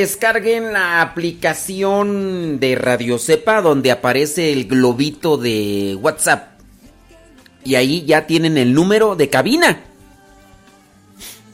[0.00, 6.58] Descarguen la aplicación de Radio Cepa donde aparece el globito de WhatsApp.
[7.64, 9.82] Y ahí ya tienen el número de cabina.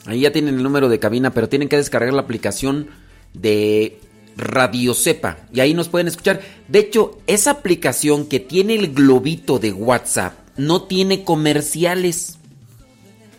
[0.06, 2.88] Ahí ya tienen el número de cabina, pero tienen que descargar la aplicación
[3.34, 3.98] de
[4.36, 5.38] Radio Cepa.
[5.52, 6.40] Y ahí nos pueden escuchar.
[6.68, 12.38] De hecho, esa aplicación que tiene el globito de WhatsApp no tiene comerciales.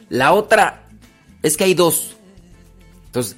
[0.09, 0.83] La otra
[1.43, 2.17] es que hay dos.
[3.05, 3.37] Entonces,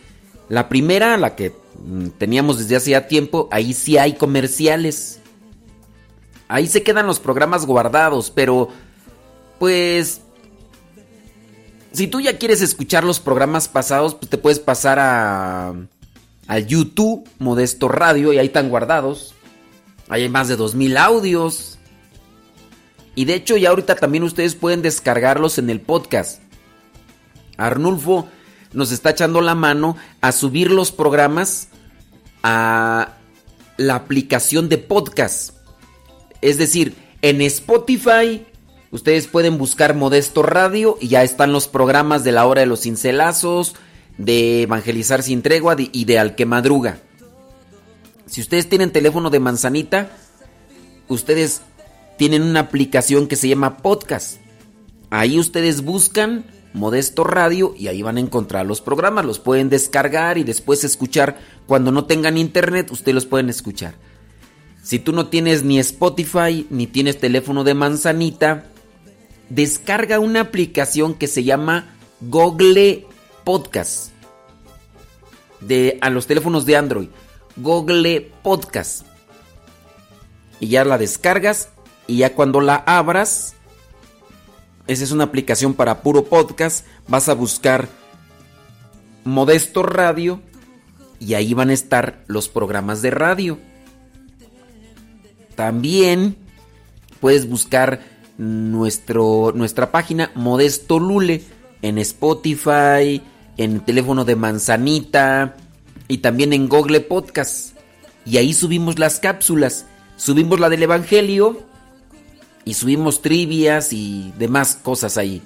[0.49, 1.53] la primera, la que
[1.83, 5.19] mm, teníamos desde hace ya tiempo, ahí sí hay comerciales.
[6.47, 8.69] Ahí se quedan los programas guardados, pero
[9.59, 10.21] pues
[11.91, 15.75] si tú ya quieres escuchar los programas pasados, pues te puedes pasar a
[16.47, 19.35] al YouTube Modesto Radio y ahí están guardados.
[20.09, 21.77] Ahí hay más de 2000 audios.
[23.13, 26.41] Y de hecho ya ahorita también ustedes pueden descargarlos en el podcast.
[27.57, 28.27] Arnulfo
[28.73, 31.69] nos está echando la mano a subir los programas
[32.43, 33.15] a
[33.77, 35.55] la aplicación de podcast.
[36.41, 38.45] Es decir, en Spotify
[38.91, 42.81] ustedes pueden buscar Modesto Radio y ya están los programas de la hora de los
[42.81, 43.75] cincelazos,
[44.17, 46.99] de Evangelizar sin tregua y de Al que madruga.
[48.25, 50.11] Si ustedes tienen teléfono de manzanita,
[51.07, 51.61] ustedes
[52.17, 54.37] tienen una aplicación que se llama podcast.
[55.09, 59.25] Ahí ustedes buscan Modesto Radio y ahí van a encontrar los programas.
[59.25, 61.37] Los pueden descargar y después escuchar.
[61.65, 63.95] Cuando no tengan internet, ustedes los pueden escuchar.
[64.83, 68.65] Si tú no tienes ni Spotify ni tienes teléfono de manzanita,
[69.49, 73.05] descarga una aplicación que se llama Google
[73.43, 74.11] Podcast.
[75.61, 77.09] De, a los teléfonos de Android.
[77.57, 79.05] Google Podcast.
[80.59, 81.69] Y ya la descargas
[82.07, 83.55] y ya cuando la abras,
[84.89, 87.87] esa es una aplicación para puro podcast, vas a buscar
[89.23, 90.41] Modesto Radio
[91.19, 93.59] y ahí van a estar los programas de radio.
[95.53, 96.37] También
[97.19, 98.01] puedes buscar
[98.39, 101.43] nuestro, nuestra página Modesto Lule
[101.83, 103.21] en Spotify,
[103.57, 105.55] en el teléfono de Manzanita
[106.07, 107.77] y también en Google Podcast.
[108.25, 109.85] Y ahí subimos las cápsulas.
[110.15, 111.68] Subimos la del Evangelio
[112.65, 115.41] y subimos trivias y demás cosas ahí.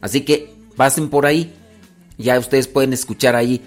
[0.00, 1.52] Así que pasen por ahí.
[2.18, 3.62] Ya ustedes pueden escuchar ahí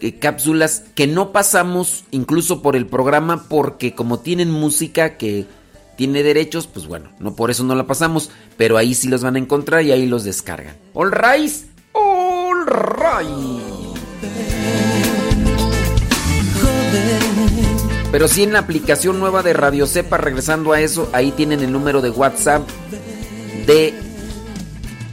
[0.00, 5.46] eh, cápsulas que no pasamos incluso por el programa porque como tienen música que
[5.96, 9.36] tiene derechos, pues bueno, no por eso no la pasamos, pero ahí sí los van
[9.36, 10.76] a encontrar y ahí los descargan.
[10.94, 11.52] All right.
[11.92, 12.30] All.
[18.12, 21.72] Pero sí en la aplicación nueva de Radio Cepa, regresando a eso, ahí tienen el
[21.72, 22.68] número de WhatsApp
[23.66, 23.94] de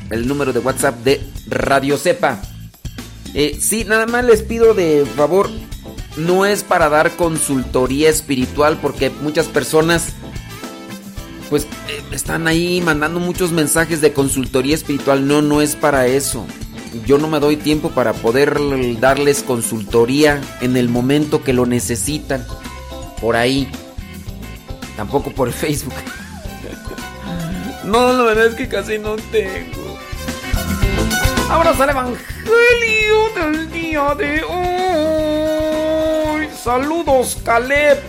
[0.09, 2.41] el número de WhatsApp de Radio Cepa.
[3.33, 5.49] Eh, sí, nada más les pido de favor,
[6.15, 10.13] no es para dar consultoría espiritual porque muchas personas
[11.49, 15.27] pues eh, están ahí mandando muchos mensajes de consultoría espiritual.
[15.27, 16.45] No, no es para eso.
[17.05, 18.59] Yo no me doy tiempo para poder
[18.99, 22.45] darles consultoría en el momento que lo necesitan
[23.21, 23.69] por ahí.
[24.95, 25.93] Tampoco por Facebook.
[27.83, 29.97] No, la verdad es que casi no tengo.
[31.47, 36.49] Vamos al Evangelio del día de hoy.
[36.61, 37.99] Saludos, Caleb.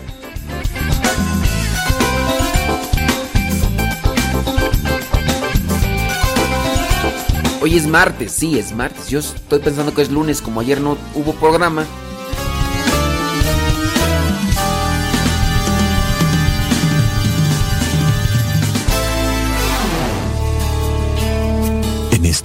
[7.60, 9.08] Hoy es martes, sí, es martes.
[9.08, 11.86] Yo estoy pensando que es lunes, como ayer no hubo programa.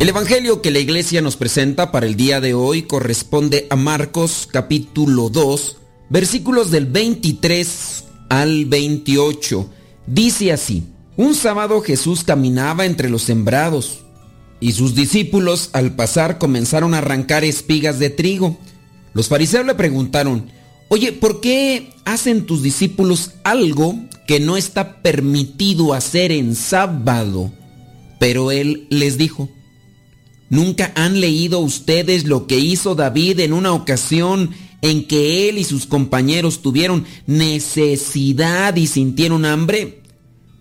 [0.00, 4.48] El Evangelio que la iglesia nos presenta para el día de hoy corresponde a Marcos
[4.50, 5.76] capítulo 2,
[6.08, 9.70] versículos del 23 al 28.
[10.06, 10.84] Dice así,
[11.18, 13.98] un sábado Jesús caminaba entre los sembrados
[14.58, 18.56] y sus discípulos al pasar comenzaron a arrancar espigas de trigo.
[19.12, 20.50] Los fariseos le preguntaron,
[20.88, 23.96] oye, ¿por qué hacen tus discípulos algo
[24.26, 27.52] que no está permitido hacer en sábado?
[28.18, 29.50] Pero él les dijo,
[30.50, 34.50] ¿Nunca han leído ustedes lo que hizo David en una ocasión
[34.82, 40.02] en que él y sus compañeros tuvieron necesidad y sintieron hambre?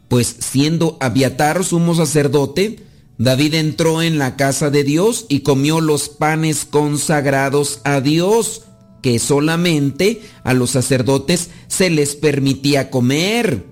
[0.07, 2.85] Pues siendo Abiatar sumo sacerdote,
[3.17, 8.61] David entró en la casa de Dios y comió los panes consagrados a Dios,
[9.01, 13.65] que solamente a los sacerdotes se les permitía comer.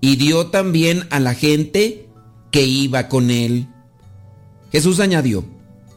[0.00, 2.08] Y dio también a la gente
[2.50, 3.68] que iba con él.
[4.70, 5.44] Jesús añadió,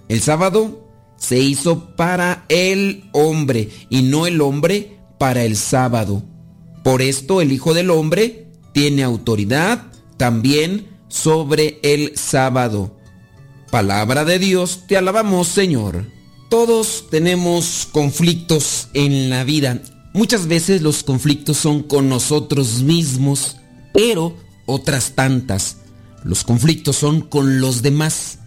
[0.07, 0.87] el sábado
[1.17, 6.23] se hizo para el hombre y no el hombre para el sábado.
[6.83, 9.83] Por esto el Hijo del Hombre tiene autoridad
[10.17, 12.97] también sobre el sábado.
[13.69, 16.05] Palabra de Dios, te alabamos Señor.
[16.49, 19.81] Todos tenemos conflictos en la vida.
[20.13, 23.57] Muchas veces los conflictos son con nosotros mismos,
[23.93, 24.35] pero
[24.65, 25.77] otras tantas.
[26.23, 28.39] Los conflictos son con los demás.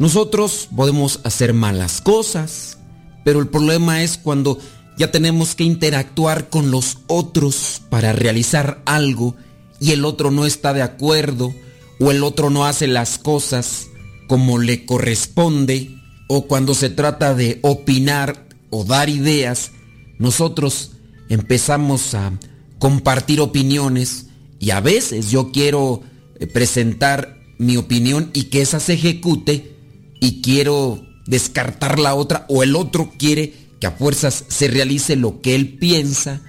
[0.00, 2.78] Nosotros podemos hacer malas cosas,
[3.22, 4.58] pero el problema es cuando
[4.96, 9.36] ya tenemos que interactuar con los otros para realizar algo
[9.78, 11.54] y el otro no está de acuerdo
[12.00, 13.88] o el otro no hace las cosas
[14.26, 15.94] como le corresponde
[16.28, 19.72] o cuando se trata de opinar o dar ideas,
[20.18, 20.92] nosotros
[21.28, 22.32] empezamos a
[22.78, 24.28] compartir opiniones
[24.58, 26.00] y a veces yo quiero
[26.38, 29.79] eh, presentar mi opinión y que esa se ejecute
[30.20, 35.40] y quiero descartar la otra o el otro quiere que a fuerzas se realice lo
[35.40, 36.42] que él piensa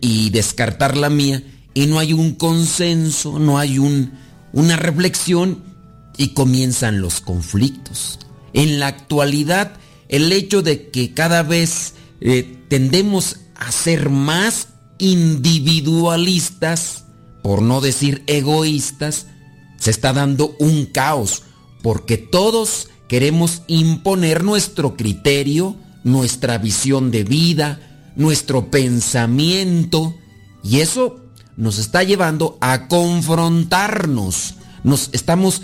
[0.00, 1.42] y descartar la mía
[1.74, 4.12] y no hay un consenso, no hay un,
[4.52, 5.62] una reflexión
[6.16, 8.18] y comienzan los conflictos.
[8.52, 9.74] En la actualidad,
[10.08, 14.68] el hecho de que cada vez eh, tendemos a ser más
[14.98, 17.04] individualistas,
[17.42, 19.26] por no decir egoístas,
[19.78, 21.44] se está dando un caos,
[21.88, 25.74] porque todos queremos imponer nuestro criterio,
[26.04, 27.80] nuestra visión de vida,
[28.14, 30.14] nuestro pensamiento,
[30.62, 31.18] y eso
[31.56, 34.56] nos está llevando a confrontarnos.
[34.84, 35.62] Nos estamos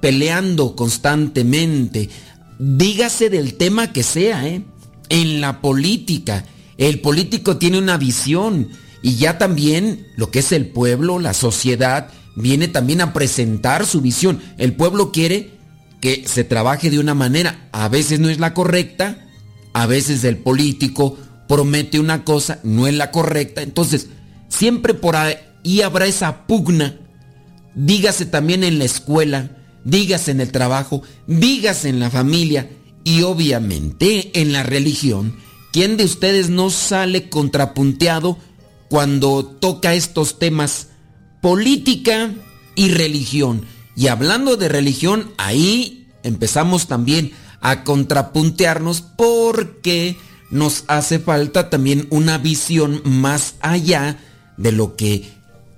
[0.00, 2.10] peleando constantemente.
[2.58, 4.64] Dígase del tema que sea, ¿eh?
[5.08, 6.46] En la política,
[6.78, 8.70] el político tiene una visión
[9.02, 14.00] y ya también lo que es el pueblo, la sociedad, viene también a presentar su
[14.00, 14.40] visión.
[14.58, 15.59] El pueblo quiere
[16.00, 19.26] que se trabaje de una manera, a veces no es la correcta,
[19.72, 24.08] a veces el político promete una cosa, no es la correcta, entonces
[24.48, 26.98] siempre por ahí habrá esa pugna,
[27.74, 29.50] dígase también en la escuela,
[29.84, 32.70] dígase en el trabajo, dígase en la familia
[33.04, 35.36] y obviamente en la religión.
[35.72, 38.38] ¿Quién de ustedes no sale contrapunteado
[38.88, 40.88] cuando toca estos temas
[41.40, 42.30] política
[42.74, 43.64] y religión?
[44.00, 50.16] Y hablando de religión, ahí empezamos también a contrapuntearnos porque
[50.50, 54.16] nos hace falta también una visión más allá
[54.56, 55.30] de lo que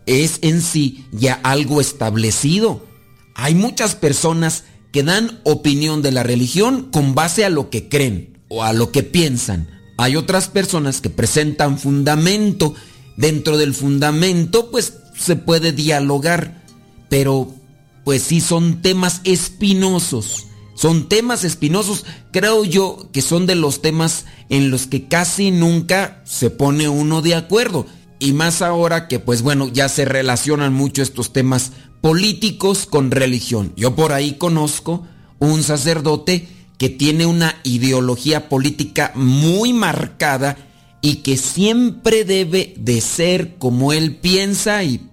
[0.06, 2.86] es en sí ya algo establecido.
[3.34, 4.62] Hay muchas personas
[4.92, 8.92] que dan opinión de la religión con base a lo que creen o a lo
[8.92, 9.68] que piensan.
[9.98, 12.76] Hay otras personas que presentan fundamento.
[13.16, 16.62] Dentro del fundamento pues se puede dialogar,
[17.08, 17.56] pero
[18.04, 20.46] pues sí son temas espinosos.
[20.74, 26.22] Son temas espinosos, creo yo que son de los temas en los que casi nunca
[26.24, 27.86] se pone uno de acuerdo.
[28.18, 33.72] Y más ahora que pues bueno, ya se relacionan mucho estos temas políticos con religión.
[33.76, 35.06] Yo por ahí conozco
[35.38, 36.48] un sacerdote
[36.78, 40.56] que tiene una ideología política muy marcada
[41.00, 45.08] y que siempre debe de ser como él piensa y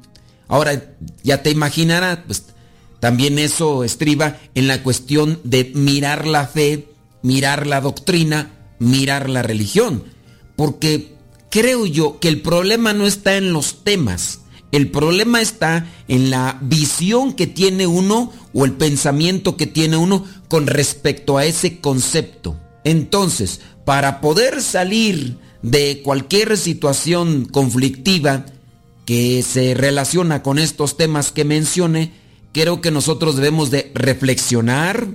[0.47, 2.45] ahora ya te imaginarás, pues
[2.99, 6.89] también eso estriba en la cuestión de mirar la fe,
[7.21, 10.03] mirar la doctrina, mirar la religión,
[10.55, 11.13] porque
[11.49, 16.59] creo yo que el problema no está en los temas, el problema está en la
[16.61, 22.59] visión que tiene uno o el pensamiento que tiene uno con respecto a ese concepto.
[22.83, 28.45] Entonces, para poder salir de cualquier situación conflictiva
[29.05, 32.11] que se relaciona con estos temas que mencioné,
[32.53, 35.07] creo que nosotros debemos de reflexionar,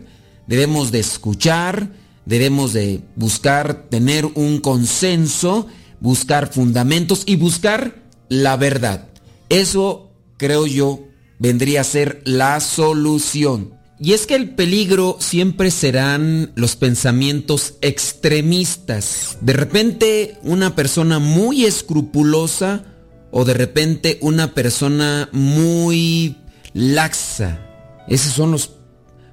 [0.46, 1.90] debemos de escuchar,
[2.26, 5.66] debemos de buscar tener un consenso,
[6.00, 9.08] buscar fundamentos y buscar la verdad.
[9.48, 11.04] Eso, creo yo,
[11.38, 13.74] vendría a ser la solución.
[14.00, 19.38] Y es que el peligro siempre serán los pensamientos extremistas.
[19.40, 22.84] De repente una persona muy escrupulosa
[23.30, 26.36] o de repente una persona muy
[26.74, 27.58] laxa.
[28.06, 28.72] Esos son los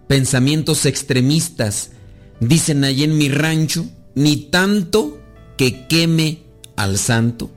[0.07, 1.91] pensamientos extremistas.
[2.39, 3.85] Dicen allí en mi rancho,
[4.15, 5.19] ni tanto
[5.57, 6.43] que queme
[6.75, 7.51] al santo,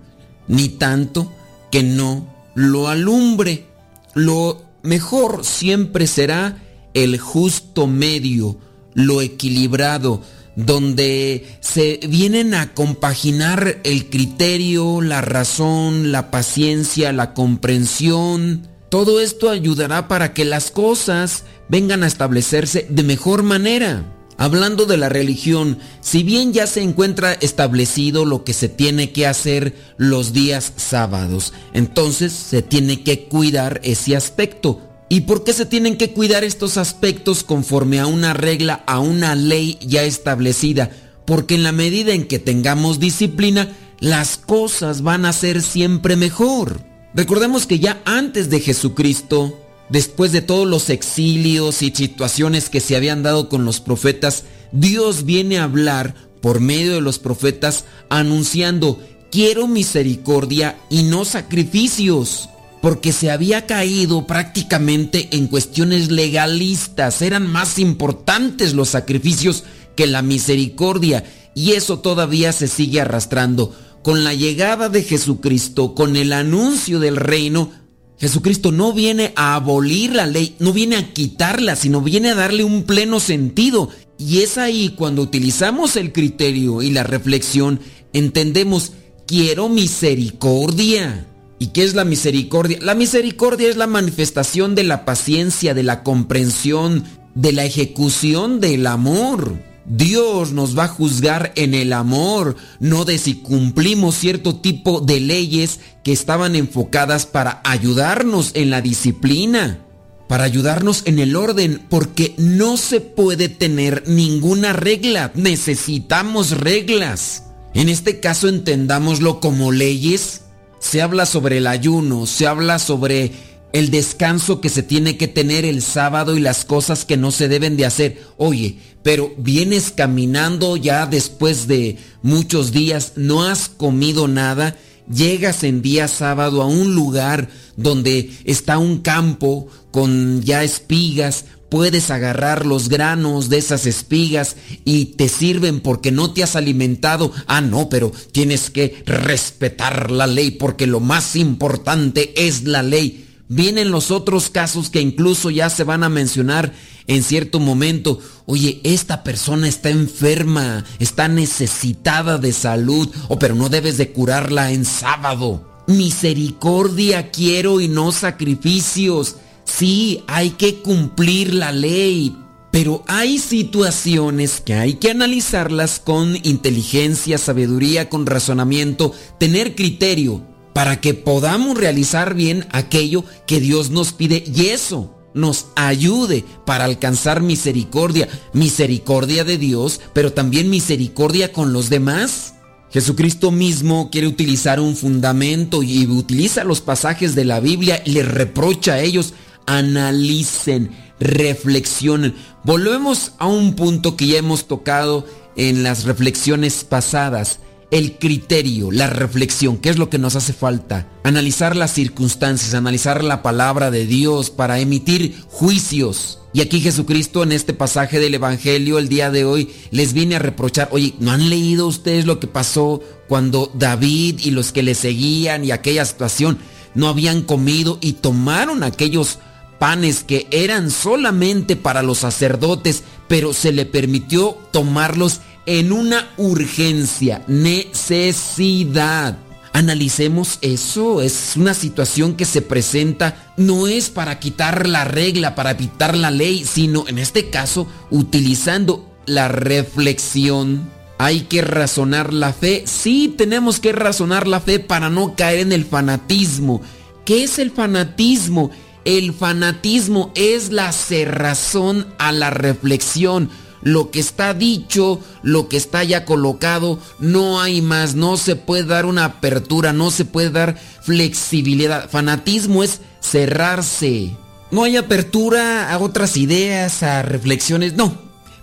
[0.49, 1.33] ni tanto
[1.71, 3.67] que no lo alumbre.
[4.15, 6.63] Lo mejor siempre será
[6.95, 8.59] el justo medio,
[8.95, 10.23] lo equilibrado,
[10.57, 18.69] donde se vienen a compaginar el criterio, la razón, la paciencia, la comprensión.
[18.95, 24.05] Todo esto ayudará para que las cosas vengan a establecerse de mejor manera.
[24.39, 29.27] Hablando de la religión, si bien ya se encuentra establecido lo que se tiene que
[29.27, 34.81] hacer los días sábados, entonces se tiene que cuidar ese aspecto.
[35.09, 39.35] ¿Y por qué se tienen que cuidar estos aspectos conforme a una regla, a una
[39.35, 40.91] ley ya establecida?
[41.25, 46.94] Porque en la medida en que tengamos disciplina, las cosas van a ser siempre mejor.
[47.15, 49.57] Recordemos que ya antes de Jesucristo,
[49.89, 55.25] después de todos los exilios y situaciones que se habían dado con los profetas, Dios
[55.25, 58.99] viene a hablar por medio de los profetas anunciando,
[59.31, 62.49] quiero misericordia y no sacrificios,
[62.83, 69.63] porque se había caído prácticamente en cuestiones legalistas, eran más importantes los sacrificios
[69.95, 71.25] que la misericordia,
[71.55, 73.73] y eso todavía se sigue arrastrando.
[74.05, 77.71] Con la llegada de Jesucristo, con el anuncio del reino,
[78.19, 82.65] Jesucristo no viene a abolir la ley, no viene a quitarla, sino viene a darle
[82.65, 83.89] un pleno sentido.
[84.19, 87.81] Y es ahí cuando utilizamos el criterio y la reflexión,
[88.13, 88.93] entendemos,
[89.27, 91.27] quiero misericordia.
[91.59, 92.77] ¿Y qué es la misericordia?
[92.83, 97.05] La misericordia es la manifestación de la paciencia, de la comprensión,
[97.35, 99.74] de la ejecución del amor.
[99.87, 105.21] Dios nos va a juzgar en el amor, no de si cumplimos cierto tipo de
[105.21, 109.81] leyes que estaban enfocadas para ayudarnos en la disciplina,
[110.29, 117.45] para ayudarnos en el orden, porque no se puede tener ninguna regla, necesitamos reglas.
[117.75, 120.43] En este caso entendámoslo como leyes.
[120.79, 123.33] Se habla sobre el ayuno, se habla sobre
[123.73, 127.49] el descanso que se tiene que tener el sábado y las cosas que no se
[127.49, 128.23] deben de hacer.
[128.37, 134.79] Oye, pero vienes caminando ya después de muchos días, no has comido nada,
[135.13, 142.11] llegas en día sábado a un lugar donde está un campo con ya espigas, puedes
[142.11, 144.57] agarrar los granos de esas espigas
[144.87, 147.31] y te sirven porque no te has alimentado.
[147.47, 153.27] Ah, no, pero tienes que respetar la ley porque lo más importante es la ley.
[153.49, 156.73] Vienen los otros casos que incluso ya se van a mencionar
[157.07, 158.19] en cierto momento.
[158.47, 164.73] Oye, esta persona está enferma, está necesitada de salud, o pero no debes de curarla
[164.73, 165.85] en sábado.
[165.87, 169.37] Misericordia quiero y no sacrificios.
[169.65, 172.37] Sí, hay que cumplir la ley,
[172.71, 180.43] pero hay situaciones que hay que analizarlas con inteligencia, sabiduría, con razonamiento, tener criterio
[180.75, 186.85] para que podamos realizar bien aquello que Dios nos pide y eso nos ayude para
[186.85, 192.55] alcanzar misericordia, misericordia de Dios, pero también misericordia con los demás.
[192.91, 198.23] Jesucristo mismo quiere utilizar un fundamento y utiliza los pasajes de la Biblia y le
[198.23, 199.35] reprocha a ellos,
[199.67, 202.35] analicen, reflexionen.
[202.63, 207.59] Volvemos a un punto que ya hemos tocado en las reflexiones pasadas
[207.95, 211.07] el criterio, la reflexión, qué es lo que nos hace falta.
[211.23, 216.41] Analizar las circunstancias, analizar la palabra de Dios para emitir juicios.
[216.53, 220.41] Y aquí Jesucristo en este pasaje del Evangelio el día de hoy les viene a
[220.41, 224.97] reprochar, oye, ¿no han leído ustedes lo que pasó cuando David y los que le
[224.97, 226.59] seguían y aquella situación
[226.97, 229.39] no habían comido y tomaron aquellos
[229.79, 237.43] panes que eran solamente para los sacerdotes, pero se le permitió tomarlos en una urgencia,
[237.47, 239.39] necesidad?
[239.73, 245.73] Analicemos eso, es una situación que se presenta, no es para quitar la regla, para
[245.73, 250.89] evitar la ley, sino en este caso utilizando la reflexión.
[251.19, 255.73] Hay que razonar la fe, sí tenemos que razonar la fe para no caer en
[255.73, 256.81] el fanatismo.
[257.25, 258.71] ¿Qué es el fanatismo?
[259.05, 263.51] El fanatismo es la cerrazón a la reflexión
[263.85, 268.85] lo que está dicho, lo que está ya colocado, no hay más, no se puede
[268.85, 272.11] dar una apertura, no se puede dar flexibilidad.
[272.11, 274.37] Fanatismo es cerrarse.
[274.71, 278.19] No hay apertura a otras ideas, a reflexiones, no.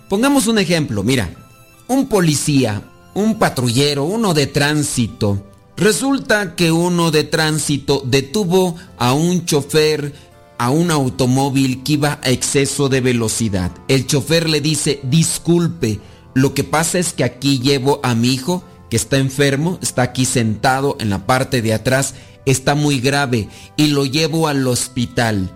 [0.08, 1.30] Pongamos un ejemplo, mira,
[1.86, 2.82] un policía,
[3.14, 5.46] un patrullero, uno de tránsito.
[5.76, 10.12] Resulta que uno de tránsito detuvo a un chofer
[10.62, 13.72] a un automóvil que iba a exceso de velocidad.
[13.88, 15.98] El chofer le dice, disculpe,
[16.34, 20.24] lo que pasa es que aquí llevo a mi hijo que está enfermo, está aquí
[20.24, 22.14] sentado en la parte de atrás,
[22.46, 25.50] está muy grave y lo llevo al hospital.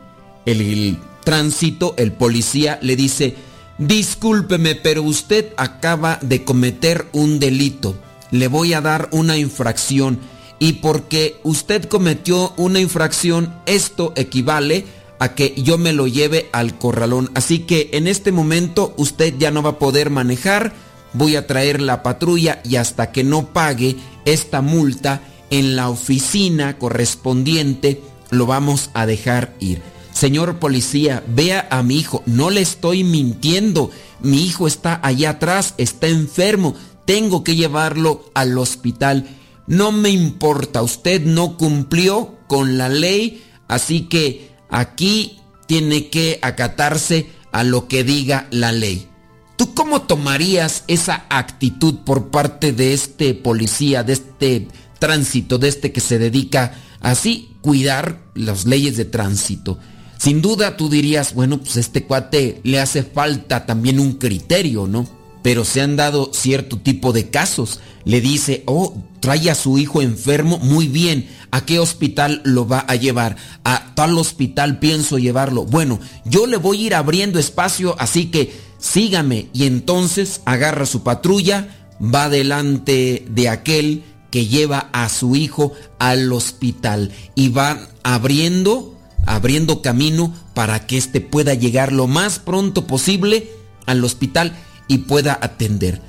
[0.44, 3.36] El, tránsito, el policía le dice,
[3.78, 7.94] discúlpeme, pero usted acaba de cometer un delito.
[8.32, 10.18] Le voy a dar una infracción
[10.58, 16.78] y porque usted cometió una infracción, esto equivale a que yo me lo lleve al
[16.78, 17.30] corralón.
[17.34, 20.74] Así que en este momento usted ya no va a poder manejar,
[21.12, 26.78] voy a traer la patrulla y hasta que no pague esta multa en la oficina
[26.78, 29.80] correspondiente lo vamos a dejar ir.
[30.12, 33.90] Señor policía, vea a mi hijo, no le estoy mintiendo,
[34.20, 36.74] mi hijo está allá atrás, está enfermo,
[37.04, 39.28] tengo que llevarlo al hospital.
[39.66, 47.26] No me importa, usted no cumplió con la ley, así que aquí tiene que acatarse
[47.52, 49.08] a lo que diga la ley.
[49.56, 54.68] ¿Tú cómo tomarías esa actitud por parte de este policía, de este
[54.98, 59.78] tránsito, de este que se dedica así cuidar las leyes de tránsito?
[60.18, 65.06] Sin duda tú dirías, bueno, pues este cuate le hace falta también un criterio, ¿no?
[65.46, 67.78] Pero se han dado cierto tipo de casos.
[68.04, 72.80] Le dice, oh, trae a su hijo enfermo, muy bien, ¿a qué hospital lo va
[72.88, 73.36] a llevar?
[73.62, 75.64] A tal hospital pienso llevarlo.
[75.64, 79.46] Bueno, yo le voy a ir abriendo espacio, así que sígame.
[79.52, 81.68] Y entonces agarra su patrulla,
[82.02, 84.02] va delante de aquel
[84.32, 91.20] que lleva a su hijo al hospital y va abriendo abriendo camino para que éste
[91.20, 93.48] pueda llegar lo más pronto posible
[93.86, 94.52] al hospital
[94.88, 96.00] y pueda atender.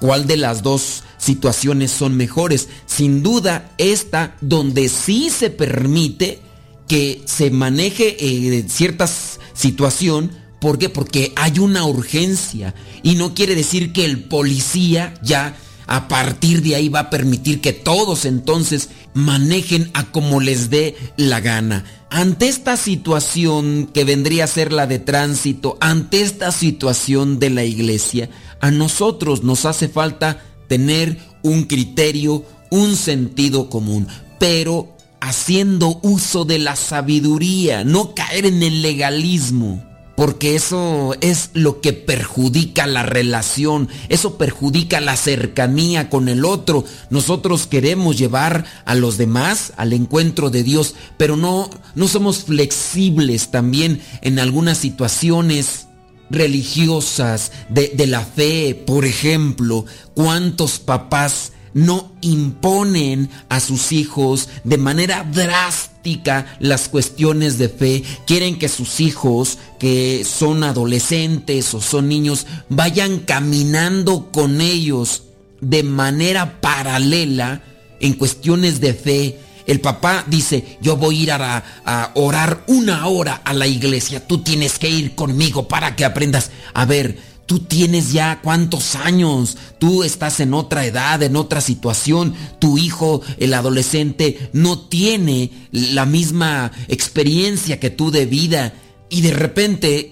[0.00, 2.68] ¿Cuál de las dos situaciones son mejores?
[2.86, 6.40] Sin duda, esta donde sí se permite
[6.88, 9.08] que se maneje eh, cierta
[9.54, 10.30] situación.
[10.60, 10.88] ¿Por qué?
[10.88, 12.74] Porque hay una urgencia.
[13.02, 17.60] Y no quiere decir que el policía ya a partir de ahí va a permitir
[17.60, 21.84] que todos entonces manejen a como les dé la gana.
[22.10, 27.64] Ante esta situación que vendría a ser la de tránsito, ante esta situación de la
[27.64, 28.30] iglesia,
[28.60, 34.06] a nosotros nos hace falta tener un criterio, un sentido común,
[34.38, 41.80] pero haciendo uso de la sabiduría, no caer en el legalismo porque eso es lo
[41.80, 46.84] que perjudica la relación, eso perjudica la cercanía con el otro.
[47.10, 53.50] Nosotros queremos llevar a los demás al encuentro de Dios, pero no, no somos flexibles
[53.50, 55.88] también en algunas situaciones
[56.30, 58.80] religiosas de, de la fe.
[58.86, 59.84] Por ejemplo,
[60.14, 68.02] ¿cuántos papás no imponen a sus hijos de manera drástica las cuestiones de fe.
[68.26, 75.24] Quieren que sus hijos, que son adolescentes o son niños, vayan caminando con ellos
[75.60, 77.62] de manera paralela
[78.00, 79.38] en cuestiones de fe.
[79.66, 84.42] El papá dice, yo voy a ir a, orar una hora a la iglesia, tú
[84.42, 86.50] tienes que ir conmigo para que aprendas.
[86.74, 92.34] A ver, Tú tienes ya cuántos años, tú estás en otra edad, en otra situación,
[92.58, 98.74] tu hijo, el adolescente, no tiene la misma experiencia que tú de vida.
[99.10, 100.10] Y de repente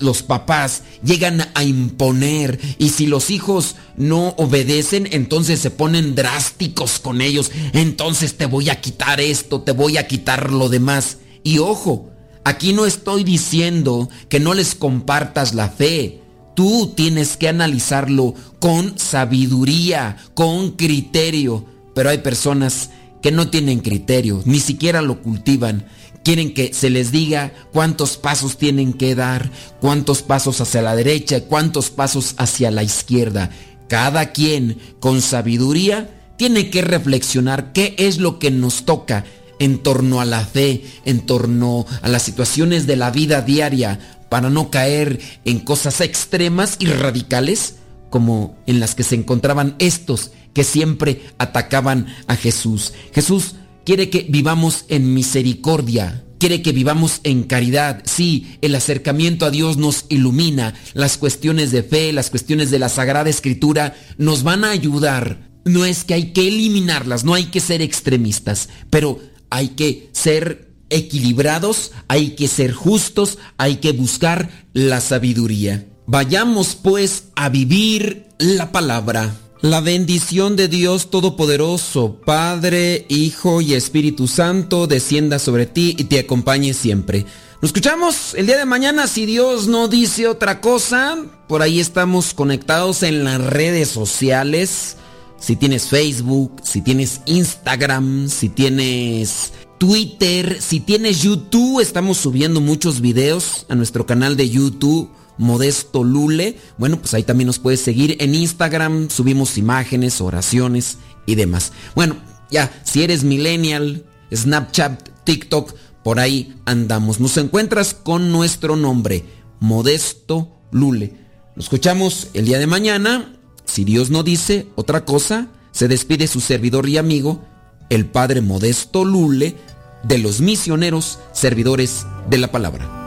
[0.00, 7.00] los papás llegan a imponer y si los hijos no obedecen, entonces se ponen drásticos
[7.00, 7.50] con ellos.
[7.72, 11.16] Entonces te voy a quitar esto, te voy a quitar lo demás.
[11.42, 12.10] Y ojo,
[12.44, 16.20] Aquí no estoy diciendo que no les compartas la fe.
[16.54, 21.64] Tú tienes que analizarlo con sabiduría, con criterio.
[21.94, 22.90] Pero hay personas
[23.22, 25.86] que no tienen criterio, ni siquiera lo cultivan.
[26.24, 29.50] Quieren que se les diga cuántos pasos tienen que dar,
[29.80, 33.50] cuántos pasos hacia la derecha, cuántos pasos hacia la izquierda.
[33.88, 39.24] Cada quien con sabiduría tiene que reflexionar qué es lo que nos toca
[39.58, 44.50] en torno a la fe, en torno a las situaciones de la vida diaria, para
[44.50, 47.76] no caer en cosas extremas y radicales
[48.10, 52.92] como en las que se encontraban estos que siempre atacaban a Jesús.
[53.12, 58.02] Jesús quiere que vivamos en misericordia, quiere que vivamos en caridad.
[58.04, 60.74] Sí, el acercamiento a Dios nos ilumina.
[60.94, 65.50] Las cuestiones de fe, las cuestiones de la Sagrada Escritura nos van a ayudar.
[65.64, 69.20] No es que hay que eliminarlas, no hay que ser extremistas, pero
[69.50, 75.86] hay que ser equilibrados, hay que ser justos, hay que buscar la sabiduría.
[76.06, 79.34] Vayamos pues a vivir la palabra.
[79.62, 86.18] La bendición de Dios Todopoderoso, Padre, Hijo y Espíritu Santo, descienda sobre ti y te
[86.18, 87.24] acompañe siempre.
[87.62, 91.16] Nos escuchamos el día de mañana si Dios no dice otra cosa.
[91.48, 94.98] Por ahí estamos conectados en las redes sociales.
[95.38, 103.00] Si tienes Facebook, si tienes Instagram, si tienes Twitter, si tienes YouTube, estamos subiendo muchos
[103.00, 105.10] videos a nuestro canal de YouTube.
[105.36, 106.58] Modesto Lule.
[106.78, 109.10] Bueno, pues ahí también nos puedes seguir en Instagram.
[109.10, 111.72] Subimos imágenes, oraciones y demás.
[111.94, 112.16] Bueno,
[112.50, 117.20] ya, si eres millennial, Snapchat, TikTok, por ahí andamos.
[117.20, 119.24] Nos encuentras con nuestro nombre,
[119.60, 121.16] Modesto Lule.
[121.56, 123.36] Nos escuchamos el día de mañana.
[123.64, 127.44] Si Dios no dice otra cosa, se despide su servidor y amigo,
[127.88, 129.56] el Padre Modesto Lule,
[130.02, 133.03] de los misioneros servidores de la palabra.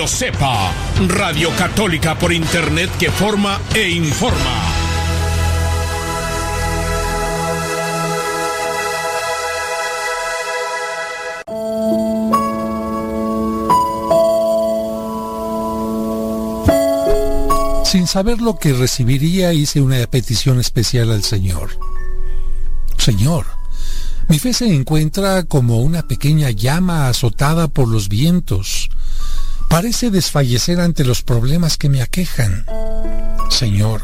[0.00, 0.72] Radio
[1.08, 4.38] Radio Católica por Internet que forma e informa.
[17.84, 21.78] Sin saber lo que recibiría, hice una petición especial al Señor.
[22.96, 23.44] Señor,
[24.28, 28.79] mi fe se encuentra como una pequeña llama azotada por los vientos.
[29.70, 32.66] Parece desfallecer ante los problemas que me aquejan.
[33.48, 34.02] Señor,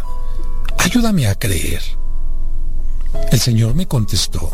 [0.79, 1.83] ayúdame a creer.
[3.31, 4.51] El Señor me contestó.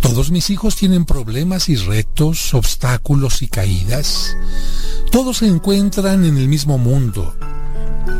[0.00, 4.36] Todos mis hijos tienen problemas y retos, obstáculos y caídas.
[5.12, 7.36] Todos se encuentran en el mismo mundo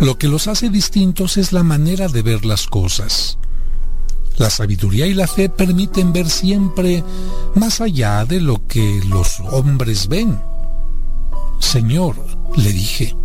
[0.00, 3.38] lo que los hace distintos es la manera de ver las cosas.
[4.36, 7.04] La sabiduría y la fe permiten ver siempre
[7.54, 10.38] más allá de lo que los hombres ven.
[11.64, 12.16] Señor,
[12.56, 13.16] le dije,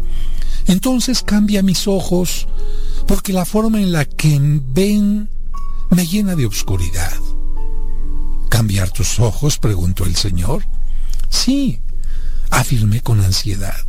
[0.66, 2.48] entonces cambia mis ojos,
[3.06, 5.30] porque la forma en la que ven
[5.92, 7.14] me llena de obscuridad.
[8.50, 9.60] ¿Cambiar tus ojos?
[9.60, 10.64] preguntó el Señor.
[11.30, 11.80] Sí,
[12.50, 13.86] afirmé con ansiedad.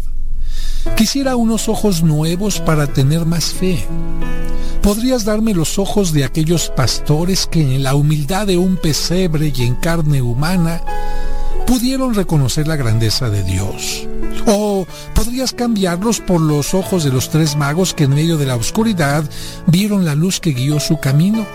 [0.97, 3.87] Quisiera unos ojos nuevos para tener más fe.
[4.83, 9.63] ¿Podrías darme los ojos de aquellos pastores que en la humildad de un pesebre y
[9.63, 10.83] en carne humana
[11.71, 14.05] pudieron reconocer la grandeza de Dios?
[14.49, 18.57] ¿O podrías cambiarlos por los ojos de los tres magos que en medio de la
[18.57, 19.23] oscuridad
[19.69, 21.47] vieron la luz que guió su camino?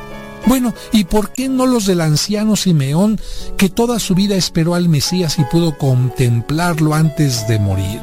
[0.45, 3.19] Bueno, ¿y por qué no los del anciano Simeón,
[3.57, 7.99] que toda su vida esperó al Mesías y pudo contemplarlo antes de morir?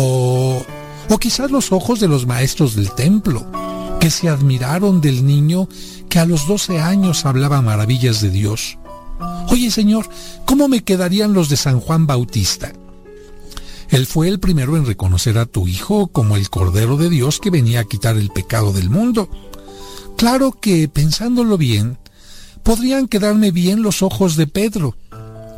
[0.00, 0.60] O,
[1.08, 3.46] o quizás los ojos de los maestros del templo,
[4.00, 5.68] que se admiraron del niño
[6.08, 8.78] que a los 12 años hablaba maravillas de Dios.
[9.48, 10.08] Oye Señor,
[10.44, 12.72] ¿cómo me quedarían los de San Juan Bautista?
[13.88, 17.50] Él fue el primero en reconocer a tu Hijo como el Cordero de Dios que
[17.50, 19.28] venía a quitar el pecado del mundo.
[20.16, 21.98] Claro que, pensándolo bien,
[22.62, 24.96] podrían quedarme bien los ojos de Pedro,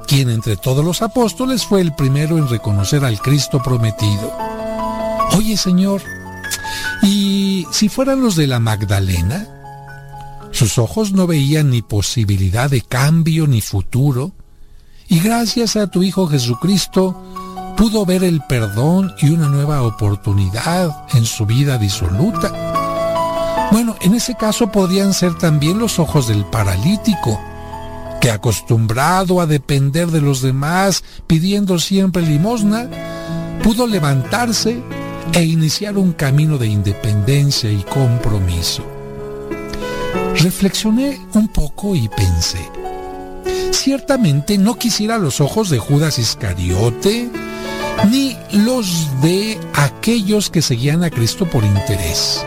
[0.06, 4.32] quien entre todos los apóstoles fue el primero en reconocer al Cristo prometido.
[5.36, 6.02] Oye Señor,
[7.02, 9.57] ¿y si fueran los de la Magdalena?
[10.50, 14.32] Sus ojos no veían ni posibilidad de cambio ni futuro,
[15.08, 17.16] y gracias a tu Hijo Jesucristo
[17.76, 23.68] pudo ver el perdón y una nueva oportunidad en su vida disoluta.
[23.70, 27.40] Bueno, en ese caso podrían ser también los ojos del paralítico,
[28.20, 32.88] que acostumbrado a depender de los demás, pidiendo siempre limosna,
[33.62, 34.82] pudo levantarse
[35.32, 38.97] e iniciar un camino de independencia y compromiso.
[40.38, 42.60] Reflexioné un poco y pensé,
[43.72, 47.28] ciertamente no quisiera los ojos de Judas Iscariote,
[48.08, 52.44] ni los de aquellos que seguían a Cristo por interés.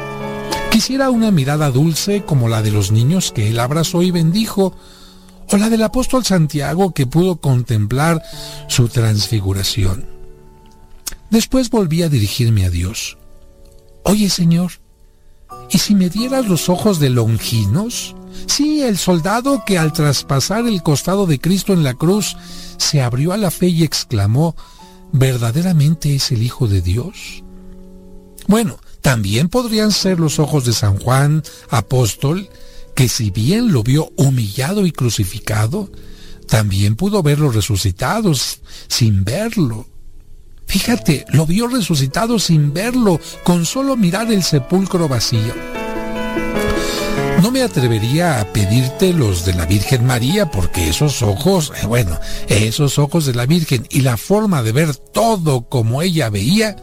[0.71, 4.73] Quisiera una mirada dulce como la de los niños que él abrazó y bendijo,
[5.51, 8.23] o la del apóstol Santiago que pudo contemplar
[8.69, 10.05] su transfiguración.
[11.29, 13.17] Después volví a dirigirme a Dios.
[14.03, 14.80] Oye Señor,
[15.69, 18.15] ¿y si me dieras los ojos de Longinos?
[18.47, 22.35] Sí, el soldado que al traspasar el costado de Cristo en la cruz
[22.77, 24.55] se abrió a la fe y exclamó,
[25.11, 27.43] ¿verdaderamente es el Hijo de Dios?
[28.47, 32.49] Bueno, también podrían ser los ojos de San Juan, apóstol,
[32.95, 35.89] que si bien lo vio humillado y crucificado,
[36.47, 39.87] también pudo ver los resucitados sin verlo.
[40.71, 45.53] Fíjate, lo vio resucitado sin verlo, con solo mirar el sepulcro vacío.
[47.41, 52.17] No me atrevería a pedirte los de la Virgen María porque esos ojos, eh, bueno,
[52.47, 56.77] esos ojos de la Virgen y la forma de ver todo como ella veía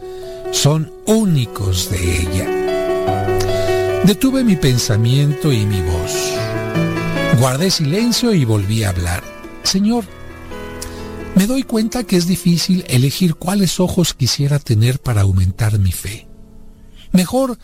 [0.51, 4.01] son únicos de ella.
[4.03, 6.35] Detuve mi pensamiento y mi voz.
[7.39, 9.23] Guardé silencio y volví a hablar.
[9.63, 10.05] Señor,
[11.35, 16.27] me doy cuenta que es difícil elegir cuáles ojos quisiera tener para aumentar mi fe.
[17.11, 17.57] Mejor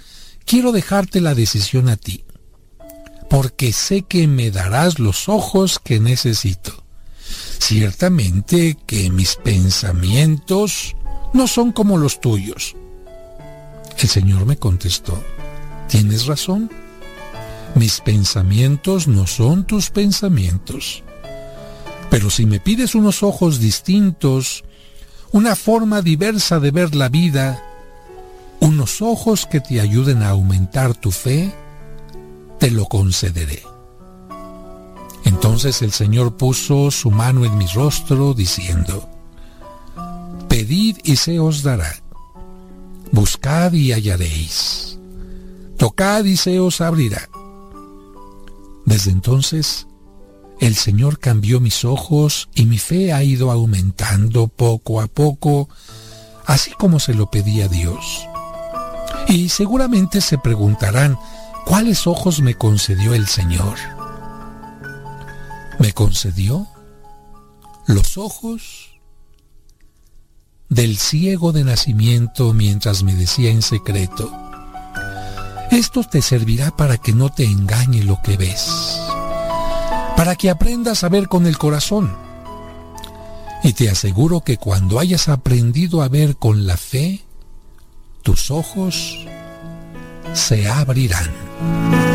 [0.45, 2.25] quiero dejarte la decisión a ti,
[3.29, 6.83] porque sé que me darás los ojos que necesito.
[7.59, 10.95] Ciertamente que mis pensamientos
[11.33, 12.75] no son como los tuyos.
[13.97, 15.21] El Señor me contestó,
[15.87, 16.69] Tienes razón.
[17.75, 21.04] Mis pensamientos no son tus pensamientos.
[22.09, 24.63] Pero si me pides unos ojos distintos,
[25.31, 27.61] una forma diversa de ver la vida,
[28.59, 31.53] unos ojos que te ayuden a aumentar tu fe,
[32.59, 33.61] te lo concederé.
[35.25, 39.09] Entonces el Señor puso su mano en mi rostro diciendo,
[40.47, 41.95] pedid y se os dará,
[43.11, 44.97] buscad y hallaréis,
[45.77, 47.27] tocad y se os abrirá.
[48.85, 49.87] Desde entonces,
[50.59, 55.69] el Señor cambió mis ojos y mi fe ha ido aumentando poco a poco,
[56.45, 58.27] así como se lo pedía Dios.
[59.27, 61.17] Y seguramente se preguntarán,
[61.65, 63.77] ¿cuáles ojos me concedió el Señor?
[65.79, 66.67] Me concedió
[67.87, 68.91] los ojos
[70.69, 74.31] del ciego de nacimiento mientras me decía en secreto,
[75.71, 78.99] esto te servirá para que no te engañe lo que ves,
[80.15, 82.15] para que aprendas a ver con el corazón.
[83.63, 87.21] Y te aseguro que cuando hayas aprendido a ver con la fe,
[88.21, 89.25] tus ojos
[90.33, 92.14] se abrirán.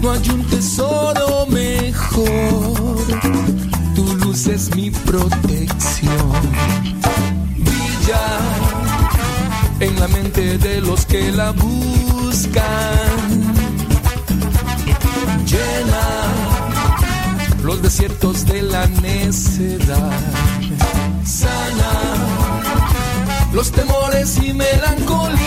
[0.00, 2.96] no hay un tesoro mejor.
[3.94, 6.32] Tu luz es mi protección.
[7.56, 8.38] Brilla
[9.80, 12.62] en la mente de los que la buscan.
[15.46, 16.06] Llena
[17.62, 20.20] los desiertos de la necedad.
[21.24, 21.90] Sana
[23.52, 25.39] los temores y melancolía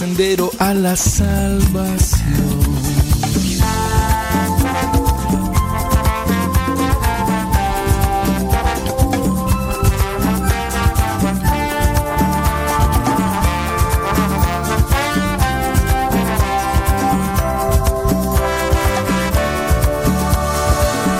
[0.00, 2.30] sendero a la salvación.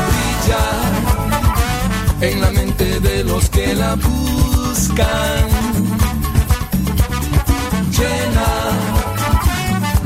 [0.09, 0.65] Brilla
[2.23, 5.50] en la mente de los que la buscan.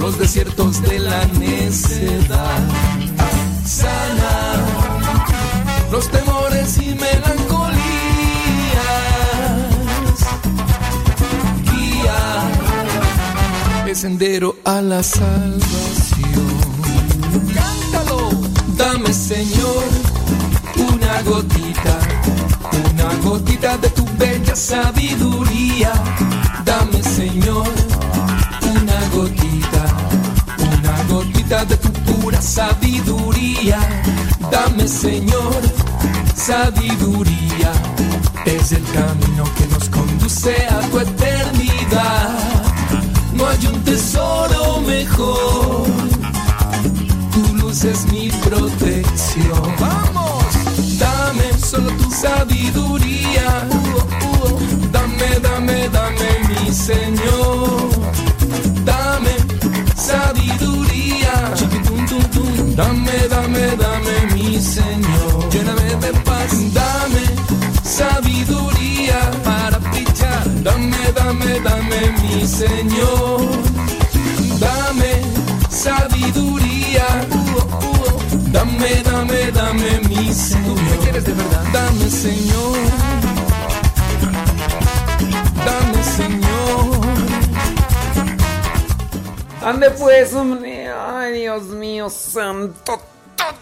[0.05, 2.61] Los desiertos de la necedad.
[3.65, 4.57] Sana
[5.91, 7.79] los temores y melancolías.
[11.73, 12.21] Guía
[13.87, 16.53] el sendero a la salvación.
[17.55, 18.29] Cántalo,
[18.77, 19.85] dame Señor
[20.77, 21.99] una gotita,
[22.93, 25.93] una gotita de tu bella sabiduría.
[26.63, 27.94] Dame Señor
[31.25, 33.79] gotita de tu pura sabiduría.
[34.51, 35.61] Dame Señor
[36.35, 37.73] sabiduría,
[38.45, 42.39] es el camino que nos conduce a tu eternidad.
[43.33, 45.87] No hay un tesoro mejor,
[47.33, 49.75] tu luz es mi protección.
[49.81, 50.45] Vamos,
[50.99, 53.67] dame solo tu sabiduría.
[53.71, 57.91] Uh, uh, dame, dame, dame, mi Señor.
[58.85, 59.37] Dame
[59.97, 60.84] sabiduría.
[62.77, 65.49] Dame, dame, dame, mi Señor.
[65.53, 66.51] Lléname de paz.
[66.75, 67.25] Dame
[67.85, 70.45] sabiduría para brillar.
[70.65, 73.43] Dame, dame, dame, mi Señor.
[74.59, 75.23] Dame
[75.71, 77.07] sabiduría.
[78.51, 80.83] Dame, dame, dame, mi Señor.
[80.83, 81.65] ¿Me quieres de verdad?
[81.73, 82.77] Dame, Señor.
[85.65, 87.05] Dame, Señor.
[89.63, 90.74] Ande pues, hombre.
[91.25, 93.01] Ay, Dios mío, santo,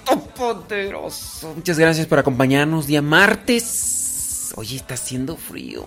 [0.04, 1.54] todopoderoso.
[1.54, 4.52] Muchas gracias por acompañarnos día martes.
[4.56, 5.86] Oye, está haciendo frío.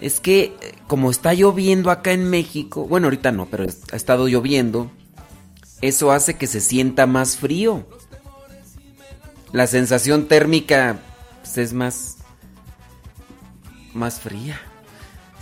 [0.00, 4.28] Es que eh, como está lloviendo acá en México, bueno, ahorita no, pero ha estado
[4.28, 4.90] lloviendo,
[5.82, 7.86] eso hace que se sienta más frío.
[9.52, 11.00] La sensación térmica
[11.42, 12.16] pues, es más
[13.92, 14.58] más fría.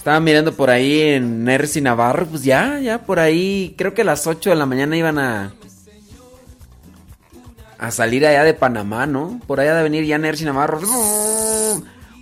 [0.05, 4.05] Estaba mirando por ahí en Nercy Navarro, pues ya, ya por ahí, creo que a
[4.05, 5.55] las 8 de la mañana iban a
[7.79, 9.41] a salir allá de Panamá, ¿no?
[9.47, 10.79] Por allá de venir ya Nercy Navarro.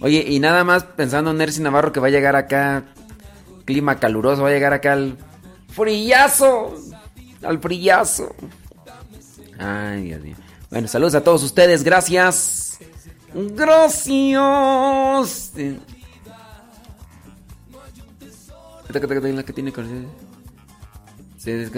[0.01, 2.85] Oye, y nada más pensando en Nercy Navarro que va a llegar acá
[3.65, 5.17] clima caluroso, va a llegar acá al
[5.69, 6.77] frillazo,
[7.43, 8.33] al frillazo.
[9.59, 10.36] Ay, Dios mío.
[10.70, 12.78] Bueno, saludos a todos ustedes, gracias.
[13.35, 14.23] Gracias.
[18.93, 19.73] La que tiene
[21.39, 21.71] Se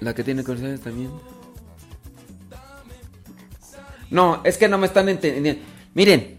[0.00, 1.10] La que tiene corceles también.
[4.10, 5.62] No, es que no me están entendiendo.
[5.94, 6.38] Miren,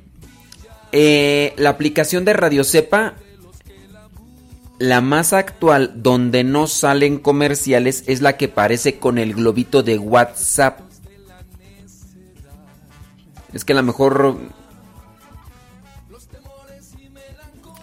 [0.92, 3.16] eh, la aplicación de Radio Cepa,
[4.78, 9.98] la más actual, donde no salen comerciales, es la que parece con el globito de
[9.98, 10.93] WhatsApp.
[13.54, 14.38] Es que a lo mejor...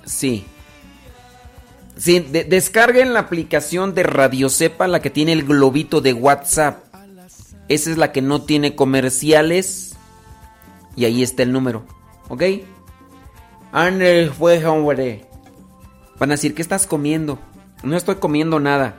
[0.05, 0.45] Sí.
[1.97, 6.85] Sí, de- descarguen la aplicación de Radio Cepa, la que tiene el globito de WhatsApp.
[7.69, 9.95] Esa es la que no tiene comerciales.
[10.97, 11.85] Y ahí está el número.
[12.29, 12.43] ¿Ok?
[14.39, 15.27] Pues, hombre.
[16.19, 17.39] Van a decir, ¿qué estás comiendo?
[17.83, 18.97] No estoy comiendo nada.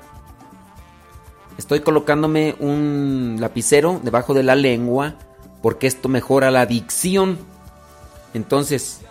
[1.58, 5.16] Estoy colocándome un lapicero debajo de la lengua
[5.61, 7.38] porque esto mejora la dicción.
[8.33, 9.01] Entonces,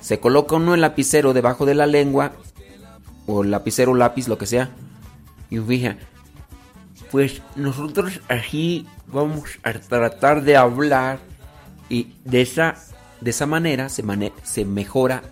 [0.00, 2.32] se coloca uno el lapicero debajo de la lengua
[3.26, 4.70] o lapicero, lápiz, lo que sea.
[5.50, 5.96] Y fija,
[7.10, 11.18] pues nosotros aquí vamos a tratar de hablar
[11.88, 12.76] y de esa,
[13.20, 15.22] de esa manera se, mane- se mejora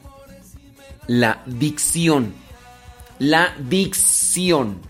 [1.07, 2.35] la dicción.
[3.19, 4.81] La dicción.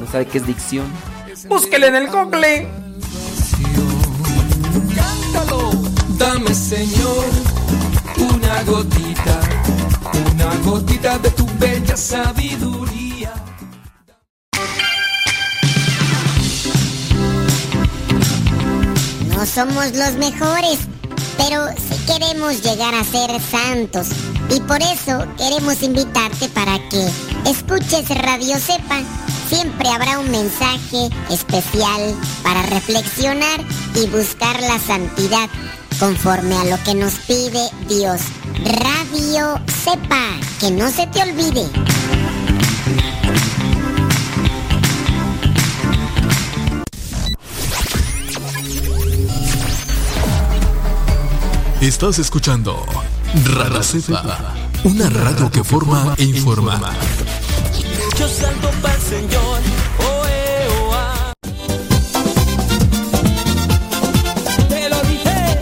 [0.00, 0.86] ¿No sabe qué es dicción?
[1.48, 2.68] Búsquele en el Google.
[4.94, 5.70] Cántalo,
[6.18, 7.24] dame Señor
[8.18, 9.40] una gotita,
[10.32, 13.32] una gotita de tu bella sabiduría.
[19.34, 20.78] No somos los mejores,
[21.36, 21.66] pero
[22.06, 24.08] queremos llegar a ser santos.
[24.50, 27.08] Y por eso queremos invitarte para que
[27.48, 29.00] escuches Radio Cepa.
[29.48, 33.60] Siempre habrá un mensaje especial para reflexionar
[33.94, 35.48] y buscar la santidad
[35.98, 38.20] conforme a lo que nos pide Dios.
[38.64, 41.68] Radio Cepa, que no se te olvide.
[51.82, 52.86] Estás escuchando
[53.56, 54.54] Radio Cepa,
[54.84, 56.80] una radio que forma e informa.
[58.16, 59.60] Yo salgo para el Señor.
[64.68, 65.58] Te lo dije.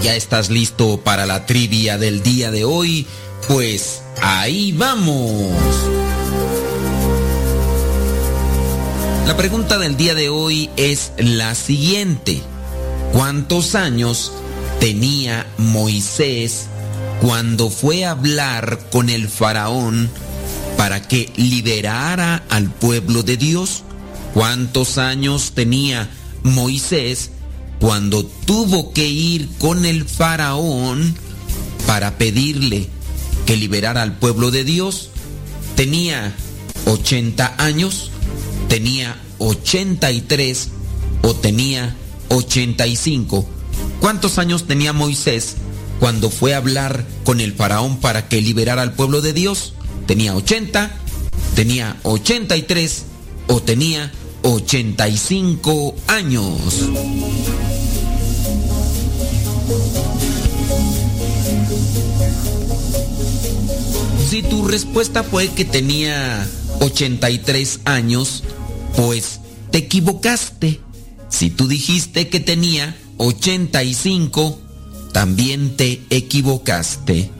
[0.00, 3.06] ¿Ya estás listo para la trivia del día de hoy?
[3.46, 5.52] Pues ahí vamos.
[9.26, 12.42] La pregunta del día de hoy es la siguiente.
[13.12, 14.32] ¿Cuántos años
[14.80, 16.66] tenía Moisés
[17.20, 20.10] cuando fue a hablar con el faraón
[20.76, 23.82] para que liberara al pueblo de Dios?
[24.32, 26.10] ¿Cuántos años tenía
[26.42, 27.30] Moisés
[27.78, 31.14] cuando tuvo que ir con el faraón
[31.86, 32.88] para pedirle
[33.46, 35.10] que liberara al pueblo de Dios?
[35.76, 36.34] ¿Tenía
[36.86, 38.10] 80 años?
[38.74, 40.68] tenía 83
[41.22, 41.94] o tenía
[42.28, 43.46] 85.
[44.00, 45.54] ¿Cuántos años tenía Moisés
[46.00, 49.74] cuando fue a hablar con el faraón para que liberara al pueblo de Dios?
[50.06, 50.90] ¿Tenía 80?
[51.54, 53.04] ¿Tenía 83?
[53.46, 54.10] ¿O tenía
[54.42, 56.90] 85 años?
[64.34, 66.44] Si tu respuesta fue que tenía
[66.80, 68.42] 83 años,
[68.96, 69.38] pues
[69.70, 70.80] te equivocaste.
[71.28, 74.58] Si tú dijiste que tenía 85,
[75.12, 77.30] también te equivocaste.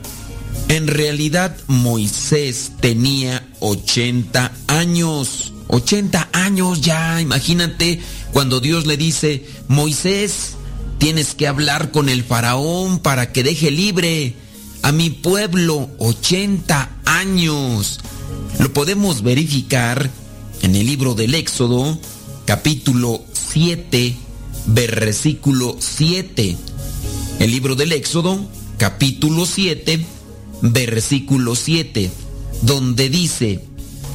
[0.69, 5.51] En realidad Moisés tenía 80 años.
[5.67, 7.99] 80 años ya, imagínate
[8.31, 10.53] cuando Dios le dice, Moisés,
[10.97, 14.44] tienes que hablar con el faraón para que deje libre
[14.85, 17.99] a mi pueblo 80 años.
[18.59, 20.11] Lo podemos verificar
[20.61, 21.97] en el libro del Éxodo,
[22.45, 24.15] capítulo 7,
[24.67, 26.55] versículo 7.
[27.39, 28.39] El libro del Éxodo,
[28.77, 30.05] capítulo 7,
[30.61, 32.11] versículo 7,
[32.61, 33.65] donde dice,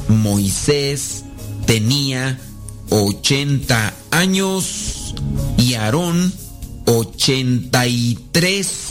[0.06, 1.24] Moisés
[1.66, 2.38] tenía
[2.90, 5.16] 80 años
[5.58, 6.32] y Aarón
[6.86, 8.89] 83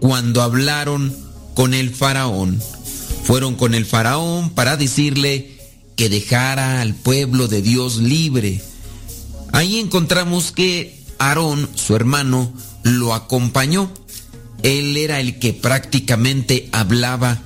[0.00, 1.14] cuando hablaron
[1.54, 2.60] con el faraón.
[3.24, 5.58] Fueron con el faraón para decirle
[5.96, 8.62] que dejara al pueblo de Dios libre.
[9.52, 12.52] Ahí encontramos que Aarón, su hermano,
[12.82, 13.90] lo acompañó.
[14.62, 17.42] Él era el que prácticamente hablaba.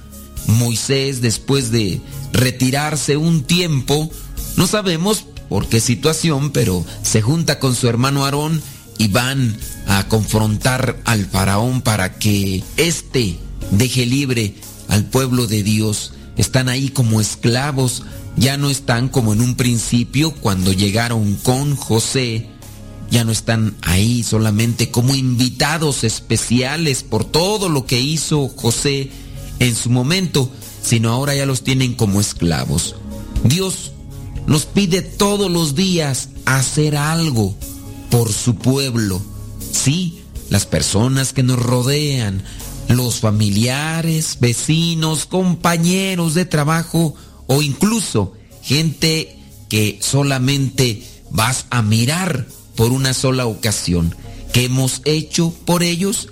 [0.46, 2.00] Moisés, después de
[2.32, 4.10] retirarse un tiempo,
[4.56, 8.60] no sabemos por qué situación, pero se junta con su hermano Aarón
[9.00, 9.56] y van
[9.86, 13.38] a confrontar al faraón para que éste
[13.70, 14.56] deje libre
[14.88, 16.12] al pueblo de Dios.
[16.36, 18.02] Están ahí como esclavos,
[18.36, 22.50] ya no están como en un principio cuando llegaron con José,
[23.10, 29.08] ya no están ahí solamente como invitados especiales por todo lo que hizo José
[29.60, 30.50] en su momento,
[30.82, 32.96] sino ahora ya los tienen como esclavos.
[33.44, 33.92] Dios
[34.46, 37.56] nos pide todos los días hacer algo
[38.10, 39.22] por su pueblo.
[39.72, 42.42] Sí, las personas que nos rodean,
[42.88, 47.14] los familiares, vecinos, compañeros de trabajo
[47.46, 48.32] o incluso
[48.62, 49.36] gente
[49.68, 54.14] que solamente vas a mirar por una sola ocasión.
[54.52, 56.28] ¿Qué hemos hecho por ellos?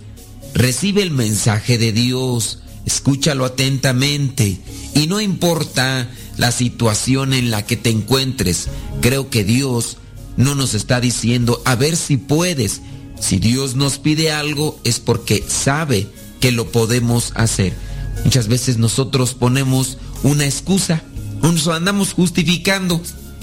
[0.55, 4.59] Recibe el mensaje de Dios, escúchalo atentamente
[4.95, 8.69] y no importa la situación en la que te encuentres,
[9.01, 9.99] creo que Dios
[10.39, 12.81] no nos está diciendo a ver si puedes.
[13.21, 16.07] Si Dios nos pide algo es porque sabe
[16.41, 17.75] que lo podemos hacer.
[18.25, 21.03] Muchas veces nosotros ponemos una excusa,
[21.43, 23.03] nos andamos justificando.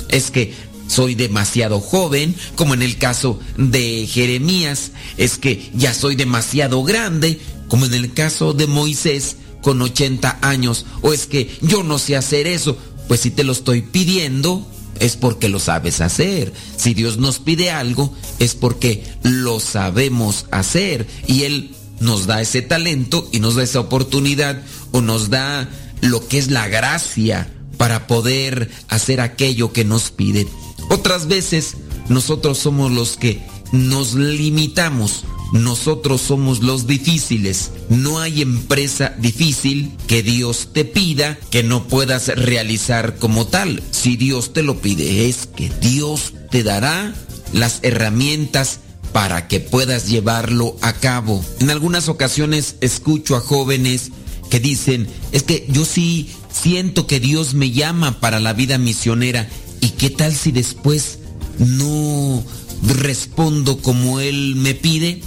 [0.10, 0.54] Es que
[0.88, 7.40] soy demasiado joven, como en el caso de Jeremías, es que ya soy demasiado grande,
[7.68, 12.16] como en el caso de Moisés con 80 años, o es que yo no sé
[12.16, 14.66] hacer eso, pues si te lo estoy pidiendo,
[15.00, 16.54] es porque lo sabes hacer.
[16.78, 21.08] Si Dios nos pide algo, es porque lo sabemos hacer.
[21.28, 25.70] Y Él nos da ese talento y nos da esa oportunidad o nos da
[26.02, 30.48] lo que es la gracia para poder hacer aquello que nos pide.
[30.90, 31.76] Otras veces
[32.10, 33.42] nosotros somos los que
[33.72, 35.26] nos limitamos.
[35.56, 37.72] Nosotros somos los difíciles.
[37.88, 43.82] No hay empresa difícil que Dios te pida que no puedas realizar como tal.
[43.92, 47.16] Si Dios te lo pide, es que Dios te dará
[47.54, 48.82] las herramientas
[49.14, 51.44] para que puedas llevarlo a cabo.
[51.62, 54.12] En algunas ocasiones escucho a jóvenes
[54.50, 59.48] que dicen, es que yo sí siento que Dios me llama para la vida misionera.
[59.80, 61.20] ¿Y qué tal si después
[61.60, 62.44] no
[62.84, 65.22] respondo como Él me pide?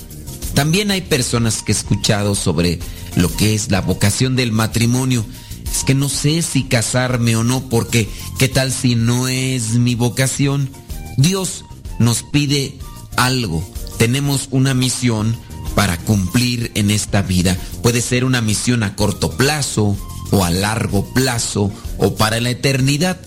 [0.55, 2.78] También hay personas que he escuchado sobre
[3.17, 5.25] lo que es la vocación del matrimonio.
[5.70, 9.94] Es que no sé si casarme o no, porque ¿qué tal si no es mi
[9.94, 10.70] vocación?
[11.17, 11.65] Dios
[11.99, 12.78] nos pide
[13.17, 13.68] algo.
[13.99, 15.36] Tenemos una misión
[15.75, 17.57] para cumplir en esta vida.
[17.83, 19.97] Puede ser una misión a corto plazo
[20.31, 23.20] o a largo plazo o para la eternidad.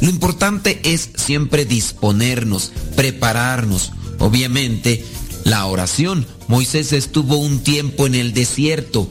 [0.00, 3.92] Lo importante es siempre disponernos, prepararnos.
[4.18, 5.04] Obviamente,
[5.44, 6.26] la oración.
[6.48, 9.08] Moisés estuvo un tiempo en el desierto.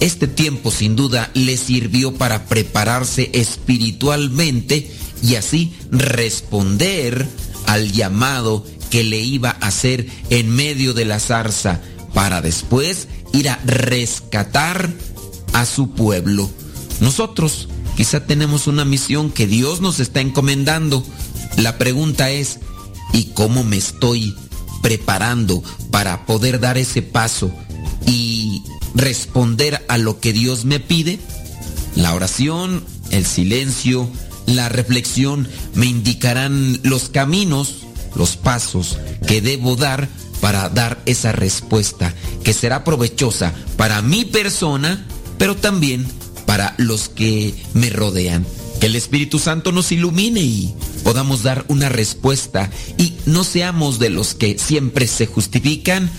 [0.00, 4.90] Este tiempo sin duda le sirvió para prepararse espiritualmente
[5.22, 7.26] y así responder
[7.66, 11.80] al llamado que le iba a hacer en medio de la zarza
[12.14, 14.90] para después ir a rescatar
[15.52, 16.48] a su pueblo.
[17.00, 21.04] Nosotros quizá tenemos una misión que Dios nos está encomendando,
[21.56, 22.60] La pregunta es,
[23.12, 24.36] ¿y cómo me estoy
[24.82, 27.50] preparando para poder dar ese paso
[28.06, 28.62] y
[28.94, 31.18] responder a lo que Dios me pide?
[31.94, 34.08] La oración, el silencio,
[34.46, 40.08] la reflexión me indicarán los caminos, los pasos que debo dar
[40.40, 46.06] para dar esa respuesta que será provechosa para mi persona, pero también
[46.46, 48.46] para los que me rodean.
[48.80, 50.74] Que el Espíritu Santo nos ilumine y
[51.08, 56.10] podamos dar una respuesta y no seamos de los que siempre se justifican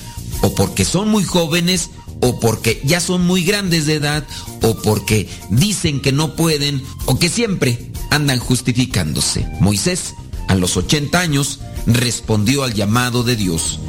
[0.41, 4.25] o porque son muy jóvenes o porque ya son muy grandes de edad
[4.63, 9.47] o porque dicen que no pueden o que siempre andan justificándose.
[9.59, 10.15] Moisés,
[10.47, 13.79] a los 80 años, respondió al llamado de Dios.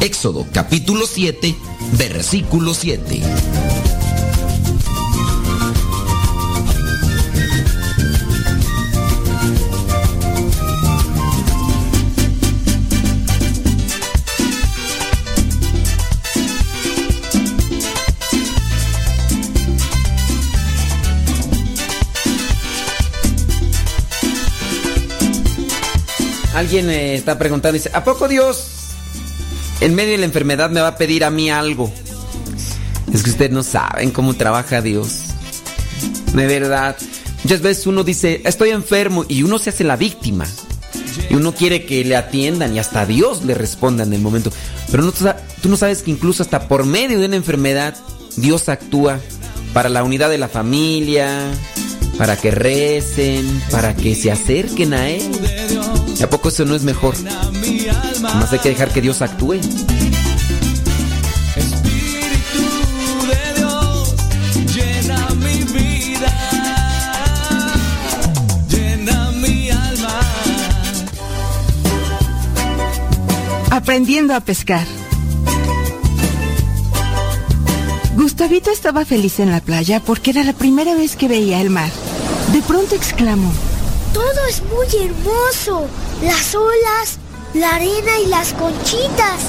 [0.00, 1.54] Éxodo capítulo 7,
[1.96, 3.22] versículo 7.
[26.58, 28.66] Alguien eh, está preguntando, dice, ¿a poco Dios
[29.80, 31.88] en medio de la enfermedad me va a pedir a mí algo?
[33.14, 35.20] Es que ustedes no saben cómo trabaja Dios.
[36.34, 36.96] De verdad.
[37.44, 40.46] Muchas veces uno dice, estoy enfermo y uno se hace la víctima.
[41.30, 44.50] Y uno quiere que le atiendan y hasta Dios le responda en el momento.
[44.90, 45.12] Pero
[45.62, 47.94] tú no sabes que incluso hasta por medio de una enfermedad
[48.34, 49.20] Dios actúa
[49.72, 51.52] para la unidad de la familia,
[52.18, 55.30] para que recen, para que se acerquen a Él.
[56.18, 57.14] ¿Y a poco eso no es mejor?
[58.20, 59.60] Más hay que dejar que Dios actúe.
[64.74, 66.32] Llena mi vida,
[68.68, 70.20] llena mi alma.
[73.70, 74.86] Aprendiendo a pescar.
[78.16, 81.90] Gustavito estaba feliz en la playa porque era la primera vez que veía el mar.
[82.52, 83.52] De pronto exclamó,
[84.12, 85.88] Todo es muy hermoso.
[86.22, 87.18] Las olas,
[87.54, 89.40] la arena y las conchitas.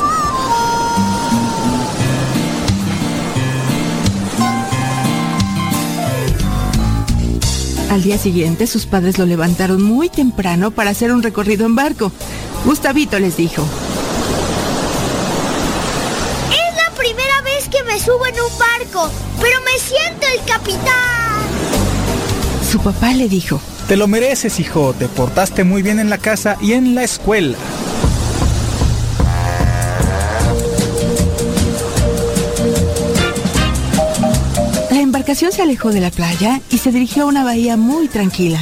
[7.89, 12.11] Al día siguiente sus padres lo levantaron muy temprano para hacer un recorrido en barco.
[12.65, 13.64] Gustavito les dijo,
[16.51, 19.09] Es la primera vez que me subo en un barco,
[19.41, 20.85] pero me siento el capitán.
[22.72, 23.59] su papá le dijo,
[23.90, 24.93] Te lo mereces, hijo.
[24.93, 27.58] Te portaste muy bien en la casa y en la escuela.
[34.92, 38.59] La embarcación se alejó de la playa y se dirigió a una bahía muy tranquila.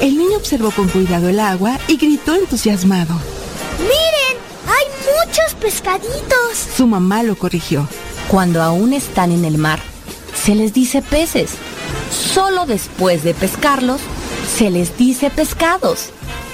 [0.00, 3.20] El niño observó con cuidado el agua y gritó entusiasmado.
[3.80, 6.56] Miren, hay muchos pescaditos.
[6.76, 7.88] Su mamá lo corrigió.
[8.28, 9.78] Cuando aún están en el mar,
[10.34, 11.52] se les dice peces.
[12.10, 14.00] Solo después de pescarlos,
[14.56, 16.10] se les dice pescados.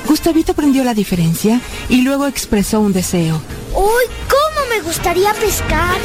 [0.07, 3.41] Gustavito aprendió la diferencia y luego expresó un deseo.
[3.75, 5.97] Uy, cómo me gustaría pescar.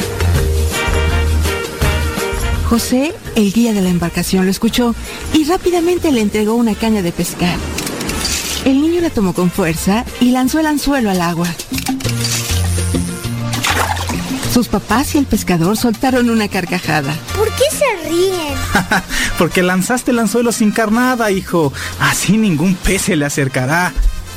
[2.68, 4.94] José, el guía de la embarcación, lo escuchó
[5.34, 7.56] y rápidamente le entregó una caña de pescar.
[8.64, 11.48] El niño la tomó con fuerza y lanzó el anzuelo al agua.
[14.58, 17.14] Sus papás y el pescador soltaron una carcajada.
[17.36, 18.58] ¿Por qué se ríen?
[19.38, 21.72] Porque lanzaste el anzuelo sin carnada, hijo.
[22.00, 23.92] Así ningún pez se le acercará.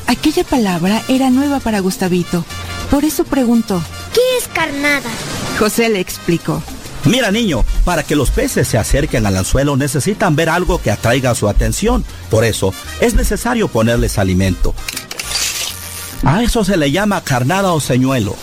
[0.06, 2.46] Aquella palabra era nueva para Gustavito.
[2.92, 3.84] Por eso preguntó.
[4.14, 5.10] ¿Qué es carnada?
[5.58, 6.62] José le explicó.
[7.06, 11.34] Mira niño, para que los peces se acerquen al anzuelo necesitan ver algo que atraiga
[11.34, 12.06] su atención.
[12.30, 14.76] Por eso es necesario ponerles alimento.
[16.24, 18.36] A eso se le llama carnada o señuelo.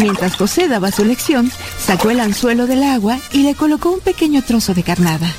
[0.00, 4.42] Mientras José daba su lección, sacó el anzuelo del agua y le colocó un pequeño
[4.42, 5.30] trozo de carnada.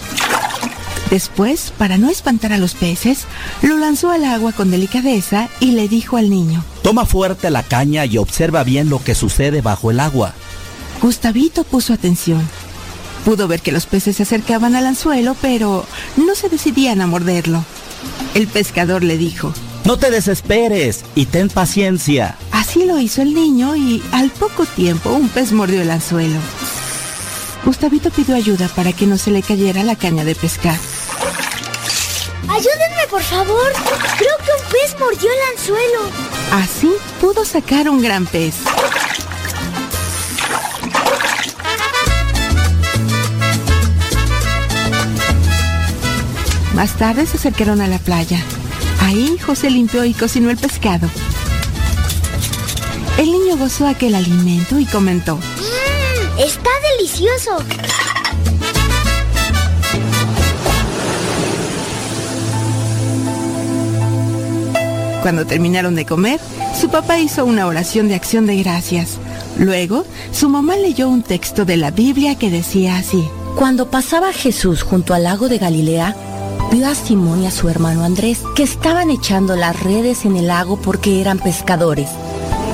[1.09, 3.25] Después, para no espantar a los peces,
[3.63, 6.63] lo lanzó al agua con delicadeza y le dijo al niño.
[6.83, 10.33] Toma fuerte la caña y observa bien lo que sucede bajo el agua.
[11.01, 12.47] Gustavito puso atención.
[13.25, 17.65] Pudo ver que los peces se acercaban al anzuelo, pero no se decidían a morderlo.
[18.35, 19.53] El pescador le dijo.
[19.83, 22.37] No te desesperes y ten paciencia.
[22.51, 26.39] Así lo hizo el niño y al poco tiempo un pez mordió el anzuelo.
[27.65, 30.77] Gustavito pidió ayuda para que no se le cayera la caña de pescar.
[32.47, 33.71] Ayúdenme, por favor.
[34.17, 35.99] Creo que un pez mordió el anzuelo.
[36.51, 38.55] Así pudo sacar un gran pez.
[46.75, 48.43] Más tarde se acercaron a la playa.
[49.01, 51.09] Ahí José limpió y cocinó el pescado.
[53.17, 55.35] El niño gozó aquel alimento y comentó.
[55.35, 56.39] ¡Mmm!
[56.39, 57.57] ¡Está delicioso!
[65.21, 66.39] Cuando terminaron de comer,
[66.79, 69.19] su papá hizo una oración de acción de gracias.
[69.57, 73.23] Luego, su mamá leyó un texto de la Biblia que decía así.
[73.55, 76.15] Cuando pasaba Jesús junto al lago de Galilea,
[76.71, 80.47] vio a Simón y a su hermano Andrés, que estaban echando las redes en el
[80.47, 82.09] lago porque eran pescadores.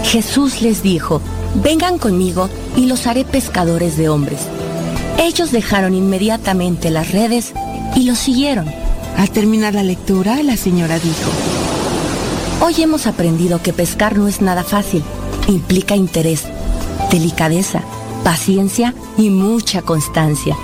[0.03, 1.21] Jesús les dijo,
[1.55, 4.41] vengan conmigo y los haré pescadores de hombres.
[5.17, 7.53] Ellos dejaron inmediatamente las redes
[7.95, 8.67] y los siguieron.
[9.17, 11.31] Al terminar la lectura, la señora dijo,
[12.61, 15.03] Hoy hemos aprendido que pescar no es nada fácil.
[15.47, 16.43] Implica interés,
[17.11, 17.81] delicadeza,
[18.23, 20.55] paciencia y mucha constancia.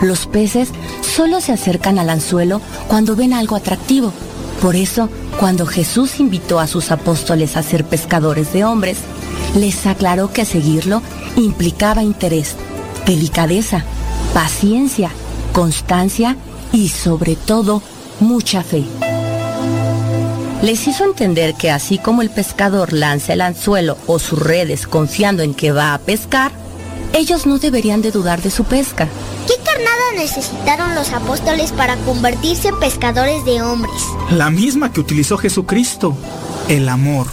[0.00, 0.68] Los peces
[1.02, 4.12] solo se acercan al anzuelo cuando ven algo atractivo.
[4.60, 5.08] Por eso,
[5.38, 8.98] cuando Jesús invitó a sus apóstoles a ser pescadores de hombres,
[9.54, 11.02] les aclaró que seguirlo
[11.36, 12.56] implicaba interés,
[13.06, 13.84] delicadeza,
[14.34, 15.10] paciencia,
[15.52, 16.36] constancia
[16.72, 17.82] y sobre todo
[18.20, 18.84] mucha fe.
[20.62, 25.42] Les hizo entender que así como el pescador lanza el anzuelo o sus redes confiando
[25.42, 26.50] en que va a pescar,
[27.12, 29.08] ellos no deberían de dudar de su pesca.
[29.46, 33.94] ¿Qué carnada necesitaron los apóstoles para convertirse en pescadores de hombres?
[34.30, 36.16] La misma que utilizó Jesucristo,
[36.68, 37.28] el amor.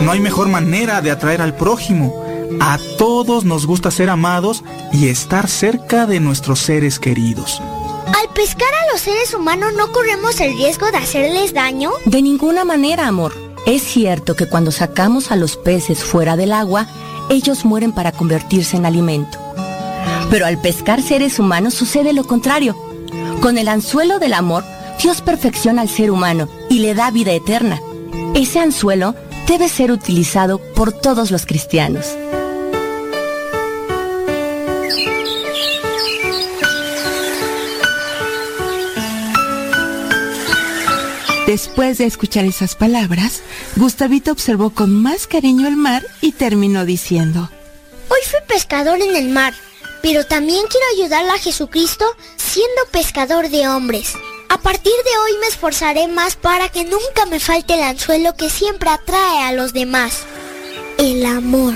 [0.00, 2.14] No hay mejor manera de atraer al prójimo.
[2.60, 7.60] A todos nos gusta ser amados y estar cerca de nuestros seres queridos.
[8.06, 11.92] Al pescar a los seres humanos no corremos el riesgo de hacerles daño.
[12.04, 13.32] De ninguna manera, amor.
[13.66, 16.88] Es cierto que cuando sacamos a los peces fuera del agua,
[17.30, 19.41] ellos mueren para convertirse en alimento.
[20.30, 22.76] Pero al pescar seres humanos sucede lo contrario.
[23.40, 24.64] Con el anzuelo del amor,
[25.02, 27.80] Dios perfecciona al ser humano y le da vida eterna.
[28.34, 29.14] Ese anzuelo
[29.48, 32.16] debe ser utilizado por todos los cristianos.
[41.46, 43.42] Después de escuchar esas palabras,
[43.76, 47.50] Gustavito observó con más cariño el mar y terminó diciendo,
[48.08, 49.52] Hoy fui pescador en el mar,
[50.02, 52.04] pero también quiero ayudar a Jesucristo
[52.36, 54.14] siendo pescador de hombres.
[54.48, 58.50] A partir de hoy me esforzaré más para que nunca me falte el anzuelo que
[58.50, 60.24] siempre atrae a los demás.
[60.98, 61.74] El amor.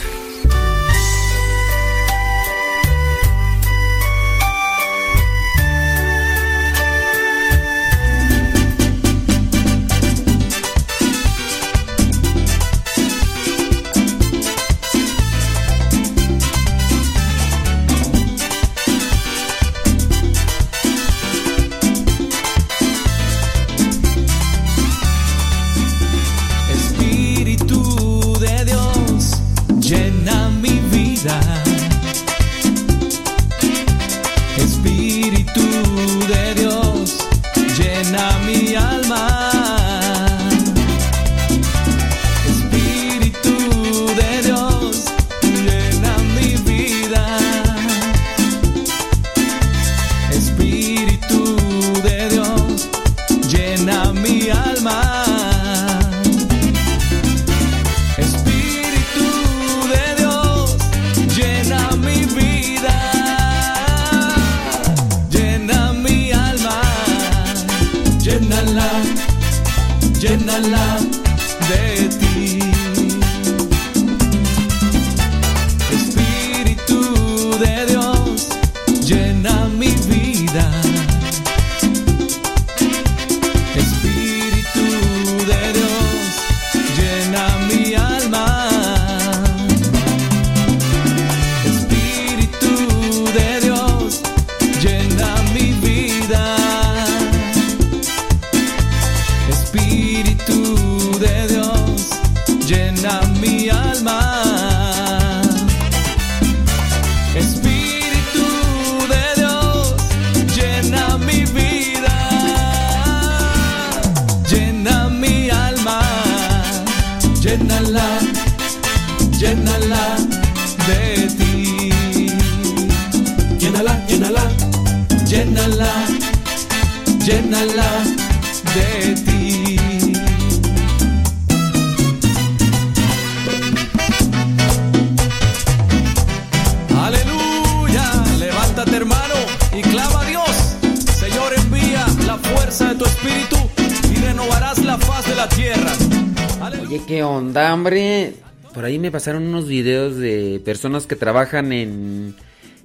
[150.77, 152.37] Personas que trabajan en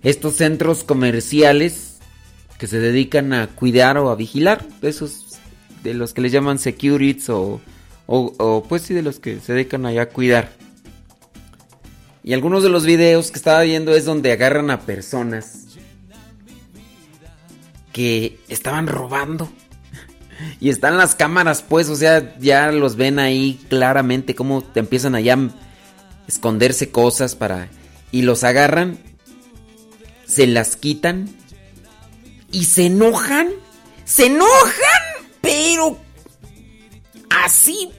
[0.02, 1.98] estos centros comerciales
[2.58, 4.66] que se dedican a cuidar o a vigilar.
[4.82, 5.40] Esos
[5.84, 7.60] de los que les llaman securities o,
[8.06, 10.54] o, o pues sí, de los que se dedican allá a cuidar.
[12.24, 15.66] Y algunos de los videos que estaba viendo es donde agarran a personas
[17.92, 19.52] que estaban robando.
[20.62, 25.14] Y están las cámaras, pues, o sea, ya los ven ahí claramente cómo te empiezan
[25.14, 25.50] allá a
[26.26, 27.68] esconderse cosas para...
[28.12, 29.00] Y los agarran,
[30.26, 31.30] se las quitan
[32.52, 33.50] y se enojan.
[34.04, 35.98] Se enojan, pero
[37.30, 37.92] así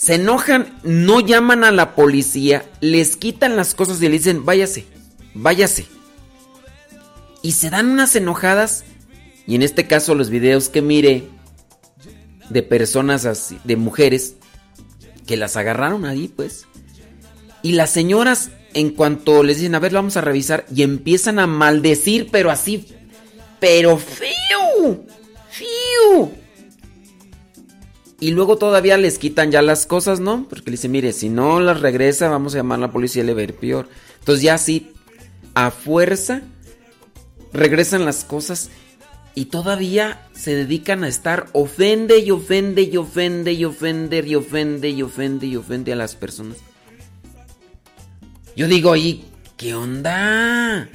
[0.00, 4.86] se enojan, no llaman a la policía, les quitan las cosas y le dicen, váyase,
[5.34, 5.84] váyase.
[7.42, 8.84] Y se dan unas enojadas.
[9.46, 11.28] Y en este caso los videos que mire
[12.48, 14.36] de personas así, de mujeres,
[15.26, 16.66] que las agarraron ahí, pues.
[17.62, 21.46] Y las señoras, en cuanto les dicen, a ver, vamos a revisar, y empiezan a
[21.46, 22.86] maldecir, pero así,
[23.58, 25.04] pero feo,
[25.50, 26.32] feo.
[28.20, 30.46] Y luego todavía les quitan ya las cosas, ¿no?
[30.48, 33.26] Porque le dicen, mire, si no las regresa, vamos a llamar a la policía y
[33.26, 33.88] le va a ir peor.
[34.18, 34.92] Entonces ya así,
[35.54, 36.42] a fuerza,
[37.52, 38.70] regresan las cosas
[39.34, 44.90] y todavía se dedican a estar ofende y ofende y ofende y ofende y ofende
[44.90, 46.58] y ofende y ofende a las personas.
[48.56, 49.24] Yo digo, ¿y
[49.56, 50.88] qué onda?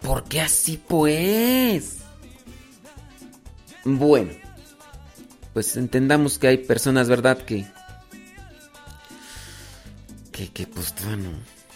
[0.00, 1.98] ¿Por qué así pues?
[3.84, 4.40] Bueno
[5.52, 7.38] pues entendamos que hay personas, ¿verdad?
[7.38, 7.66] Que.
[10.32, 11.30] Que, que pues bueno.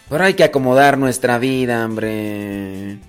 [0.09, 2.99] Pero hay que acomodar nuestra vida, hombre.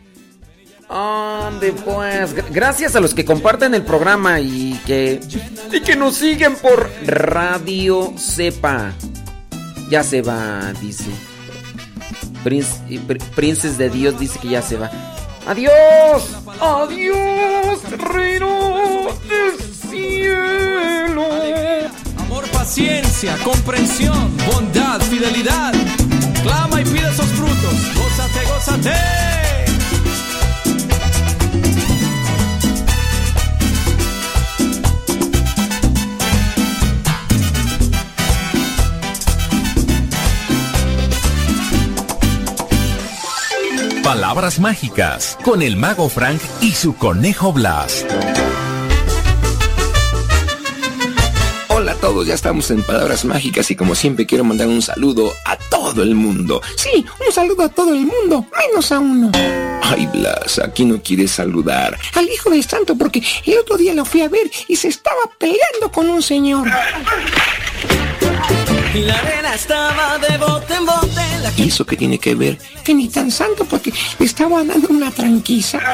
[0.88, 2.34] ¿Dónde pues?
[2.52, 5.20] Gracias a los que comparten el programa y que.
[5.72, 8.92] Y que nos siguen por Radio Sepa.
[9.88, 11.10] Ya se va, dice.
[12.46, 12.80] Prince,
[13.34, 14.88] Princes de Dios dice que ya se va.
[15.48, 16.30] ¡Adiós!
[16.60, 21.26] ¡Adiós, reino del cielo!
[22.20, 25.74] Amor, paciencia, comprensión, bondad, fidelidad.
[26.44, 27.74] Clama y pide esos frutos.
[27.96, 29.65] Gózate, gózate.
[44.06, 48.06] Palabras mágicas con el mago Frank y su conejo Blas.
[51.70, 55.32] Hola a todos, ya estamos en Palabras Mágicas y como siempre quiero mandar un saludo
[55.44, 56.62] a todo el mundo.
[56.76, 59.32] Sí, un saludo a todo el mundo, menos a uno.
[59.82, 64.04] Ay, Blas, aquí no quieres saludar al hijo del santo porque el otro día lo
[64.04, 66.68] fui a ver y se estaba peleando con un señor.
[68.96, 71.20] Y la arena estaba de bote en bote.
[71.58, 72.58] ¿Y eso qué tiene que ver?
[72.82, 75.80] Que ni tan santo porque estaba dando una tranquiza.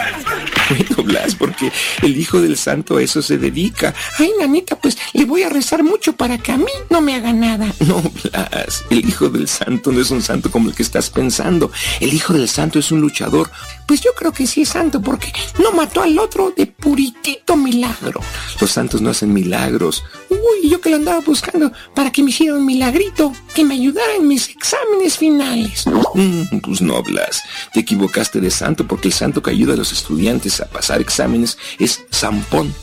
[0.68, 1.70] Bueno, Blas, porque
[2.02, 3.92] el hijo del santo a eso se dedica.
[4.18, 7.32] Ay, nanita, pues le voy a rezar mucho para que a mí no me haga
[7.32, 7.66] nada.
[7.86, 11.70] No, Blas, el hijo del santo no es un santo como el que estás pensando.
[12.00, 13.50] El hijo del santo es un luchador.
[13.86, 18.20] Pues yo creo que sí es santo porque no mató al otro de puritito milagro.
[18.60, 20.04] Los santos no hacen milagros.
[20.32, 24.14] Uy, yo que lo andaba buscando para que me hiciera un milagrito, que me ayudara
[24.16, 25.84] en mis exámenes finales.
[26.14, 27.42] Mm, pues no hablas.
[27.72, 31.58] Te equivocaste de santo porque el santo que ayuda a los estudiantes a pasar exámenes
[31.78, 32.74] es Zampón.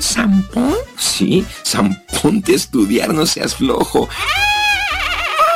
[0.00, 0.74] ¿Zampón?
[0.98, 4.08] Sí, Zampón de estudiar, no seas flojo.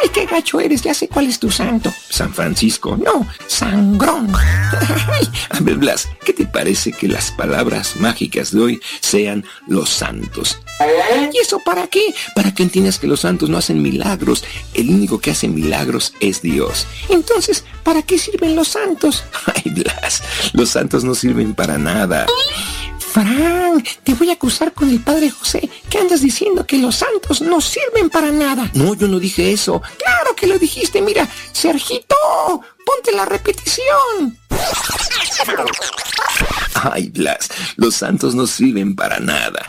[0.02, 0.82] ¡Ay, qué gacho eres!
[0.82, 1.92] Ya sé cuál es tu santo.
[2.08, 2.96] San Francisco.
[2.96, 4.32] No, sangrón.
[5.50, 10.60] A ver, Blas, ¿qué te parece que las palabras mágicas de hoy sean los santos?
[11.32, 12.14] ¿Y eso para qué?
[12.34, 14.44] Para que entiendas que los santos no hacen milagros.
[14.74, 16.86] El único que hace milagros es Dios.
[17.08, 19.24] Entonces, ¿para qué sirven los santos?
[19.46, 20.22] Ay, Blas,
[20.52, 22.26] los santos no sirven para nada.
[22.98, 25.70] Frank, te voy a acusar con el padre José.
[25.88, 26.66] ¿Qué andas diciendo?
[26.66, 28.70] Que los santos no sirven para nada.
[28.74, 29.80] No, yo no dije eso.
[29.80, 31.00] Claro que lo dijiste.
[31.00, 32.14] Mira, Sergito,
[32.86, 34.38] ponte la repetición.
[36.74, 39.66] Ay, Blas, los santos no sirven para nada.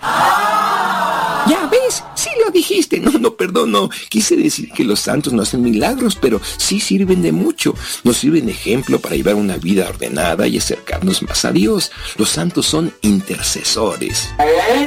[1.48, 3.00] Ya ves, sí lo dijiste.
[3.00, 3.90] No, no, perdón, no.
[4.10, 7.74] Quise decir que los santos no hacen milagros, pero sí sirven de mucho.
[8.04, 11.92] Nos sirven de ejemplo para llevar una vida ordenada y acercarnos más a Dios.
[12.18, 14.30] Los santos son intercesores.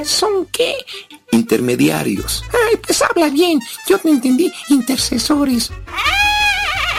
[0.05, 0.75] ¿Son qué?
[1.33, 2.44] Intermediarios.
[2.52, 3.59] Ay, pues habla bien.
[3.89, 4.52] Yo te entendí.
[4.68, 5.73] Intercesores.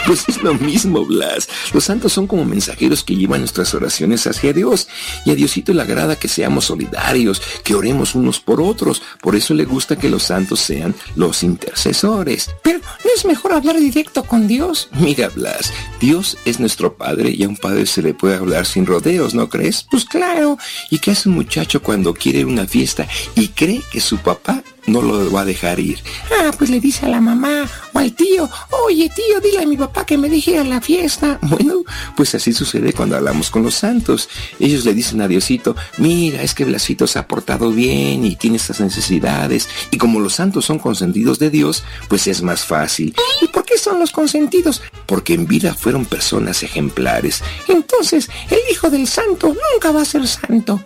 [0.06, 1.48] Pues es lo mismo, Blas.
[1.72, 4.88] Los santos son como mensajeros que llevan nuestras oraciones hacia Dios.
[5.24, 9.00] Y a Diosito le agrada que seamos solidarios, que oremos unos por otros.
[9.20, 12.50] Por eso le gusta que los santos sean los intercesores.
[12.62, 14.88] Pero ¿no es mejor hablar directo con Dios?
[14.92, 18.86] Mira, Blas, Dios es nuestro Padre y a un padre se le puede hablar sin
[18.86, 19.86] rodeos, ¿no crees?
[19.90, 20.58] Pues claro.
[20.90, 25.02] ¿Y qué hace un muchacho cuando quiere una fiesta y cree que su papá no
[25.02, 25.98] lo va a dejar ir.
[26.38, 28.48] Ah, pues le dice a la mamá o al tío,
[28.84, 31.38] oye tío, dile a mi papá que me deje a la fiesta.
[31.52, 31.84] Bueno,
[32.16, 34.30] pues así sucede cuando hablamos con los santos.
[34.58, 38.56] Ellos le dicen a Diosito, mira, es que Blasito se ha portado bien y tiene
[38.56, 39.68] estas necesidades.
[39.90, 43.14] Y como los santos son consentidos de Dios, pues es más fácil.
[43.42, 44.80] ¿Y por qué son los consentidos?
[45.04, 47.42] Porque en vida fueron personas ejemplares.
[47.68, 50.82] Entonces, el hijo del santo nunca va a ser santo.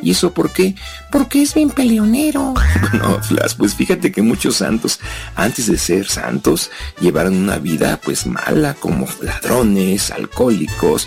[0.00, 0.76] ¿Y eso por qué?
[1.10, 2.54] Porque es bien peleonero.
[2.80, 5.00] Bueno, Flas, pues fíjate que muchos santos,
[5.34, 6.70] antes de ser santos,
[7.00, 11.06] llevaron una vida pues mala, como ladrones, alcohólicos.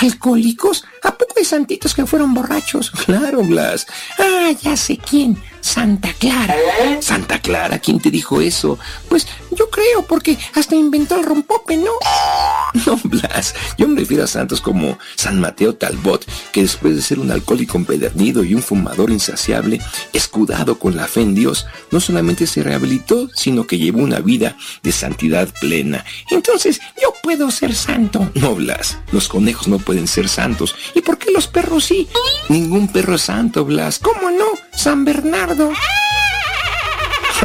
[0.00, 0.84] ¿Alcohólicos?
[1.02, 2.92] ¿A poco hay santitos que fueron borrachos?
[3.10, 3.86] Claro, Blas.
[4.18, 5.36] Ah, ya sé quién.
[5.60, 6.54] Santa Clara.
[7.00, 8.78] Santa Clara, ¿quién te dijo eso?
[9.08, 11.90] Pues yo creo, porque hasta inventó el rompope, ¿no?
[12.86, 17.18] No, Blas, yo me refiero a santos como San Mateo Talbot, que después de ser
[17.18, 19.80] un alcohólico empedernido y un fumador insaciable,
[20.12, 24.56] escudado con la fe en Dios, no solamente se rehabilitó, sino que llevó una vida
[24.84, 26.04] de santidad plena.
[26.30, 28.30] Entonces, yo puedo ser santo.
[28.34, 30.76] No, Blas, los conejos no pueden ser santos.
[30.94, 32.08] ¿Y por qué los perros sí?
[32.48, 33.98] Ningún perro santo, Blas.
[33.98, 34.46] ¿Cómo no?
[34.74, 35.72] San Bernardo.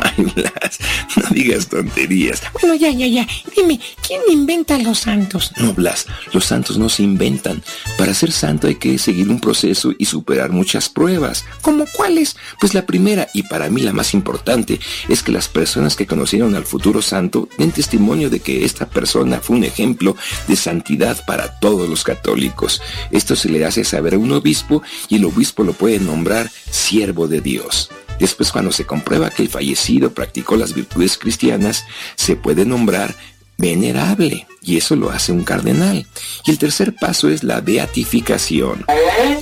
[0.01, 0.79] Ay, Blas,
[1.15, 2.41] no digas tonterías.
[2.53, 3.27] Bueno, ya, ya, ya.
[3.55, 5.51] Dime, ¿quién inventa los santos?
[5.57, 7.63] No, Blas, los santos no se inventan.
[7.97, 11.45] Para ser santo hay que seguir un proceso y superar muchas pruebas.
[11.61, 12.35] ¿Como cuáles?
[12.59, 16.55] Pues la primera, y para mí la más importante, es que las personas que conocieron
[16.55, 20.15] al futuro santo den testimonio de que esta persona fue un ejemplo
[20.47, 22.81] de santidad para todos los católicos.
[23.11, 27.27] Esto se le hace saber a un obispo y el obispo lo puede nombrar siervo
[27.27, 27.89] de Dios.
[28.19, 31.85] Después, cuando se comprueba que el fallecido practicó las virtudes cristianas,
[32.15, 33.15] se puede nombrar
[33.57, 36.05] venerable, y eso lo hace un cardenal.
[36.45, 38.85] Y el tercer paso es la beatificación.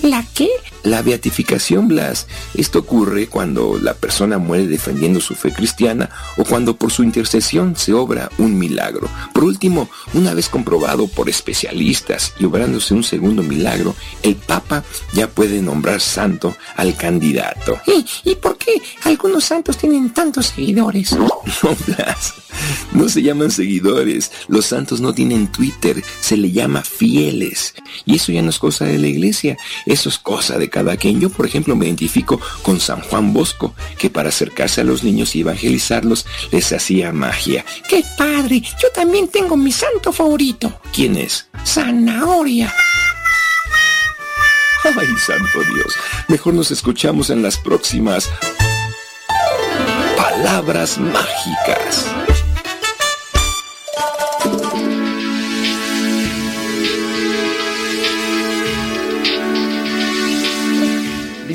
[0.02, 0.50] ¿La qué?
[0.84, 2.28] La beatificación, Blas.
[2.56, 7.76] Esto ocurre cuando la persona muere defendiendo su fe cristiana o cuando por su intercesión
[7.76, 9.10] se obra un milagro.
[9.34, 15.30] Por último, una vez comprobado por especialistas y obrándose un segundo milagro, el Papa ya
[15.30, 17.80] puede nombrar santo al candidato.
[17.88, 21.16] ¿Y, y por qué algunos santos tienen tantos seguidores?
[21.62, 22.34] No, Blas.
[22.94, 24.32] No se llaman seguidores.
[24.48, 26.04] Los santos no tienen Twitter.
[26.22, 27.74] Se le llama fieles.
[28.06, 29.58] Y eso ya no es cosa de la iglesia.
[29.86, 31.22] Eso es cosa de cada quien.
[31.22, 35.36] Yo, por ejemplo, me identifico con San Juan Bosco, que para acercarse a los niños
[35.36, 37.64] y evangelizarlos les hacía magia.
[37.88, 38.64] ¡Qué padre!
[38.82, 40.82] Yo también tengo mi santo favorito.
[40.92, 41.48] ¿Quién es?
[41.64, 42.74] Zanahoria.
[44.84, 45.94] Ay, santo Dios.
[46.28, 48.30] Mejor nos escuchamos en las próximas
[50.18, 52.33] palabras mágicas.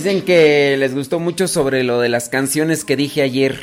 [0.09, 3.61] Dicen que les gustó mucho sobre lo de las canciones que dije ayer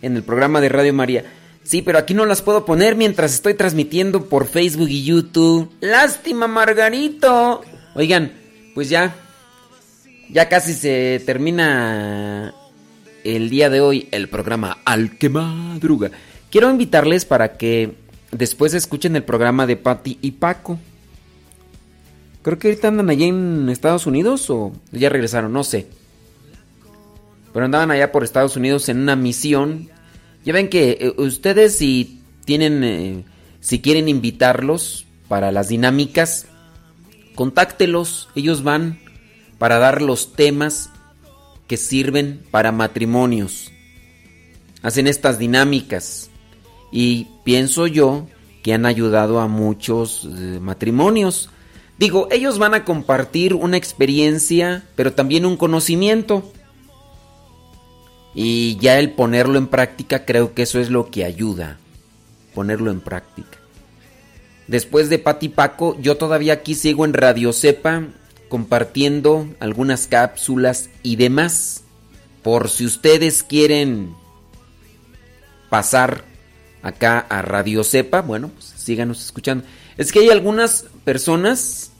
[0.00, 1.24] en el programa de Radio María.
[1.64, 5.72] Sí, pero aquí no las puedo poner mientras estoy transmitiendo por Facebook y YouTube.
[5.80, 7.62] Lástima, Margarito.
[7.96, 8.30] Oigan,
[8.76, 9.16] pues ya.
[10.30, 12.54] Ya casi se termina
[13.24, 16.12] el día de hoy el programa Al que madruga.
[16.48, 17.94] Quiero invitarles para que
[18.30, 20.78] después escuchen el programa de Patty y Paco.
[22.44, 25.86] Creo que ahorita andan allá en Estados Unidos o ya regresaron, no sé.
[27.54, 29.88] Pero andaban allá por Estados Unidos en una misión.
[30.44, 33.24] Ya ven que eh, ustedes si tienen, eh,
[33.60, 36.44] si quieren invitarlos para las dinámicas,
[37.34, 38.28] contáctelos.
[38.34, 38.98] Ellos van
[39.56, 40.90] para dar los temas
[41.66, 43.72] que sirven para matrimonios.
[44.82, 46.28] Hacen estas dinámicas.
[46.92, 48.26] Y pienso yo
[48.62, 51.48] que han ayudado a muchos eh, matrimonios.
[51.98, 56.52] Digo, ellos van a compartir una experiencia, pero también un conocimiento.
[58.34, 61.78] Y ya el ponerlo en práctica, creo que eso es lo que ayuda.
[62.52, 63.58] Ponerlo en práctica.
[64.66, 68.04] Después de Pati Paco, yo todavía aquí sigo en Radio Cepa
[68.48, 71.84] compartiendo algunas cápsulas y demás.
[72.42, 74.14] Por si ustedes quieren
[75.70, 76.24] pasar
[76.82, 79.64] acá a Radio Cepa, bueno, pues síganos escuchando.
[79.96, 81.92] Es que hay algunas personas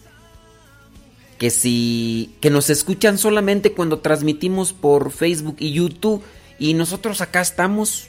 [1.39, 6.23] que si que nos escuchan solamente cuando transmitimos por Facebook y YouTube
[6.59, 8.09] y nosotros acá estamos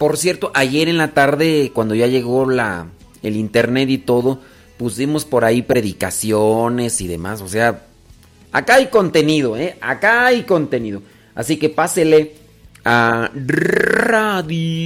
[0.00, 2.86] por cierto, ayer en la tarde, cuando ya llegó la,
[3.22, 4.40] el internet y todo,
[4.78, 7.42] pusimos por ahí predicaciones y demás.
[7.42, 7.82] O sea,
[8.50, 9.76] acá hay contenido, ¿eh?
[9.82, 11.02] Acá hay contenido.
[11.34, 12.32] Así que pásele
[12.82, 14.80] a Radio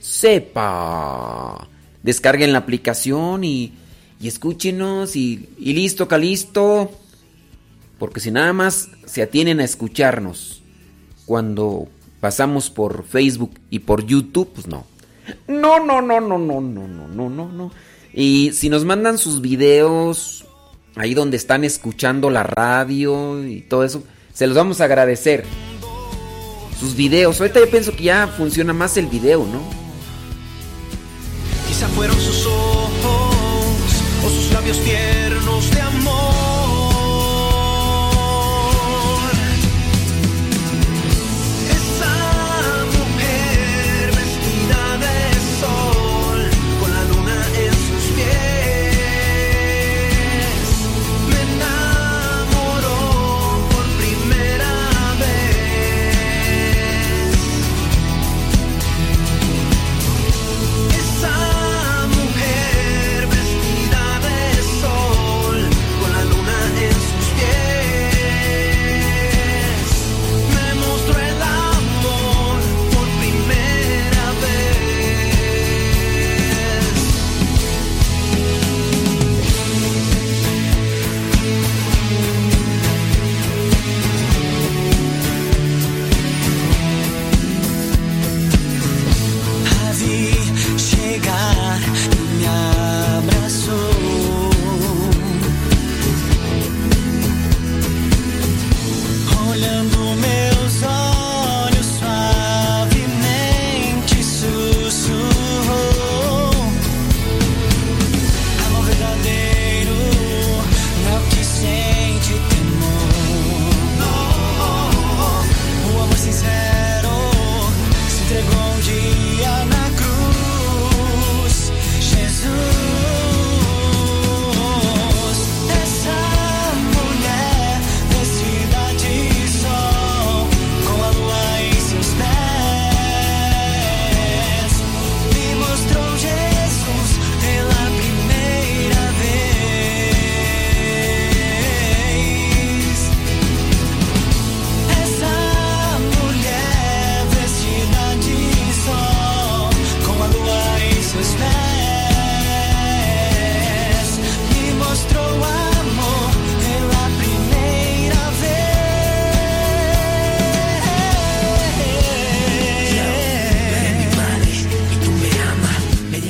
[0.00, 1.68] Sepa.
[2.02, 3.74] Descarguen la aplicación y,
[4.20, 6.90] y escúchenos y, y listo, calisto.
[7.98, 10.62] Porque si nada más se atienen a escucharnos
[11.26, 11.88] cuando
[12.20, 14.84] pasamos por Facebook y por YouTube, pues no.
[15.46, 17.72] No, no, no, no, no, no, no, no, no, no.
[18.12, 20.46] Y si nos mandan sus videos
[20.96, 25.44] ahí donde están escuchando la radio y todo eso, se los vamos a agradecer.
[26.80, 27.40] Sus videos.
[27.40, 29.60] Ahorita yo pienso que ya funciona más el video, ¿no?
[31.66, 32.77] Quizá fueron sus ojos
[34.68, 36.07] labios tiernos de amor.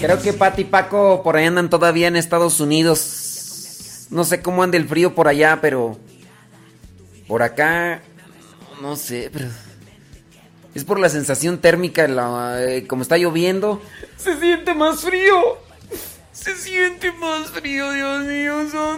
[0.08, 4.06] Creo que Pati y Paco por ahí andan todavía en Estados Unidos.
[4.08, 5.98] No sé cómo anda el frío por allá, pero
[7.26, 8.00] por acá
[8.80, 9.48] no sé, pero
[10.74, 13.82] es por la sensación térmica, la- eh, como está lloviendo.
[14.16, 15.58] Se siente más frío.
[16.32, 18.96] Se siente más frío, Dios mío, sonoroso.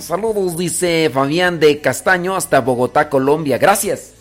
[0.00, 3.58] Saludos, dice Fabián de Castaño hasta Bogotá, Colombia.
[3.58, 4.12] Gracias.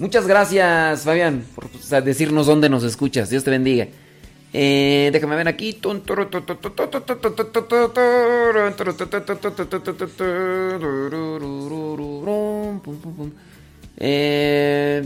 [0.00, 1.68] Muchas gracias, Fabián, por
[2.02, 3.28] decirnos dónde nos escuchas.
[3.28, 3.86] Dios te bendiga.
[4.50, 5.78] Eh, déjame ver aquí.
[13.98, 15.02] Eh,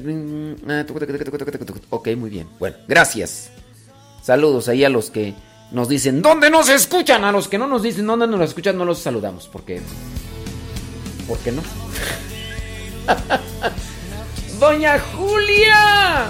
[1.91, 2.47] ok, muy bien.
[2.61, 3.51] Bueno, gracias.
[4.23, 5.35] Saludos ahí a los que
[5.73, 7.25] nos dicen dónde nos escuchan.
[7.25, 9.49] A los que no nos dicen dónde nos escuchan, no los saludamos.
[9.49, 9.81] Porque.
[11.27, 11.65] ¿Por qué no?
[14.65, 16.25] Doña Julia.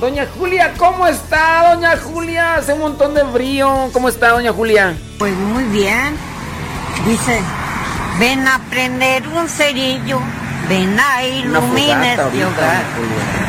[0.00, 2.54] Doña Julia, ¿cómo está, doña Julia?
[2.54, 3.90] Hace un montón de frío.
[3.92, 4.94] ¿Cómo está, doña Julia?
[5.18, 6.16] Pues muy bien.
[7.04, 7.40] Dice,
[8.20, 10.20] ven a prender un cerillo,
[10.68, 12.84] ven a iluminar este ahorita, hogar.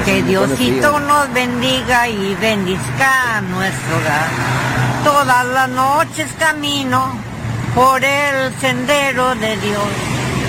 [0.05, 4.27] Que Diosito nos bendiga y bendizca nuestro hogar.
[5.03, 7.15] Todas las noches camino
[7.75, 9.87] por el sendero de Dios,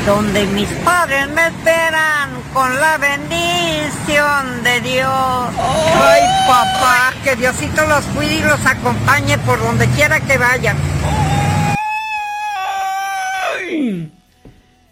[0.07, 5.08] donde mis padres me esperan con la bendición de Dios.
[5.08, 10.76] Ay, papá, que Diosito los cuide y los acompañe por donde quiera que vayan.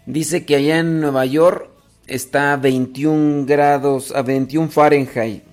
[0.05, 1.69] Dice que allá en Nueva York
[2.07, 5.43] está a 21 grados, a 21 Fahrenheit.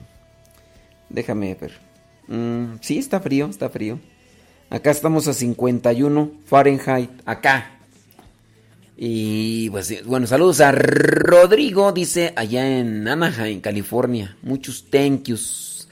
[1.10, 1.78] Déjame ver.
[2.28, 4.00] Mm, sí, está frío, está frío.
[4.70, 7.79] Acá estamos a 51 Fahrenheit, acá.
[9.02, 14.36] Y pues bueno, saludos a Rodrigo, dice allá en Anaheim, California.
[14.42, 15.88] Muchos thank yous.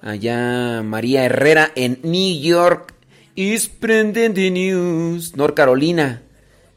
[0.00, 2.94] Allá María Herrera en New York.
[3.34, 5.36] Is the news.
[5.36, 6.22] North Carolina.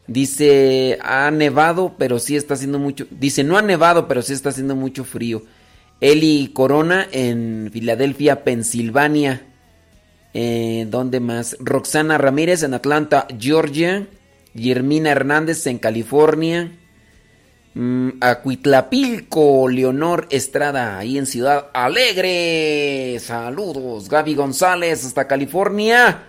[0.06, 3.08] Dice, ha nevado, pero sí está haciendo mucho.
[3.10, 5.44] Dice, no ha nevado, pero sí está haciendo mucho frío.
[6.02, 9.44] Eli Corona en Filadelfia, Pensilvania.
[10.34, 11.56] Eh, ¿Dónde más?
[11.62, 14.06] Roxana Ramírez en Atlanta, Georgia.
[14.54, 16.72] Yermina Hernández en California.
[17.76, 23.18] Mm, Acuitlapilco, Leonor Estrada, ahí en Ciudad Alegre.
[23.20, 24.10] Saludos.
[24.10, 26.26] Gaby González hasta California.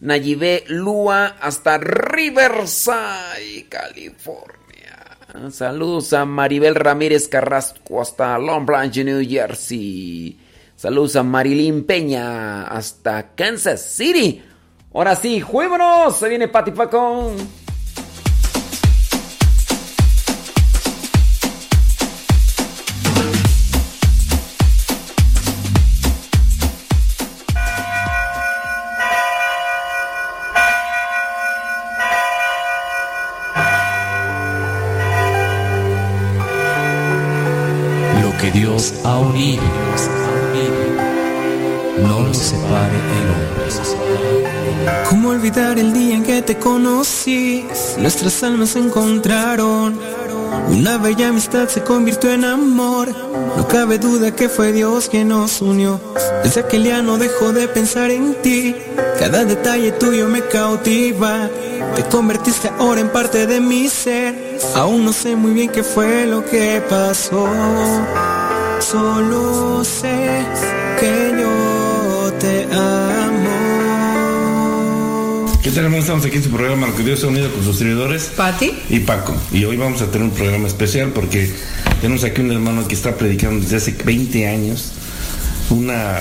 [0.00, 4.54] Nayibé Lua hasta Riverside, California.
[5.50, 10.38] Saludos a Maribel Ramírez Carrasco hasta Long Branch, New Jersey.
[10.76, 14.42] Saludos a Marilyn Peña hasta Kansas City.
[14.96, 16.14] Ahora sí, juémonos.
[16.14, 17.34] Se viene Pati Pacón.
[38.22, 39.64] Lo que Dios ha unido,
[42.06, 43.23] no lo separe el hombre.
[43.23, 43.23] ¿Cómo
[45.44, 47.66] olvidar el día en que te conocí?
[47.98, 50.00] Nuestras almas se encontraron.
[50.70, 53.08] Una bella amistad se convirtió en amor.
[53.54, 56.00] No cabe duda que fue Dios quien nos unió.
[56.42, 58.74] Desde aquel día no dejo de pensar en ti.
[59.18, 61.50] Cada detalle tuyo me cautiva.
[61.94, 64.58] Te convertiste ahora en parte de mi ser.
[64.74, 67.46] Aún no sé muy bien qué fue lo que pasó.
[68.80, 70.46] Solo sé
[70.98, 73.13] que yo te amo.
[75.64, 76.04] ¿Qué tal, hermanos?
[76.04, 78.30] Estamos aquí en su programa Lo que Dios ha unido con sus servidores.
[78.36, 78.70] Pati.
[78.90, 79.34] Y Paco.
[79.50, 81.50] Y hoy vamos a tener un programa especial porque
[82.02, 84.92] tenemos aquí un hermano que está predicando desde hace 20 años
[85.70, 86.18] una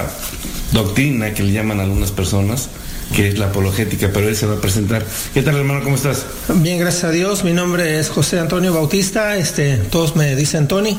[0.71, 2.69] doctrina que le llaman a algunas personas,
[3.13, 5.05] que es la apologética, pero él se va a presentar.
[5.33, 5.83] ¿Qué tal, hermano?
[5.83, 6.25] ¿Cómo estás?
[6.49, 7.43] Bien, gracias a Dios.
[7.43, 9.37] Mi nombre es José Antonio Bautista.
[9.37, 10.97] Este, todos me dicen Tony.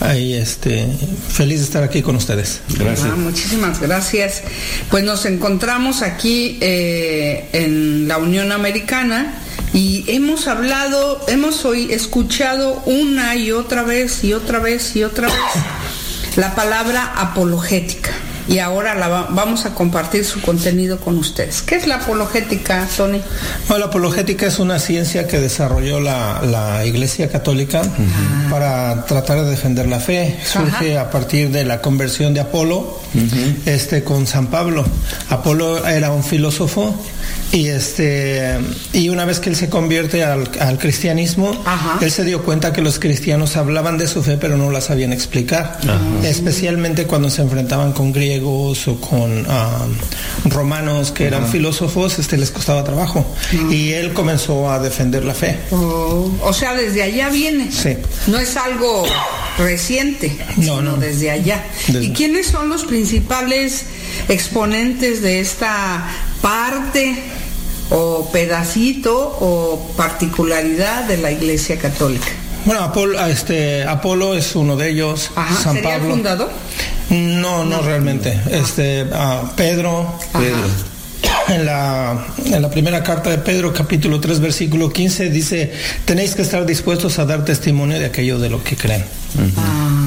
[0.00, 0.86] Ahí, este,
[1.28, 2.60] feliz de estar aquí con ustedes.
[2.78, 3.08] Gracias.
[3.10, 4.42] Ah, muchísimas gracias.
[4.90, 9.40] Pues nos encontramos aquí eh, en la Unión Americana
[9.72, 15.28] y hemos hablado, hemos hoy escuchado una y otra vez y otra vez y otra
[15.28, 18.10] vez la palabra apologética.
[18.46, 21.62] Y ahora la va- vamos a compartir su contenido con ustedes.
[21.62, 23.22] ¿Qué es la apologética, Tony?
[23.68, 27.82] Bueno, la apologética es una ciencia que desarrolló la, la Iglesia Católica
[28.50, 30.38] para tratar de defender la fe.
[30.44, 33.00] Surge a partir de la conversión de Apolo
[33.66, 34.84] este, con San Pablo.
[35.30, 36.94] Apolo era un filósofo
[37.54, 38.58] y, este,
[38.92, 41.56] y una vez que él se convierte al, al cristianismo,
[42.00, 45.12] él se dio cuenta que los cristianos hablaban de su fe pero no la sabían
[45.12, 45.78] explicar.
[46.24, 49.86] Especialmente cuando se enfrentaban con griegos o con ah,
[50.46, 51.52] romanos que eran Ajá.
[51.52, 53.24] filósofos, este, les costaba trabajo.
[53.70, 55.56] Y él comenzó a defender la fe.
[55.70, 57.70] Oh, o sea, desde allá viene.
[57.70, 57.96] Sí.
[58.26, 59.04] No es algo
[59.58, 60.96] reciente, No, sino no.
[60.96, 61.62] desde allá.
[61.86, 63.84] Desde- ¿Y quiénes son los principales
[64.28, 66.04] exponentes de esta
[66.42, 67.14] parte
[67.90, 72.26] o pedacito o particularidad de la Iglesia Católica?
[72.64, 75.30] Bueno, Apolo, este, Apolo es uno de ellos.
[75.36, 76.14] Ajá, San ¿sería el Pablo.
[76.14, 76.50] fundador?
[77.10, 78.40] No, no, realmente.
[78.50, 80.18] Este, ah, Pedro.
[81.48, 85.72] En la, en la primera carta de Pedro, capítulo 3, versículo 15, dice,
[86.06, 89.04] tenéis que estar dispuestos a dar testimonio de aquello de lo que creen.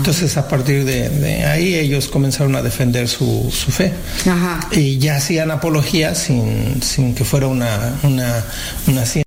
[0.08, 3.92] Entonces, a partir de, de ahí, ellos comenzaron a defender su, su fe.
[4.26, 4.62] Ajá.
[4.72, 8.42] Y ya hacían apología sin, sin que fuera una, una,
[8.88, 9.24] una ciencia.